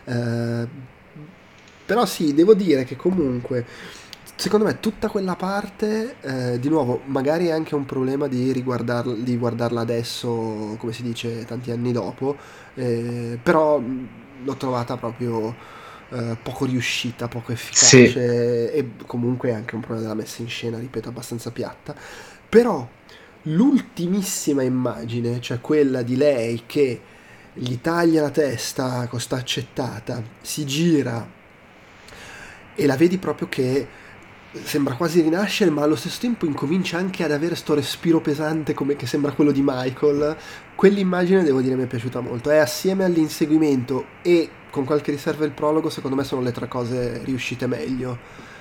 Eh, 0.05 0.67
però 1.87 2.05
sì, 2.05 2.35
devo 2.35 2.53
dire 2.53 2.85
che 2.85 2.97
comunque, 2.97 3.65
secondo 4.35 4.67
me 4.67 4.79
tutta 4.79 5.09
quella 5.09 5.35
parte, 5.35 6.17
eh, 6.21 6.59
di 6.61 6.69
nuovo, 6.69 7.01
magari 7.07 7.47
è 7.47 7.53
anche 7.53 7.75
un 7.75 7.87
problema 7.87 8.29
di, 8.29 8.53
riguardarla, 8.53 9.15
di 9.15 9.39
guardarla 9.39 9.81
adesso, 9.81 10.77
come 10.79 10.93
si 10.93 11.03
dice, 11.03 11.47
tanti 11.47 11.71
anni 11.71 11.93
dopo, 11.93 12.37
eh, 12.75 13.39
però 13.43 13.83
l'ho 14.45 14.57
trovata 14.57 14.99
proprio... 14.99 15.79
Uh, 16.11 16.37
poco 16.43 16.65
riuscita, 16.65 17.29
poco 17.29 17.53
efficace 17.53 18.11
sì. 18.11 18.19
e 18.19 18.91
comunque 19.07 19.55
anche 19.55 19.77
un 19.77 19.81
problema 19.81 20.09
della 20.09 20.21
messa 20.21 20.43
in 20.43 20.49
scena, 20.49 20.77
ripeto, 20.77 21.09
abbastanza 21.09 21.53
piatta. 21.53 21.95
Però 22.49 22.89
l'ultimissima 23.43 24.63
immagine, 24.63 25.41
cioè 25.41 25.61
quella 25.61 26.03
di 26.03 26.17
lei 26.17 26.65
che 26.67 27.01
gli 27.55 27.81
taglia 27.81 28.23
la 28.23 28.31
testa 28.31 29.07
con 29.09 29.21
sta 29.21 29.37
accettata, 29.37 30.21
si 30.41 30.65
gira 30.67 31.29
e 32.75 32.87
la 32.87 32.97
vedi 32.97 33.19
proprio 33.19 33.49
che 33.49 33.87
sembra 34.65 34.95
quasi 34.95 35.21
rinascere, 35.21 35.71
ma 35.71 35.83
allo 35.83 35.97
stesso 35.97 36.19
tempo 36.21 36.45
incomincia 36.45 36.99
anche 36.99 37.23
ad 37.23 37.31
avere 37.31 37.55
sto 37.55 37.75
respiro 37.75 38.21
pesante 38.21 38.75
come 38.75 38.97
che 38.97 39.07
sembra 39.07 39.33
quello 39.33 39.53
di 39.53 39.63
Michael. 39.65 40.37
Quell'immagine 40.81 41.43
devo 41.43 41.61
dire 41.61 41.75
mi 41.75 41.83
è 41.83 41.87
piaciuta 41.87 42.21
molto. 42.21 42.49
È 42.49 42.57
assieme 42.57 43.05
all'inseguimento 43.05 44.07
e 44.23 44.49
con 44.71 44.87
qualche 44.87 45.11
riserva 45.11 45.45
il 45.45 45.51
prologo, 45.51 45.91
secondo 45.91 46.17
me 46.17 46.25
sono 46.25 46.41
le 46.41 46.53
tre 46.53 46.69
cose 46.69 47.21
riuscite 47.23 47.67
meglio. 47.67 48.17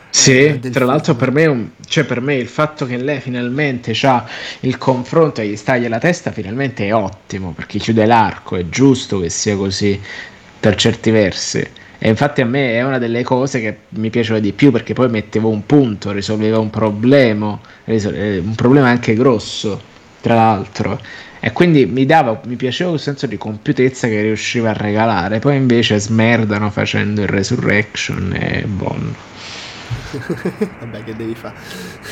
Sì, 0.10 0.44
eh, 0.44 0.60
tra 0.60 0.84
l'altro 0.84 1.16
per 1.16 1.32
me, 1.32 1.72
cioè 1.88 2.04
per 2.04 2.20
me 2.20 2.36
il 2.36 2.50
fatto 2.50 2.86
che 2.86 2.98
lei 2.98 3.22
finalmente 3.22 3.98
ha 4.02 4.28
il 4.60 4.78
confronto 4.78 5.40
e 5.40 5.48
gli 5.48 5.56
staglia 5.56 5.88
la 5.88 5.98
testa 5.98 6.34
finalmente 6.34 6.88
è 6.88 6.94
ottimo 6.94 7.54
perché 7.54 7.80
chiude 7.80 8.06
l'arco, 8.06 8.58
è 8.58 8.68
giusto 8.68 9.22
che 9.22 9.30
sia 9.30 9.56
così 9.56 9.98
per 10.60 10.76
certi 10.76 11.12
versi. 11.12 11.66
E 11.98 12.10
infatti 12.10 12.42
a 12.42 12.46
me 12.46 12.74
è 12.74 12.84
una 12.84 12.98
delle 12.98 13.24
cose 13.24 13.62
che 13.62 13.78
mi 13.92 14.10
piaceva 14.10 14.40
di 14.40 14.52
più 14.52 14.74
perché 14.74 14.92
poi 14.92 15.08
mettevo 15.08 15.48
un 15.48 15.66
punto, 15.66 16.12
risolveva 16.12 16.60
un 16.60 16.70
problema, 16.70 17.58
eh, 17.86 18.40
un 18.40 18.56
problema 18.56 18.90
anche 18.90 19.14
grosso, 19.14 19.82
tra 20.20 20.36
l'altro. 20.36 21.00
E 21.42 21.54
quindi 21.54 21.86
mi 21.86 22.06
dava, 22.06 22.42
mi 22.46 22.56
piaceva 22.56 22.90
quel 22.90 23.02
senso 23.02 23.26
di 23.26 23.38
compiutezza 23.38 24.08
che 24.08 24.22
riusciva 24.22 24.72
a 24.72 24.74
regalare. 24.74 25.40
Poi 25.40 25.56
invece 25.56 25.98
smerdano 26.00 26.70
facendo 26.70 27.22
il 27.22 27.28
resurrection 27.28 28.34
e 28.34 28.64
buono. 28.64 29.16
Vabbè, 30.80 31.04
che 31.04 31.16
devi 31.16 31.36
fare. 31.36 31.56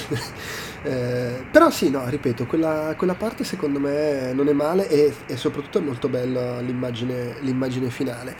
eh, 0.84 1.46
però 1.52 1.70
sì, 1.70 1.90
no, 1.90 2.08
ripeto, 2.08 2.46
quella, 2.46 2.94
quella, 2.98 3.16
parte 3.16 3.44
secondo 3.44 3.80
me 3.80 4.32
non 4.34 4.48
è 4.48 4.54
male 4.54 4.88
e, 4.88 5.14
e 5.26 5.36
soprattutto 5.36 5.80
è 5.80 5.82
molto 5.82 6.08
bella 6.08 6.62
l'immagine, 6.62 7.36
l'immagine 7.42 7.90
finale. 7.90 8.36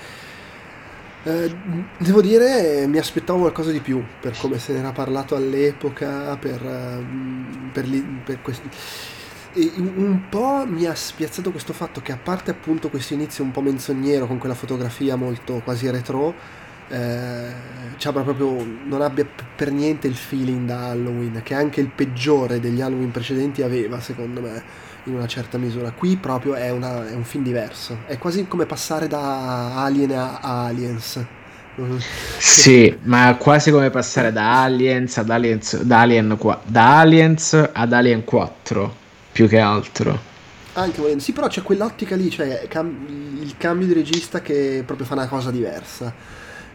Eh, 1.24 1.54
devo 1.98 2.22
dire, 2.22 2.88
mi 2.88 2.98
aspettavo 2.98 3.40
qualcosa 3.40 3.72
di 3.72 3.82
più 3.82 4.02
per 4.22 4.38
come 4.38 4.60
se 4.60 4.72
ne 4.72 4.80
era 4.80 4.92
parlato 4.94 5.36
all'epoca, 5.36 6.38
per, 6.38 6.62
uh, 6.62 7.72
per, 7.74 7.86
per 8.24 8.42
questi... 8.42 8.70
Un 9.58 10.22
po' 10.30 10.66
mi 10.68 10.86
ha 10.86 10.94
spiazzato 10.94 11.50
questo 11.50 11.74
fatto 11.74 12.00
che 12.02 12.12
a 12.12 12.20
parte 12.22 12.52
appunto 12.52 12.90
questo 12.90 13.16
inizio 13.16 13.44
un 13.44 13.52
po' 13.52 13.62
menzognero 13.62 14.28
con 14.28 14.38
quella 14.38 14.54
fotografia 14.54 15.16
molto 15.16 15.62
quasi 15.64 15.90
retro, 15.90 16.36
eh, 16.90 17.52
proprio, 17.98 18.64
non 18.86 19.02
abbia 19.02 19.26
per 19.56 19.72
niente 19.72 20.08
il 20.08 20.16
feeling 20.16 20.68
da 20.68 20.90
Halloween, 20.90 21.42
che 21.44 21.56
anche 21.56 21.82
il 21.82 21.90
peggiore 21.90 22.60
degli 22.60 22.82
Halloween 22.82 23.12
precedenti 23.12 23.64
aveva, 23.64 24.00
secondo 24.00 24.42
me 24.42 24.64
in 25.06 25.16
una 25.16 25.28
certa 25.28 25.58
misura. 25.58 25.92
Qui 25.92 26.18
proprio 26.18 26.54
è, 26.54 26.70
una, 26.70 27.10
è 27.10 27.14
un 27.14 27.24
film 27.24 27.44
diverso, 27.44 28.00
è 28.06 28.18
quasi 28.18 28.48
come 28.48 28.66
passare 28.66 29.08
da 29.08 29.84
Alien 29.84 30.12
a, 30.12 30.40
Aliens. 30.66 31.26
Sì, 32.40 32.98
ma 33.04 33.36
quasi 33.36 33.70
come 33.70 33.92
passare 33.92 34.32
da 34.32 34.64
Aliens 34.64 35.18
ad 35.18 35.30
Aliens, 35.30 35.80
da 35.84 36.00
Alien, 36.02 36.36
da 36.66 37.00
Aliens 37.00 37.70
ad 37.72 37.94
Alien 37.94 38.24
4, 38.24 38.96
più 39.38 39.48
che 39.48 39.60
altro. 39.60 40.36
Anche 40.74 41.00
volendo, 41.00 41.22
sì, 41.22 41.32
però 41.32 41.46
c'è 41.48 41.62
quell'ottica 41.62 42.16
lì, 42.16 42.28
cioè 42.32 42.66
cam- 42.68 43.08
il 43.40 43.56
cambio 43.56 43.86
di 43.86 43.94
regista 43.94 44.42
che 44.42 44.82
proprio 44.84 45.06
fa 45.06 45.14
una 45.14 45.28
cosa 45.28 45.52
diversa. 45.52 46.12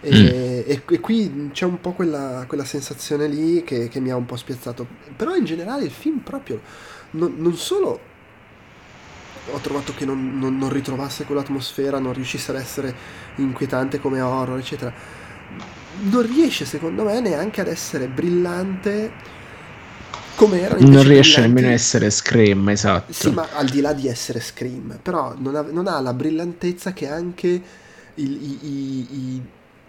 E, 0.01 0.11
mm. 0.11 0.27
e, 0.71 0.83
e 0.89 1.01
qui 1.01 1.51
c'è 1.53 1.65
un 1.65 1.81
po' 1.81 1.93
quella, 1.93 2.45
quella 2.47 2.65
sensazione 2.65 3.27
lì 3.27 3.65
che, 3.65 3.89
che, 3.89 3.99
mi 3.99 4.11
ha 4.11 4.17
un 4.17 4.27
po' 4.27 4.37
spiazzato. 4.37 4.87
Però 5.17 5.35
in 5.35 5.45
generale 5.45 5.83
il 5.83 5.91
film 5.91 6.19
proprio 6.19 6.61
non, 7.13 7.35
non 7.39 7.57
solo 7.57 7.99
ho 9.51 9.59
trovato 9.59 9.93
che 9.93 10.05
non, 10.05 10.39
non, 10.39 10.57
non 10.57 10.71
ritrovasse 10.71 11.25
quell'atmosfera, 11.25 11.99
non 11.99 12.13
riuscisse 12.13 12.53
ad 12.53 12.59
essere 12.59 12.95
inquietante 13.37 13.99
come 13.99 14.21
horror, 14.21 14.57
eccetera. 14.57 14.93
Non 16.03 16.23
riesce, 16.23 16.65
secondo 16.65 17.03
me, 17.03 17.19
neanche 17.19 17.61
ad 17.61 17.67
essere 17.67 18.07
brillante 18.07 19.41
come 20.35 20.61
era 20.61 20.77
non 20.79 21.03
riesce 21.03 21.41
nemmeno 21.41 21.69
a 21.69 21.73
essere 21.73 22.11
Scream 22.11 22.69
esatto. 22.69 23.13
Sì 23.13 23.31
ma 23.31 23.49
al 23.53 23.69
di 23.69 23.81
là 23.81 23.93
di 23.93 24.09
essere 24.09 24.41
Scream 24.41 24.99
però 25.03 25.35
non 25.37 25.57
ha, 25.57 25.63
non 25.63 25.87
ha 25.87 26.01
la 26.01 26.13
brillantezza 26.13 26.93
che 26.93 27.09
anche 27.09 27.63
il, 28.15 28.31
i, 28.31 28.59
i, 28.63 29.07
i, 29.11 29.43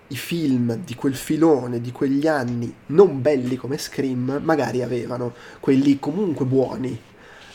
i, 0.08 0.16
film 0.16 0.76
di 0.84 0.96
quel 0.96 1.16
filone 1.16 1.82
di 1.82 1.92
quegli 1.92 2.28
anni 2.28 2.74
non 2.88 3.22
belli 3.22 3.56
come 3.58 3.78
Scream 3.78 4.40
magari 4.44 4.82
avevano 4.82 5.34
quelli 5.60 6.00
comunque 6.00 6.46
buoni 6.46 7.00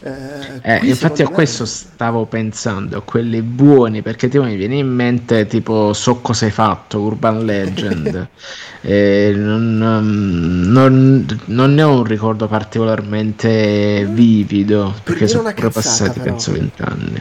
eh, 0.00 0.60
eh, 0.62 0.86
infatti 0.86 1.22
a 1.22 1.28
questo 1.28 1.64
stavo 1.64 2.24
pensando, 2.26 3.02
quelli 3.02 3.42
buoni, 3.42 4.00
perché 4.00 4.28
tipo 4.28 4.44
mi 4.44 4.54
viene 4.54 4.76
in 4.76 4.86
mente 4.88 5.46
tipo 5.46 5.92
So 5.92 6.16
cosa 6.20 6.44
hai 6.44 6.52
fatto, 6.52 7.00
Urban 7.00 7.44
Legend. 7.44 8.28
eh, 8.82 9.32
non, 9.34 9.76
non, 9.76 11.40
non, 11.46 11.74
ne 11.74 11.82
ho 11.82 11.96
un 11.96 12.04
ricordo 12.04 12.46
particolarmente 12.46 14.06
vivido, 14.08 14.94
perché 15.02 15.26
sono 15.26 15.52
pure 15.52 15.70
passati 15.70 16.20
però. 16.20 16.30
penso 16.30 16.52
vent'anni. 16.52 17.18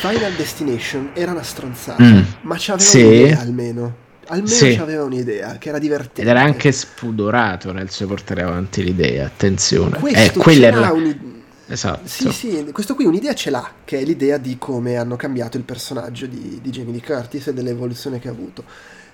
Final 0.00 0.32
Destination 0.32 1.10
era 1.14 1.32
una 1.32 1.42
stronzata, 1.42 2.02
mm. 2.02 2.20
ma 2.42 2.56
c'aveva 2.58 2.84
sì. 2.84 3.02
un'idea 3.02 3.40
almeno. 3.40 4.08
Almeno 4.26 4.54
sì. 4.54 4.76
c'aveva 4.76 5.02
un'idea 5.02 5.56
che 5.58 5.70
era 5.70 5.78
divertente. 5.78 6.20
Ed 6.20 6.28
era 6.28 6.42
anche 6.42 6.70
spudorato 6.70 7.72
nel 7.72 7.90
suo 7.90 8.06
portare 8.06 8.42
avanti 8.42 8.84
l'idea, 8.84 9.26
attenzione. 9.26 9.98
Questo 9.98 10.38
eh, 10.38 10.42
quella 10.42 10.66
era... 10.66 10.92
un'idea 10.92 11.29
Esatto. 11.70 12.08
Sì, 12.08 12.32
sì, 12.32 12.70
questo 12.72 12.96
qui 12.96 13.04
un'idea 13.04 13.32
ce 13.32 13.50
l'ha, 13.50 13.72
che 13.84 14.00
è 14.00 14.04
l'idea 14.04 14.38
di 14.38 14.58
come 14.58 14.96
hanno 14.96 15.14
cambiato 15.14 15.56
il 15.56 15.62
personaggio 15.62 16.26
di, 16.26 16.58
di 16.60 16.70
Jamie 16.70 16.92
Lee 16.92 17.02
Curtis 17.02 17.46
e 17.46 17.54
dell'evoluzione 17.54 18.18
che 18.18 18.26
ha 18.26 18.32
avuto. 18.32 18.64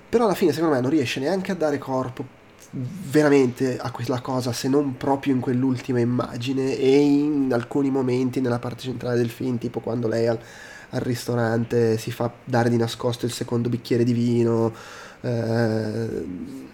Però 0.08 0.24
alla 0.24 0.34
fine, 0.34 0.52
secondo 0.52 0.74
me, 0.74 0.80
non 0.80 0.90
riesce 0.90 1.20
neanche 1.20 1.52
a 1.52 1.54
dare 1.54 1.76
corpo 1.76 2.24
veramente 2.70 3.78
a 3.78 3.90
quella 3.90 4.20
cosa, 4.20 4.52
se 4.52 4.68
non 4.68 4.96
proprio 4.96 5.34
in 5.34 5.40
quell'ultima 5.40 6.00
immagine 6.00 6.76
e 6.76 6.96
in 6.98 7.50
alcuni 7.52 7.90
momenti 7.90 8.40
nella 8.40 8.58
parte 8.58 8.82
centrale 8.82 9.16
del 9.16 9.30
film, 9.30 9.58
tipo 9.58 9.80
quando 9.80 10.08
lei 10.08 10.26
al, 10.26 10.38
al 10.90 11.00
ristorante 11.00 11.98
si 11.98 12.10
fa 12.10 12.30
dare 12.44 12.68
di 12.68 12.76
nascosto 12.76 13.26
il 13.26 13.32
secondo 13.32 13.68
bicchiere 13.68 14.04
di 14.04 14.12
vino 14.12 14.72
eh, 15.20 16.24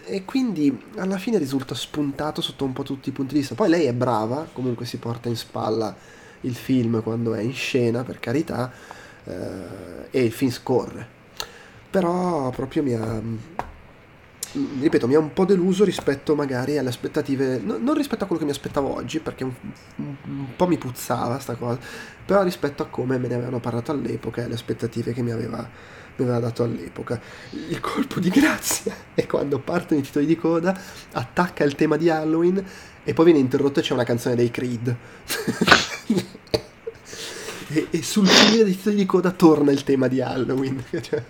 e 0.04 0.24
quindi 0.24 0.84
alla 0.96 1.16
fine 1.16 1.38
risulta 1.38 1.74
spuntato 1.74 2.40
sotto 2.40 2.64
un 2.64 2.72
po' 2.72 2.82
tutti 2.82 3.08
i 3.08 3.12
punti 3.12 3.34
di 3.34 3.40
vista. 3.40 3.54
Poi 3.54 3.68
lei 3.68 3.86
è 3.86 3.92
brava, 3.92 4.46
comunque 4.52 4.84
si 4.84 4.98
porta 4.98 5.28
in 5.28 5.36
spalla 5.36 5.94
il 6.42 6.54
film 6.54 7.02
quando 7.02 7.34
è 7.34 7.40
in 7.40 7.54
scena, 7.54 8.02
per 8.02 8.18
carità, 8.18 8.70
eh, 9.24 10.08
e 10.10 10.24
il 10.24 10.32
film 10.32 10.50
scorre. 10.50 11.20
Però 11.88 12.50
proprio 12.50 12.82
mi 12.82 12.94
ha 12.94 13.20
ripeto, 14.52 15.06
mi 15.06 15.14
ha 15.14 15.18
un 15.18 15.32
po' 15.32 15.44
deluso 15.44 15.84
rispetto 15.84 16.34
magari 16.34 16.78
alle 16.78 16.88
aspettative, 16.88 17.58
no, 17.58 17.78
non 17.78 17.94
rispetto 17.94 18.24
a 18.24 18.26
quello 18.26 18.40
che 18.40 18.46
mi 18.46 18.54
aspettavo 18.54 18.94
oggi, 18.94 19.20
perché 19.20 19.44
un, 19.44 19.52
un, 19.96 20.14
un, 20.24 20.46
po' 20.56 20.66
mi 20.66 20.78
puzzava 20.78 21.38
sta 21.38 21.54
cosa, 21.54 21.78
però 22.24 22.42
rispetto 22.42 22.82
a 22.82 22.86
come 22.86 23.18
me 23.18 23.28
ne 23.28 23.34
avevano 23.34 23.60
parlato 23.60 23.92
all'epoca 23.92 24.40
e 24.40 24.44
alle 24.44 24.54
aspettative 24.54 25.12
che 25.12 25.22
mi 25.22 25.30
aveva 25.30 26.00
mi 26.16 26.24
aveva 26.24 26.40
dato 26.40 26.62
all'epoca. 26.62 27.20
Il 27.50 27.80
colpo 27.80 28.20
di 28.20 28.28
grazia 28.28 28.94
è 29.14 29.26
quando 29.26 29.58
partono 29.58 30.00
i 30.00 30.02
titoli 30.02 30.26
di 30.26 30.36
coda, 30.36 30.78
attacca 31.12 31.64
il 31.64 31.74
tema 31.74 31.96
di 31.96 32.10
Halloween 32.10 32.64
e 33.04 33.14
poi 33.14 33.24
viene 33.24 33.40
interrotto 33.40 33.80
e 33.80 33.82
c'è 33.82 33.94
una 33.94 34.04
canzone 34.04 34.34
dei 34.34 34.50
Creed. 34.50 34.96
e, 37.72 37.86
e, 37.90 38.02
sul 38.02 38.26
finire 38.26 38.64
dei 38.64 38.76
titoli 38.76 38.96
di 38.96 39.06
coda 39.06 39.30
torna 39.30 39.70
il 39.70 39.82
tema 39.82 40.06
di 40.06 40.20
Halloween. 40.20 40.84
Cioè, 41.02 41.22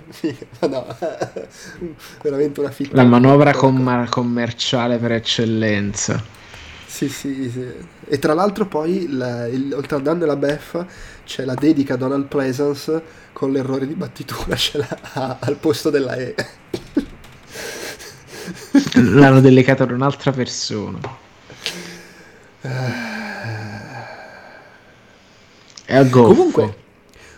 no, 0.68 0.86
veramente 2.22 2.60
una 2.60 2.70
fitta. 2.70 2.96
La 2.96 3.04
manovra 3.04 3.52
com- 3.52 4.08
commerciale 4.08 4.98
per 4.98 5.12
eccellenza. 5.12 6.40
Sì, 6.86 7.08
sì, 7.08 7.50
sì. 7.50 7.66
E 8.06 8.18
tra 8.18 8.34
l'altro 8.34 8.66
poi, 8.66 9.04
il, 9.04 9.50
il, 9.52 9.72
oltre 9.74 9.96
al 9.96 10.02
danno 10.02 10.24
e 10.24 10.26
la 10.26 10.36
beffa, 10.36 10.86
c'è 11.24 11.44
la 11.44 11.54
dedica 11.54 11.94
a 11.94 11.96
Donald 11.96 12.26
Pleasance 12.26 13.02
con 13.32 13.52
l'errore 13.52 13.86
di 13.86 13.94
battitura 13.94 14.54
ce 14.56 14.78
l'ha 14.78 15.38
al 15.40 15.56
posto 15.56 15.90
della 15.90 16.14
E. 16.16 16.34
L'hanno 18.94 19.40
delicata 19.40 19.84
ad 19.84 19.90
un'altra 19.92 20.32
persona. 20.32 20.98
È 25.84 25.96
a 25.96 26.04
goffo. 26.04 26.28
Comunque, 26.34 26.76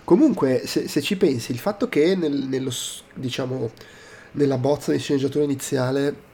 comunque 0.04 0.62
se, 0.66 0.88
se, 0.88 1.00
ci 1.00 1.16
pensi, 1.16 1.52
il 1.52 1.58
fatto 1.58 1.88
che 1.88 2.14
nel, 2.14 2.32
nello, 2.32 2.72
diciamo, 3.14 3.70
nella 4.32 4.58
bozza 4.58 4.92
di 4.92 4.98
sceneggiatura 4.98 5.44
iniziale 5.44 6.32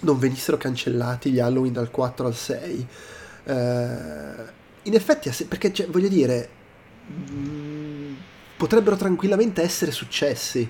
non 0.00 0.18
venissero 0.18 0.56
cancellati 0.56 1.30
gli 1.30 1.38
Halloween 1.38 1.72
dal 1.72 1.90
4 1.90 2.26
al 2.26 2.34
6. 2.34 2.86
Eh, 3.44 3.52
in 4.84 4.94
effetti, 4.94 5.30
perché 5.44 5.72
cioè, 5.72 5.86
voglio 5.86 6.08
dire, 6.08 6.48
mh, 7.06 7.32
mm, 7.32 8.14
potrebbero 8.56 8.96
tranquillamente 8.96 9.62
essere 9.62 9.90
successi. 9.90 10.68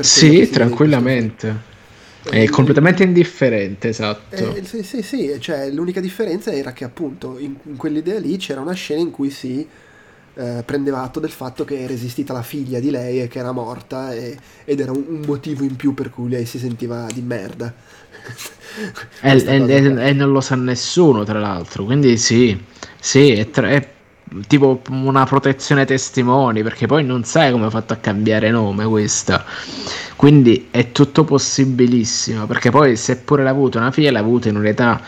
Sì, 0.00 0.48
tranquillamente. 0.50 1.76
È 2.22 2.42
eh, 2.42 2.48
completamente 2.48 3.04
indifferente, 3.04 3.88
esatto. 3.88 4.54
Eh, 4.54 4.64
sì, 4.64 4.82
sì, 4.82 5.02
sì, 5.02 5.36
cioè 5.40 5.70
l'unica 5.70 6.00
differenza 6.00 6.52
era 6.52 6.72
che 6.72 6.84
appunto 6.84 7.38
in, 7.38 7.56
in 7.64 7.76
quell'idea 7.76 8.18
lì 8.18 8.36
c'era 8.36 8.60
una 8.60 8.72
scena 8.72 9.00
in 9.00 9.10
cui 9.10 9.30
si 9.30 9.66
eh, 10.38 10.62
prendeva 10.64 11.02
atto 11.02 11.18
del 11.18 11.30
fatto 11.30 11.64
che 11.64 11.80
era 11.80 11.92
esistita 11.92 12.32
la 12.32 12.42
figlia 12.42 12.78
di 12.78 12.92
lei 12.92 13.20
e 13.20 13.26
che 13.26 13.40
era 13.40 13.50
morta 13.50 14.12
e, 14.12 14.38
ed 14.64 14.78
era 14.78 14.92
un, 14.92 15.04
un, 15.08 15.22
motivo 15.26 15.64
in 15.64 15.74
più 15.74 15.94
per 15.94 16.10
cui 16.10 16.28
lei 16.28 16.46
si 16.46 16.60
sentiva 16.60 17.08
di 17.12 17.22
merda. 17.22 17.74
e, 19.20 19.44
e, 19.44 20.08
e, 20.08 20.12
non 20.12 20.30
lo 20.30 20.40
sa 20.40 20.54
nessuno, 20.54 21.24
tra 21.24 21.40
l'altro. 21.40 21.84
Quindi 21.84 22.16
sì, 22.18 22.56
sì, 23.00 23.32
è, 23.32 23.50
tra, 23.50 23.68
è 23.68 23.88
tipo 24.46 24.80
una 24.90 25.24
protezione 25.24 25.84
testimoni, 25.84 26.62
perché 26.62 26.86
poi 26.86 27.02
non 27.02 27.24
sai 27.24 27.50
come 27.50 27.66
ha 27.66 27.70
fatto 27.70 27.94
a 27.94 27.96
cambiare 27.96 28.50
nome 28.50 28.84
questa. 28.86 29.44
Quindi 30.14 30.68
è 30.70 30.92
tutto 30.92 31.24
possibilissimo, 31.24 32.46
perché 32.46 32.70
poi 32.70 32.94
seppure 32.94 33.42
l'ha 33.42 33.50
avuto 33.50 33.78
una 33.78 33.90
figlia, 33.90 34.12
l'ha 34.12 34.20
avuta 34.20 34.48
in 34.48 34.56
un'età 34.56 35.00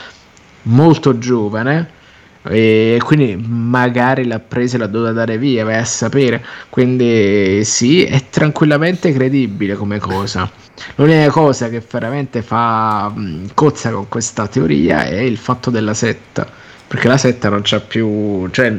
molto 0.62 1.18
giovane 1.18 1.98
e 2.42 2.98
quindi 3.04 3.36
magari 3.36 4.26
l'ha 4.26 4.38
presa 4.38 4.76
e 4.76 4.78
l'ha 4.78 4.86
dovuta 4.86 5.12
dare 5.12 5.36
via, 5.36 5.64
vai 5.64 5.76
a 5.76 5.84
sapere. 5.84 6.44
Quindi 6.68 7.62
sì, 7.64 8.04
è 8.04 8.28
tranquillamente 8.30 9.12
credibile 9.12 9.74
come 9.74 9.98
cosa. 9.98 10.50
L'unica 10.94 11.30
cosa 11.30 11.68
che 11.68 11.82
veramente 11.88 12.42
fa 12.42 13.12
cozza 13.54 13.90
con 13.90 14.08
questa 14.08 14.46
teoria 14.46 15.04
è 15.04 15.20
il 15.20 15.36
fatto 15.36 15.70
della 15.70 15.94
setta 15.94 16.48
perché 16.86 17.06
la 17.06 17.18
setta 17.18 17.48
non 17.50 17.60
c'ha 17.62 17.78
più 17.78 18.48
cioè 18.50 18.74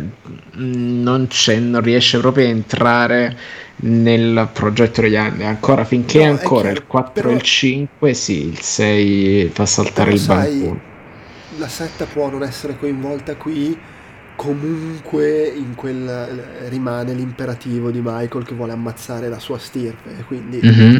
non, 0.55 1.27
c'è, 1.29 1.59
non 1.59 1.79
riesce 1.81 2.19
proprio 2.19 2.45
a 2.45 2.49
entrare 2.49 3.37
nel 3.83 4.49
progetto 4.51 4.99
degli 4.99 5.15
anni 5.15 5.45
ancora 5.45 5.85
finché 5.85 6.25
no, 6.25 6.31
ancora 6.31 6.71
il 6.71 6.85
4 6.85 7.13
però, 7.13 7.29
e 7.29 7.35
il 7.35 7.41
5 7.41 8.13
sì 8.13 8.47
il 8.47 8.59
6 8.59 9.51
fa 9.53 9.65
saltare 9.65 10.11
il 10.11 10.21
banco 10.25 10.89
la 11.61 11.67
setta 11.67 12.05
può 12.05 12.27
non 12.29 12.41
essere 12.41 12.75
coinvolta 12.75 13.35
qui 13.35 13.77
comunque 14.35 15.45
in 15.45 15.75
quel 15.75 16.07
rimane 16.69 17.13
l'imperativo 17.13 17.91
di 17.91 18.01
Michael 18.03 18.43
che 18.43 18.55
vuole 18.55 18.71
ammazzare 18.71 19.29
la 19.29 19.37
sua 19.37 19.59
stirpe 19.59 20.23
quindi 20.25 20.59
mm-hmm. 20.63 20.97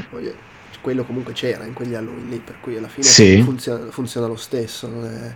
quello 0.79 1.03
comunque 1.03 1.33
c'era 1.33 1.65
in 1.65 1.73
quegli 1.73 1.95
Halloween 1.95 2.29
lì 2.29 2.39
per 2.39 2.59
cui 2.61 2.77
alla 2.77 2.87
fine 2.87 3.07
sì. 3.07 3.41
funziona, 3.41 3.89
funziona 3.89 4.27
lo 4.27 4.35
stesso 4.35 4.87
non 4.87 5.05
è 5.05 5.35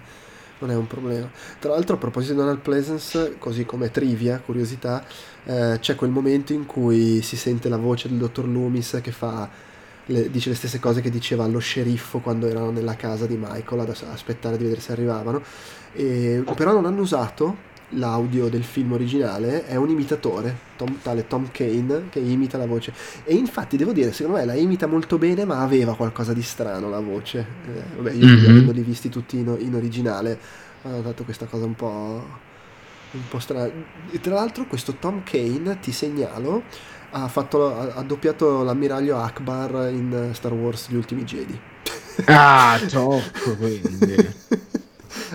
non 0.57 0.71
è 0.71 0.75
un 0.75 0.87
problema. 0.87 1.29
Tra 1.59 1.71
l'altro, 1.71 1.95
a 1.95 1.99
proposito 1.99 2.31
di 2.31 2.39
Donald 2.39 2.59
Pleasance, 2.59 3.35
così 3.37 3.65
come 3.65 3.91
trivia, 3.91 4.39
curiosità, 4.39 5.05
eh, 5.43 5.77
c'è 5.81 5.95
quel 5.95 6.11
momento 6.11 6.53
in 6.53 6.65
cui 6.65 7.21
si 7.21 7.35
sente 7.35 7.67
la 7.67 7.75
voce 7.75 8.07
del 8.07 8.17
dottor 8.17 8.47
Loomis 8.47 8.99
che 9.03 9.11
fa, 9.11 9.49
le, 10.07 10.29
dice 10.29 10.49
le 10.49 10.55
stesse 10.55 10.79
cose 10.79 11.01
che 11.01 11.09
diceva 11.09 11.43
allo 11.43 11.59
sceriffo 11.59 12.19
quando 12.19 12.47
erano 12.47 12.71
nella 12.71 12.95
casa 12.95 13.25
di 13.25 13.37
Michael 13.39 13.81
ad 13.81 13.89
aspettare 14.11 14.57
di 14.57 14.63
vedere 14.63 14.81
se 14.81 14.91
arrivavano. 14.91 15.41
E, 15.93 16.43
però 16.55 16.73
non 16.73 16.85
hanno 16.85 17.01
usato 17.01 17.73
l'audio 17.89 18.49
del 18.49 18.63
film 18.63 18.93
originale 18.93 19.65
è 19.65 19.75
un 19.75 19.89
imitatore, 19.89 20.55
Tom, 20.75 20.97
tale 21.01 21.27
Tom 21.27 21.49
Kane, 21.51 22.07
che 22.09 22.19
imita 22.19 22.57
la 22.57 22.65
voce. 22.65 22.93
E 23.23 23.35
infatti 23.35 23.77
devo 23.77 23.91
dire, 23.91 24.11
secondo 24.11 24.39
me 24.39 24.45
la 24.45 24.55
imita 24.55 24.87
molto 24.87 25.17
bene, 25.17 25.45
ma 25.45 25.61
aveva 25.61 25.95
qualcosa 25.95 26.33
di 26.33 26.41
strano 26.41 26.89
la 26.89 26.99
voce. 26.99 27.45
Eh, 27.67 27.95
vabbè, 27.95 28.11
io 28.11 28.25
mm-hmm. 28.25 28.49
avendoli 28.49 28.81
visti 28.81 29.09
tutti 29.09 29.37
in, 29.37 29.55
in, 29.59 29.75
originale, 29.75 30.39
ho 30.81 30.89
notato 30.89 31.23
questa 31.23 31.45
cosa 31.45 31.65
un 31.65 31.75
po', 31.75 32.25
un 33.11 33.27
po' 33.29 33.39
strana. 33.39 33.71
E 34.11 34.19
tra 34.19 34.33
l'altro 34.33 34.65
questo 34.65 34.95
Tom 34.95 35.23
Kane, 35.23 35.79
ti 35.79 35.91
segnalo, 35.91 36.63
ha, 37.23 37.27
fatto, 37.29 37.73
ha, 37.73 37.93
ha 37.95 38.03
doppiato 38.03 38.63
l'ammiraglio 38.63 39.17
Akbar 39.17 39.89
in 39.91 40.31
Star 40.33 40.53
Wars 40.53 40.89
Gli 40.89 40.95
Ultimi 40.95 41.23
Jedi. 41.23 41.57
Ah, 42.25 42.79
top, 42.89 43.21
quindi. 43.57 44.15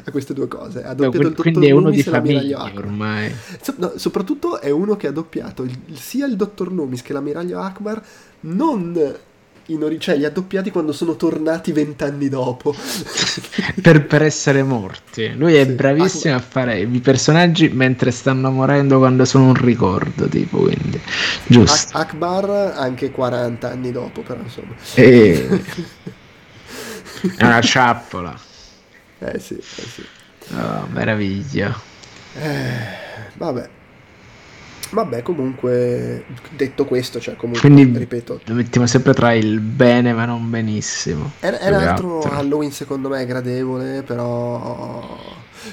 a 0.05 0.11
queste 0.11 0.35
due 0.35 0.47
cose. 0.47 0.83
Ha 0.83 0.95
doppiato 0.95 1.23
no, 1.23 1.29
il 1.29 1.35
quindi 1.35 1.69
è 1.69 1.71
uno 1.71 1.91
di 1.91 2.03
famiglia 2.03 2.65
ormai. 2.65 3.35
So, 3.61 3.75
no, 3.77 3.93
soprattutto 3.97 4.61
è 4.61 4.71
uno 4.71 4.97
che 4.97 5.07
ha 5.07 5.13
doppiato 5.13 5.63
il, 5.63 5.79
sia 5.95 6.27
il 6.27 6.37
dottor 6.37 6.73
Loomis 6.73 7.03
che 7.03 7.13
l'ammiraglio 7.13 7.59
Akbar 7.59 8.03
non 8.41 9.19
in 9.67 9.83
ori- 9.83 10.01
cioè 10.01 10.17
li 10.17 10.25
ha 10.25 10.31
doppiati 10.31 10.71
quando 10.71 10.93
sono 10.93 11.17
tornati 11.17 11.73
vent'anni 11.73 12.29
dopo 12.29 12.75
per, 13.81 14.07
per, 14.07 14.23
essere 14.23 14.63
morti 14.63 15.33
lui 15.37 15.55
è 15.55 15.65
sì. 15.65 15.73
bravissimo 15.73 16.35
Akbar. 16.35 16.49
a 16.49 16.51
fare 16.51 16.81
i 16.81 17.01
personaggi 17.01 17.69
mentre 17.69 18.11
stanno 18.11 18.51
morendo 18.51 18.99
quando 18.99 19.25
sono 19.25 19.47
un 19.47 19.55
ricordo 19.55 20.27
tipo 20.29 20.59
quindi 20.59 21.01
giusto 21.47 21.97
Ak- 21.97 22.09
Akbar 22.09 22.75
anche 22.77 23.11
40 23.11 23.71
anni 23.71 23.93
dopo 23.93 24.23
però 24.23 24.41
insomma 24.41 24.75
e... 24.95 25.63
è 27.37 27.45
una 27.45 27.61
ciappola 27.61 28.49
eh 29.23 29.39
sì, 29.39 29.55
eh 29.55 29.63
sì. 29.63 30.03
Oh, 30.55 30.87
meraviglia. 30.91 31.79
Eh, 32.35 33.31
vabbè. 33.35 33.69
Vabbè, 34.91 35.23
comunque, 35.23 36.25
detto 36.51 36.85
questo, 36.85 37.21
cioè 37.21 37.37
comunque, 37.37 37.71
Quindi, 37.71 37.99
ripeto... 37.99 38.41
Lo 38.45 38.55
mettiamo 38.55 38.87
sempre 38.87 39.15
tra 39.15 39.33
il 39.33 39.61
bene 39.61 40.13
ma 40.13 40.25
non 40.25 40.51
benissimo. 40.51 41.33
È, 41.39 41.47
è 41.47 41.69
un 41.69 41.75
altro 41.75 42.23
Halloween 42.23 42.73
secondo 42.73 43.09
me 43.09 43.25
gradevole, 43.25 44.03
però... 44.03 45.19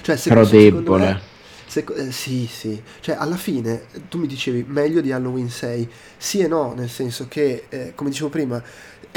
Cioè, 0.02 0.18
se, 0.18 0.30
però 0.30 0.46
debole. 0.46 1.06
Me, 1.06 1.22
se, 1.66 1.86
eh, 1.96 2.12
sì, 2.12 2.48
sì. 2.52 2.82
Cioè, 3.00 3.16
alla 3.18 3.36
fine, 3.36 3.84
tu 4.08 4.20
mi 4.20 4.28
dicevi 4.28 4.66
meglio 4.68 5.02
di 5.02 5.12
Halloween 5.12 5.50
6. 5.50 5.90
Sì 6.18 6.40
e 6.40 6.48
no, 6.48 6.74
nel 6.76 6.90
senso 6.90 7.26
che, 7.28 7.66
eh, 7.70 7.94
come 7.96 8.10
dicevo 8.10 8.30
prima, 8.30 8.62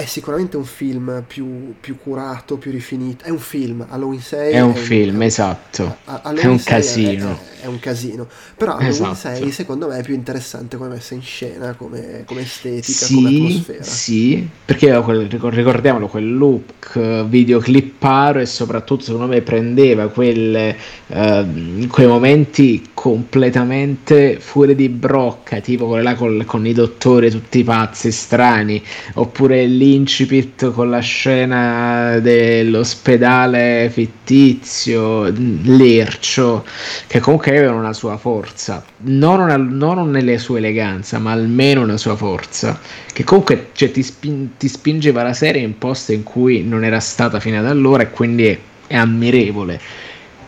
è 0.00 0.06
sicuramente 0.06 0.56
un 0.56 0.64
film 0.64 1.22
più, 1.26 1.74
più, 1.78 1.98
curato, 1.98 2.56
più 2.56 2.70
rifinito. 2.70 3.24
È 3.24 3.28
un 3.28 3.38
film, 3.38 3.86
Halloween 3.86 4.20
6 4.20 4.52
è 4.52 4.60
un, 4.60 4.72
è 4.72 4.76
un 4.78 4.82
film, 4.82 5.22
è 5.22 5.26
esatto. 5.26 5.96
È 6.04 6.46
un 6.46 6.62
casino. 6.62 7.38
È, 7.60 7.64
è, 7.64 7.66
un 7.66 7.78
casino. 7.78 8.26
Però 8.56 8.72
Halloween 8.72 9.10
esatto. 9.10 9.36
6 9.36 9.50
secondo 9.50 9.88
me 9.88 9.98
è 9.98 10.02
più 10.02 10.14
interessante 10.14 10.78
come 10.78 10.88
messa 10.88 11.12
in 11.12 11.20
scena, 11.20 11.74
come, 11.74 12.22
come 12.24 12.40
estetica, 12.40 13.04
sì, 13.04 13.14
come 13.14 13.28
atmosfera. 13.28 13.82
Sì, 13.82 14.48
perché 14.64 15.02
ricordiamolo, 15.50 16.08
quel 16.08 16.34
look 16.34 17.24
videoclipparo 17.26 18.38
e 18.38 18.46
soprattutto 18.46 19.04
secondo 19.04 19.26
me 19.26 19.42
prendeva 19.42 20.08
quelle, 20.08 20.76
uh, 21.08 21.86
quei 21.88 22.06
momenti 22.06 22.88
completamente 22.94 24.38
fuori 24.40 24.74
di 24.74 24.88
brocca, 24.88 25.60
tipo 25.60 25.86
quello 25.86 26.02
là 26.02 26.14
con, 26.14 26.42
con 26.46 26.66
i 26.66 26.72
dottori 26.72 27.30
tutti 27.30 27.62
pazzi, 27.62 28.10
strani, 28.10 28.82
oppure 29.14 29.66
lì 29.66 29.89
l'incipit 29.90 30.70
con 30.70 30.88
la 30.88 31.00
scena 31.00 32.18
dell'ospedale 32.20 33.90
fittizio, 33.92 35.32
lercio, 35.62 36.64
che 37.06 37.18
comunque 37.20 37.56
aveva 37.56 37.74
una 37.74 37.92
sua 37.92 38.16
forza, 38.16 38.84
non, 38.98 39.40
una, 39.40 39.56
non 39.56 40.10
nelle 40.10 40.38
sue 40.38 40.58
eleganze, 40.58 41.18
ma 41.18 41.32
almeno 41.32 41.82
una 41.82 41.96
sua 41.96 42.16
forza, 42.16 42.78
che 43.12 43.24
comunque 43.24 43.70
cioè, 43.72 43.90
ti, 43.90 44.02
spin, 44.02 44.50
ti 44.56 44.68
spingeva 44.68 45.22
la 45.22 45.34
serie 45.34 45.62
in 45.62 45.76
posti 45.76 46.14
in 46.14 46.22
cui 46.22 46.62
non 46.62 46.84
era 46.84 47.00
stata 47.00 47.40
fino 47.40 47.58
ad 47.58 47.66
allora 47.66 48.02
e 48.02 48.10
quindi 48.10 48.46
è, 48.46 48.58
è 48.86 48.96
ammirevole 48.96 49.80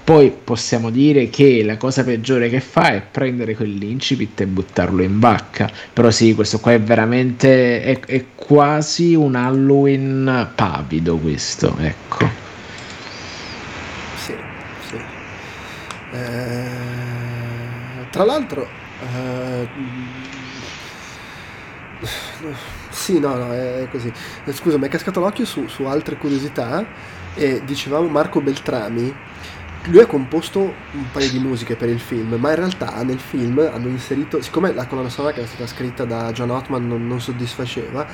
poi 0.04 0.30
possiamo 0.32 0.90
dire 0.90 1.30
che 1.30 1.62
la 1.62 1.76
cosa 1.76 2.02
peggiore 2.02 2.48
che 2.48 2.60
fa 2.60 2.88
è 2.92 3.02
prendere 3.02 3.54
quell'incipit 3.54 4.40
e 4.40 4.46
buttarlo 4.46 5.02
in 5.02 5.20
vacca. 5.20 5.70
Però 5.92 6.10
sì, 6.10 6.34
questo 6.34 6.58
qua 6.58 6.72
è 6.72 6.80
veramente. 6.80 7.82
è, 7.82 8.00
è 8.00 8.24
quasi 8.34 9.14
un 9.14 9.36
Halloween 9.36 10.50
pavido 10.54 11.18
questo, 11.18 11.76
ecco. 11.78 12.28
Sì, 14.16 14.34
sì. 14.88 14.96
Eh, 16.10 18.08
tra 18.10 18.24
l'altro. 18.24 18.68
Eh, 18.98 19.68
sì, 22.90 23.20
no, 23.20 23.36
no, 23.36 23.52
è 23.52 23.86
così. 23.88 24.12
Scusa, 24.52 24.78
mi 24.78 24.86
è 24.86 24.88
cascato 24.88 25.20
l'occhio 25.20 25.44
su, 25.44 25.68
su 25.68 25.84
altre 25.84 26.16
curiosità. 26.16 26.84
E 27.34 27.62
dicevamo 27.64 28.08
Marco 28.08 28.40
Beltrami 28.40 29.30
lui 29.86 30.00
ha 30.00 30.06
composto 30.06 30.60
un 30.60 31.10
paio 31.10 31.28
di 31.28 31.38
musiche 31.40 31.74
per 31.74 31.88
il 31.88 31.98
film, 31.98 32.34
ma 32.34 32.50
in 32.50 32.56
realtà 32.56 33.02
nel 33.02 33.18
film 33.18 33.58
hanno 33.58 33.88
inserito, 33.88 34.40
siccome 34.40 34.72
la 34.72 34.86
colonna 34.86 35.08
sonora 35.08 35.34
che 35.34 35.40
era 35.40 35.48
stata 35.48 35.66
scritta 35.66 36.04
da 36.04 36.30
John 36.30 36.50
Ottman 36.50 36.86
non, 36.86 37.06
non 37.06 37.20
soddisfaceva, 37.20 38.06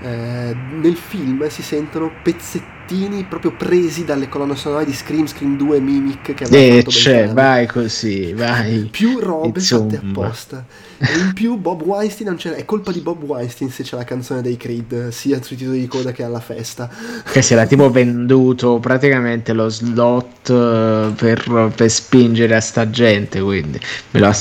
eh, 0.00 0.54
nel 0.80 0.96
film 0.96 1.46
si 1.48 1.62
sentono 1.62 2.10
pezzettini 2.22 3.24
proprio 3.24 3.52
presi 3.52 4.04
dalle 4.04 4.28
colonne 4.28 4.56
sonore 4.56 4.84
di 4.84 4.92
Scream, 4.92 5.26
Scream 5.26 5.56
2 5.56 5.80
Mimic 5.80 6.34
che 6.34 6.44
aveva 6.44 6.78
eh, 6.78 6.84
c'è, 6.84 7.28
vai 7.28 7.66
così, 7.66 8.32
vai. 8.32 8.88
Più 8.90 9.18
robe 9.18 9.58
Insomma. 9.58 9.90
fatte 9.90 10.04
apposta. 10.04 10.64
E 10.98 11.18
in 11.18 11.32
più 11.32 11.56
Bob 11.56 11.82
Weinstein 11.82 12.28
non 12.28 12.36
c'era, 12.36 12.56
è 12.56 12.64
colpa 12.64 12.92
di 12.92 13.00
Bob 13.00 13.22
Weinstein 13.22 13.70
se 13.70 13.82
c'è 13.82 13.96
la 13.96 14.04
canzone 14.04 14.40
dei 14.40 14.56
Creed, 14.56 15.08
sia 15.08 15.42
sui 15.42 15.56
titoli 15.56 15.80
di 15.80 15.86
coda 15.88 16.12
che 16.12 16.22
alla 16.22 16.40
festa. 16.40 16.88
Che 17.30 17.42
si 17.42 17.52
era 17.54 17.66
tipo 17.66 17.90
venduto 17.90 18.78
praticamente 18.78 19.52
lo 19.52 19.68
slot 19.68 20.50
eh, 20.50 21.12
per, 21.16 21.72
per 21.74 21.90
spingere 21.90 22.54
a 22.54 22.60
sta 22.60 22.88
gente, 22.88 23.40
quindi 23.40 23.80
me 24.10 24.20
lo, 24.20 24.32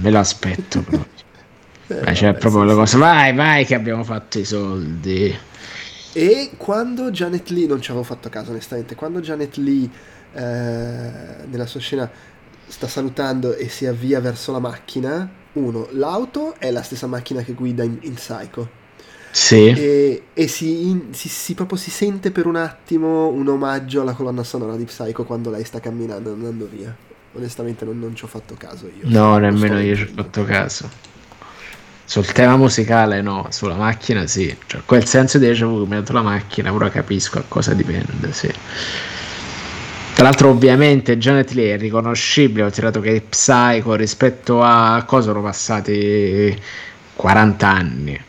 me 0.00 0.10
lo 0.10 0.18
aspetto 0.18 0.80
proprio. 0.80 1.17
Eh, 1.88 2.12
c'è 2.12 2.26
vabbè, 2.26 2.38
proprio 2.38 2.64
la 2.64 2.74
cosa, 2.74 2.98
vai, 2.98 3.34
vai 3.34 3.64
che 3.64 3.74
abbiamo 3.74 4.04
fatto 4.04 4.38
i 4.38 4.44
soldi. 4.44 5.36
E 6.12 6.50
quando 6.56 7.10
Janet 7.10 7.48
Lee, 7.50 7.66
non 7.66 7.80
ci 7.80 7.90
avevo 7.90 8.04
fatto 8.04 8.28
caso 8.28 8.50
onestamente, 8.50 8.94
quando 8.94 9.20
Janet 9.20 9.56
Lee 9.56 9.88
eh, 10.34 11.46
nella 11.46 11.66
sua 11.66 11.80
scena 11.80 12.10
sta 12.66 12.86
salutando 12.86 13.54
e 13.54 13.68
si 13.68 13.86
avvia 13.86 14.20
verso 14.20 14.52
la 14.52 14.58
macchina, 14.58 15.28
uno, 15.54 15.88
l'auto 15.92 16.54
è 16.58 16.70
la 16.70 16.82
stessa 16.82 17.06
macchina 17.06 17.42
che 17.42 17.54
guida 17.54 17.82
in, 17.82 17.98
in 18.02 18.14
Psycho. 18.14 18.76
Sì. 19.30 19.68
E, 19.68 20.22
e 20.32 20.48
si, 20.48 20.88
in, 20.88 21.12
si, 21.14 21.28
si, 21.28 21.54
proprio 21.54 21.78
si 21.78 21.90
sente 21.90 22.30
per 22.30 22.46
un 22.46 22.56
attimo 22.56 23.28
un 23.28 23.48
omaggio 23.48 24.00
alla 24.00 24.12
colonna 24.12 24.42
sonora 24.42 24.76
di 24.76 24.84
Psycho 24.84 25.24
quando 25.24 25.50
lei 25.50 25.64
sta 25.64 25.80
camminando 25.80 26.32
andando 26.32 26.68
via. 26.70 26.94
Onestamente 27.34 27.84
non, 27.84 27.98
non 27.98 28.14
ci 28.16 28.24
ho 28.24 28.26
fatto 28.26 28.54
caso 28.58 28.86
io. 28.86 29.04
No, 29.04 29.38
nemmeno 29.38 29.78
io 29.80 29.94
ci 29.94 30.02
ho 30.02 30.12
fatto 30.14 30.44
caso. 30.44 30.88
Sul 32.08 32.24
tema 32.32 32.56
musicale 32.56 33.20
no, 33.20 33.48
sulla 33.50 33.74
macchina 33.74 34.26
sì. 34.26 34.56
Cioè, 34.64 34.80
quel 34.86 35.04
senso 35.04 35.36
di 35.36 35.44
déjà 35.44 35.66
vu 35.66 35.82
che 35.82 35.88
mi 35.90 35.96
ha 35.96 35.98
dato 35.98 36.14
la 36.14 36.22
macchina, 36.22 36.72
ora 36.72 36.88
capisco 36.88 37.38
a 37.38 37.44
cosa 37.46 37.74
dipende, 37.74 38.32
sì. 38.32 38.50
Tra 40.14 40.24
l'altro, 40.24 40.48
ovviamente, 40.48 41.18
Janet 41.18 41.50
Lee 41.50 41.74
è 41.74 41.78
riconoscibile, 41.78 42.64
ho 42.64 42.70
tirato 42.70 43.00
che 43.00 43.20
Psycho 43.28 43.94
rispetto 43.94 44.62
a 44.62 45.04
cosa 45.06 45.28
sono 45.28 45.42
passati 45.42 46.58
40 47.14 47.68
anni 47.68 48.24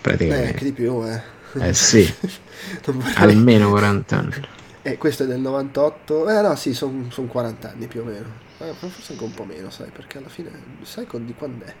praticamente. 0.00 0.46
Eh, 0.46 0.50
anche 0.52 0.64
di 0.64 0.72
più, 0.72 1.04
eh. 1.04 1.22
Eh 1.60 1.74
sì, 1.74 2.10
vorrei... 2.86 3.12
almeno 3.16 3.68
40 3.68 4.16
anni. 4.16 4.48
Eh, 4.80 4.96
questo 4.96 5.24
è 5.24 5.26
del 5.26 5.40
98, 5.40 6.26
eh 6.30 6.40
no 6.40 6.56
sì, 6.56 6.72
sono 6.72 7.04
son 7.10 7.26
40 7.26 7.70
anni 7.70 7.86
più 7.86 8.00
o 8.00 8.04
meno, 8.04 8.28
eh, 8.60 8.72
forse 8.72 9.12
anche 9.12 9.24
un 9.24 9.34
po' 9.34 9.44
meno, 9.44 9.68
sai, 9.68 9.90
perché 9.94 10.16
alla 10.16 10.30
fine, 10.30 10.50
sai 10.84 11.06
di 11.10 11.34
quando 11.36 11.66
è? 11.66 11.74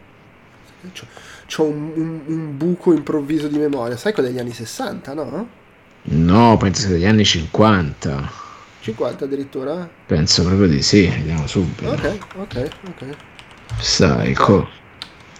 C'ho, 1.46 1.64
un, 1.64 1.92
un, 1.94 2.20
un, 2.26 2.56
buco 2.56 2.92
improvviso 2.92 3.48
di 3.48 3.58
memoria, 3.58 3.96
sai 3.96 4.12
quello 4.12 4.28
degli 4.28 4.38
anni 4.38 4.52
60, 4.52 5.12
no? 5.14 5.48
No, 6.02 6.56
penso 6.56 6.82
sia 6.82 6.90
degli 6.90 7.04
anni 7.04 7.24
50. 7.24 8.30
50 8.80 9.24
addirittura? 9.24 9.88
Penso 10.06 10.42
proprio 10.44 10.66
di 10.68 10.80
sì, 10.82 11.06
vediamo 11.06 11.46
subito. 11.46 11.90
Ok, 11.90 12.18
ok, 12.36 12.68
ok. 12.88 13.16
Psycho. 13.76 14.68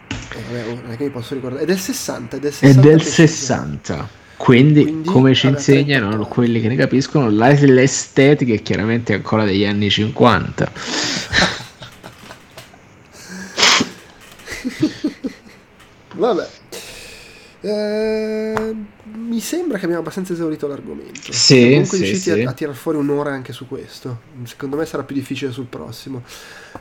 Eh, 0.08 0.42
vabbè, 0.48 0.82
non 0.82 0.90
è 0.92 0.96
che 0.96 1.04
mi 1.04 1.10
posso 1.10 1.34
ricordare. 1.34 1.62
È 1.62 1.66
del 1.66 1.78
60, 1.78 2.36
è 2.36 2.40
del 2.40 2.52
60. 2.52 2.80
È 2.80 2.82
del 2.82 3.02
60. 3.02 4.08
Quindi, 4.36 4.82
Quindi, 4.82 5.08
come 5.08 5.34
ci 5.34 5.46
vabbè, 5.46 5.58
insegnano 5.58 6.26
quelli 6.26 6.60
che 6.60 6.68
ne 6.68 6.76
capiscono, 6.76 7.28
l'estetica 7.28 8.54
è 8.54 8.62
chiaramente 8.62 9.12
ancora 9.12 9.44
degli 9.44 9.64
anni 9.64 9.90
50. 9.90 10.72
vabbè. 16.20 16.48
Eh, 17.62 18.74
mi 19.04 19.40
sembra 19.40 19.78
che 19.78 19.84
abbiamo 19.84 20.02
abbastanza 20.02 20.32
esaurito 20.32 20.66
l'argomento. 20.66 21.32
Sì, 21.32 21.70
comunque 21.70 21.96
sì, 21.98 22.04
riusciti 22.04 22.30
sì. 22.30 22.42
A, 22.42 22.50
a 22.50 22.52
tirar 22.52 22.74
fuori 22.74 22.98
un'ora 22.98 23.32
anche 23.32 23.52
su 23.52 23.66
questo. 23.66 24.20
Secondo 24.44 24.76
me 24.76 24.84
sarà 24.86 25.02
più 25.02 25.14
difficile 25.14 25.52
sul 25.52 25.66
prossimo. 25.66 26.22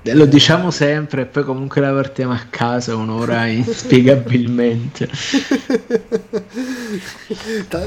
Eh, 0.01 0.13
lo 0.13 0.25
diciamo 0.25 0.69
sempre, 0.71 1.21
e 1.23 1.25
poi 1.25 1.43
comunque 1.43 1.81
la 1.81 1.91
partiamo 1.91 2.33
a 2.33 2.45
casa 2.49 2.95
un'ora 2.95 3.45
inspiegabilmente. 3.51 5.09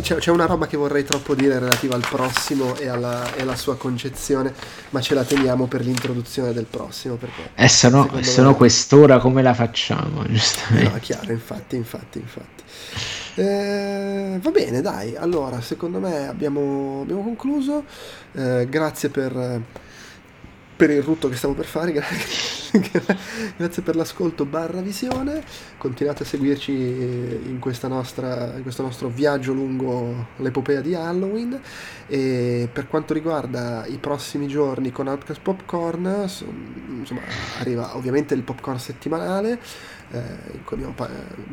c'è, 0.00 0.16
c'è, 0.16 0.30
una 0.30 0.46
roba 0.46 0.66
che 0.66 0.76
vorrei 0.76 1.04
troppo 1.04 1.34
dire 1.34 1.58
relativa 1.58 1.94
al 1.94 2.06
prossimo 2.08 2.76
e 2.76 2.88
alla, 2.88 3.34
e 3.34 3.42
alla, 3.42 3.56
sua 3.56 3.76
concezione, 3.76 4.52
ma 4.90 5.00
ce 5.00 5.14
la 5.14 5.24
teniamo 5.24 5.66
per 5.66 5.82
l'introduzione 5.82 6.52
del 6.52 6.66
prossimo. 6.66 7.16
Perché 7.16 7.50
e 7.54 7.68
se 7.68 7.88
no, 7.88 8.10
se 8.20 8.42
no 8.42 8.50
me... 8.50 8.56
quest'ora 8.56 9.18
come 9.18 9.42
la 9.42 9.54
facciamo? 9.54 10.24
Giustamente. 10.26 10.90
No, 10.90 10.98
chiaro, 11.00 11.32
infatti, 11.32 11.76
infatti, 11.76 12.18
infatti. 12.18 12.62
Eh, 13.34 14.38
va 14.40 14.50
bene, 14.50 14.80
dai. 14.82 15.16
Allora, 15.16 15.60
secondo 15.62 15.98
me 15.98 16.28
abbiamo, 16.28 17.00
abbiamo 17.02 17.22
concluso. 17.22 17.84
Eh, 18.32 18.66
grazie 18.68 19.08
per, 19.08 19.62
per, 20.76 20.90
il 20.90 21.02
rutto 21.02 21.30
che 21.30 21.36
stiamo 21.36 21.54
per 21.54 21.64
fare. 21.64 21.92
grazie 23.56 23.82
per 23.82 23.96
l'ascolto 23.96 24.44
barra 24.44 24.82
visione. 24.82 25.42
Continuate 25.78 26.24
a 26.24 26.26
seguirci 26.26 26.72
in, 26.72 27.58
nostra, 27.88 28.52
in 28.54 28.62
questo 28.62 28.82
nostro 28.82 29.08
viaggio 29.08 29.54
lungo 29.54 30.26
l'epopea 30.36 30.82
di 30.82 30.94
Halloween. 30.94 31.58
E 32.08 32.68
per 32.70 32.86
quanto 32.86 33.14
riguarda 33.14 33.86
i 33.86 33.96
prossimi 33.96 34.46
giorni 34.46 34.92
con 34.92 35.06
Outcast 35.06 35.40
Popcorn, 35.40 36.28
insomma, 36.98 37.22
arriva 37.60 37.96
ovviamente 37.96 38.34
il 38.34 38.42
popcorn 38.42 38.78
settimanale 38.78 39.58
eh, 40.12 40.60
abbiamo, 40.70 40.94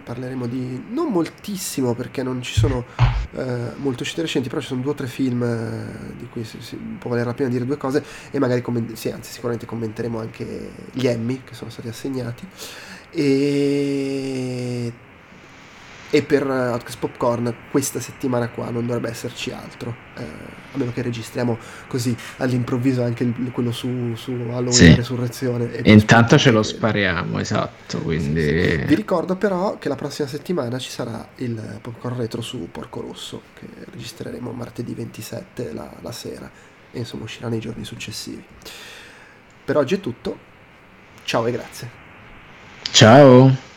parleremo 0.04 0.46
di 0.46 0.86
non 0.90 1.12
moltissimo 1.12 1.94
perché 1.96 2.24
non 2.24 2.42
ci 2.42 2.60
sono 2.60 2.86
eh, 3.32 3.72
molto 3.78 4.04
uscite 4.04 4.22
recenti, 4.22 4.50
però 4.50 4.62
ci 4.62 4.68
sono 4.68 4.82
due 4.82 4.92
o 4.92 4.96
tre 4.96 5.08
film 5.08 5.44
eh, 5.44 6.16
di 6.18 6.28
cui 6.30 6.44
si, 6.44 6.62
si, 6.62 6.76
può 6.76 7.10
valere 7.10 7.28
la 7.28 7.34
pena 7.34 7.50
dire 7.50 7.66
due 7.66 7.78
cose 7.78 8.04
e 8.32 8.40
magari 8.40 8.62
comment- 8.62 8.94
sì, 8.94 9.10
anzi, 9.10 9.32
sicuramente 9.32 9.66
commenteremo 9.66 10.20
anche 10.20 10.72
gli 10.92 11.08
Emmy 11.08 11.42
che 11.44 11.54
sono 11.54 11.70
stati 11.70 11.88
assegnati. 11.88 12.48
E 13.12 14.94
e 16.10 16.24
per 16.24 16.46
uh, 16.46 16.72
Outcast 16.72 16.98
Popcorn 17.00 17.54
questa 17.70 18.00
settimana 18.00 18.50
qua 18.50 18.70
non 18.70 18.86
dovrebbe 18.86 19.10
esserci 19.10 19.52
altro 19.52 19.96
eh, 20.18 20.24
a 20.24 20.78
meno 20.78 20.92
che 20.92 21.02
registriamo 21.02 21.58
così 21.88 22.16
all'improvviso 22.38 23.04
anche 23.04 23.24
il, 23.24 23.52
quello 23.52 23.72
su, 23.72 24.16
su 24.16 24.32
Halloween 24.32 24.74
sì. 24.74 24.96
Resurrezione 24.96 25.72
e, 25.72 25.82
e 25.84 25.92
intanto 25.92 26.38
ce 26.38 26.52
lo 26.52 26.64
spariamo 26.64 27.40
esatto 27.40 28.00
quindi 28.00 28.42
sì, 28.42 28.48
sì. 28.48 28.86
vi 28.86 28.96
ricordo 28.96 29.36
però 29.36 29.78
che 29.78 29.88
la 29.88 29.96
prossima 29.96 30.28
settimana 30.28 30.80
ci 30.80 30.90
sarà 30.90 31.28
il 31.38 31.80
Popcorn 31.82 32.18
Retro 32.18 32.42
su 32.42 32.70
Porco 32.72 33.02
Rosso 33.02 33.42
che 33.54 33.68
registreremo 33.92 34.52
martedì 34.52 34.94
27 34.94 35.74
la, 35.74 35.92
la 36.02 36.12
sera 36.12 36.50
e 36.92 37.00
insomma 37.00 37.24
uscirà 37.24 37.48
nei 37.50 37.60
giorni 37.60 37.84
successivi. 37.86 38.44
Per 39.66 39.78
oggi 39.78 39.96
è 39.96 40.00
tutto. 40.00 40.38
Ciao 41.24 41.46
e 41.46 41.52
grazie. 41.52 41.90
Ciao 42.92 43.68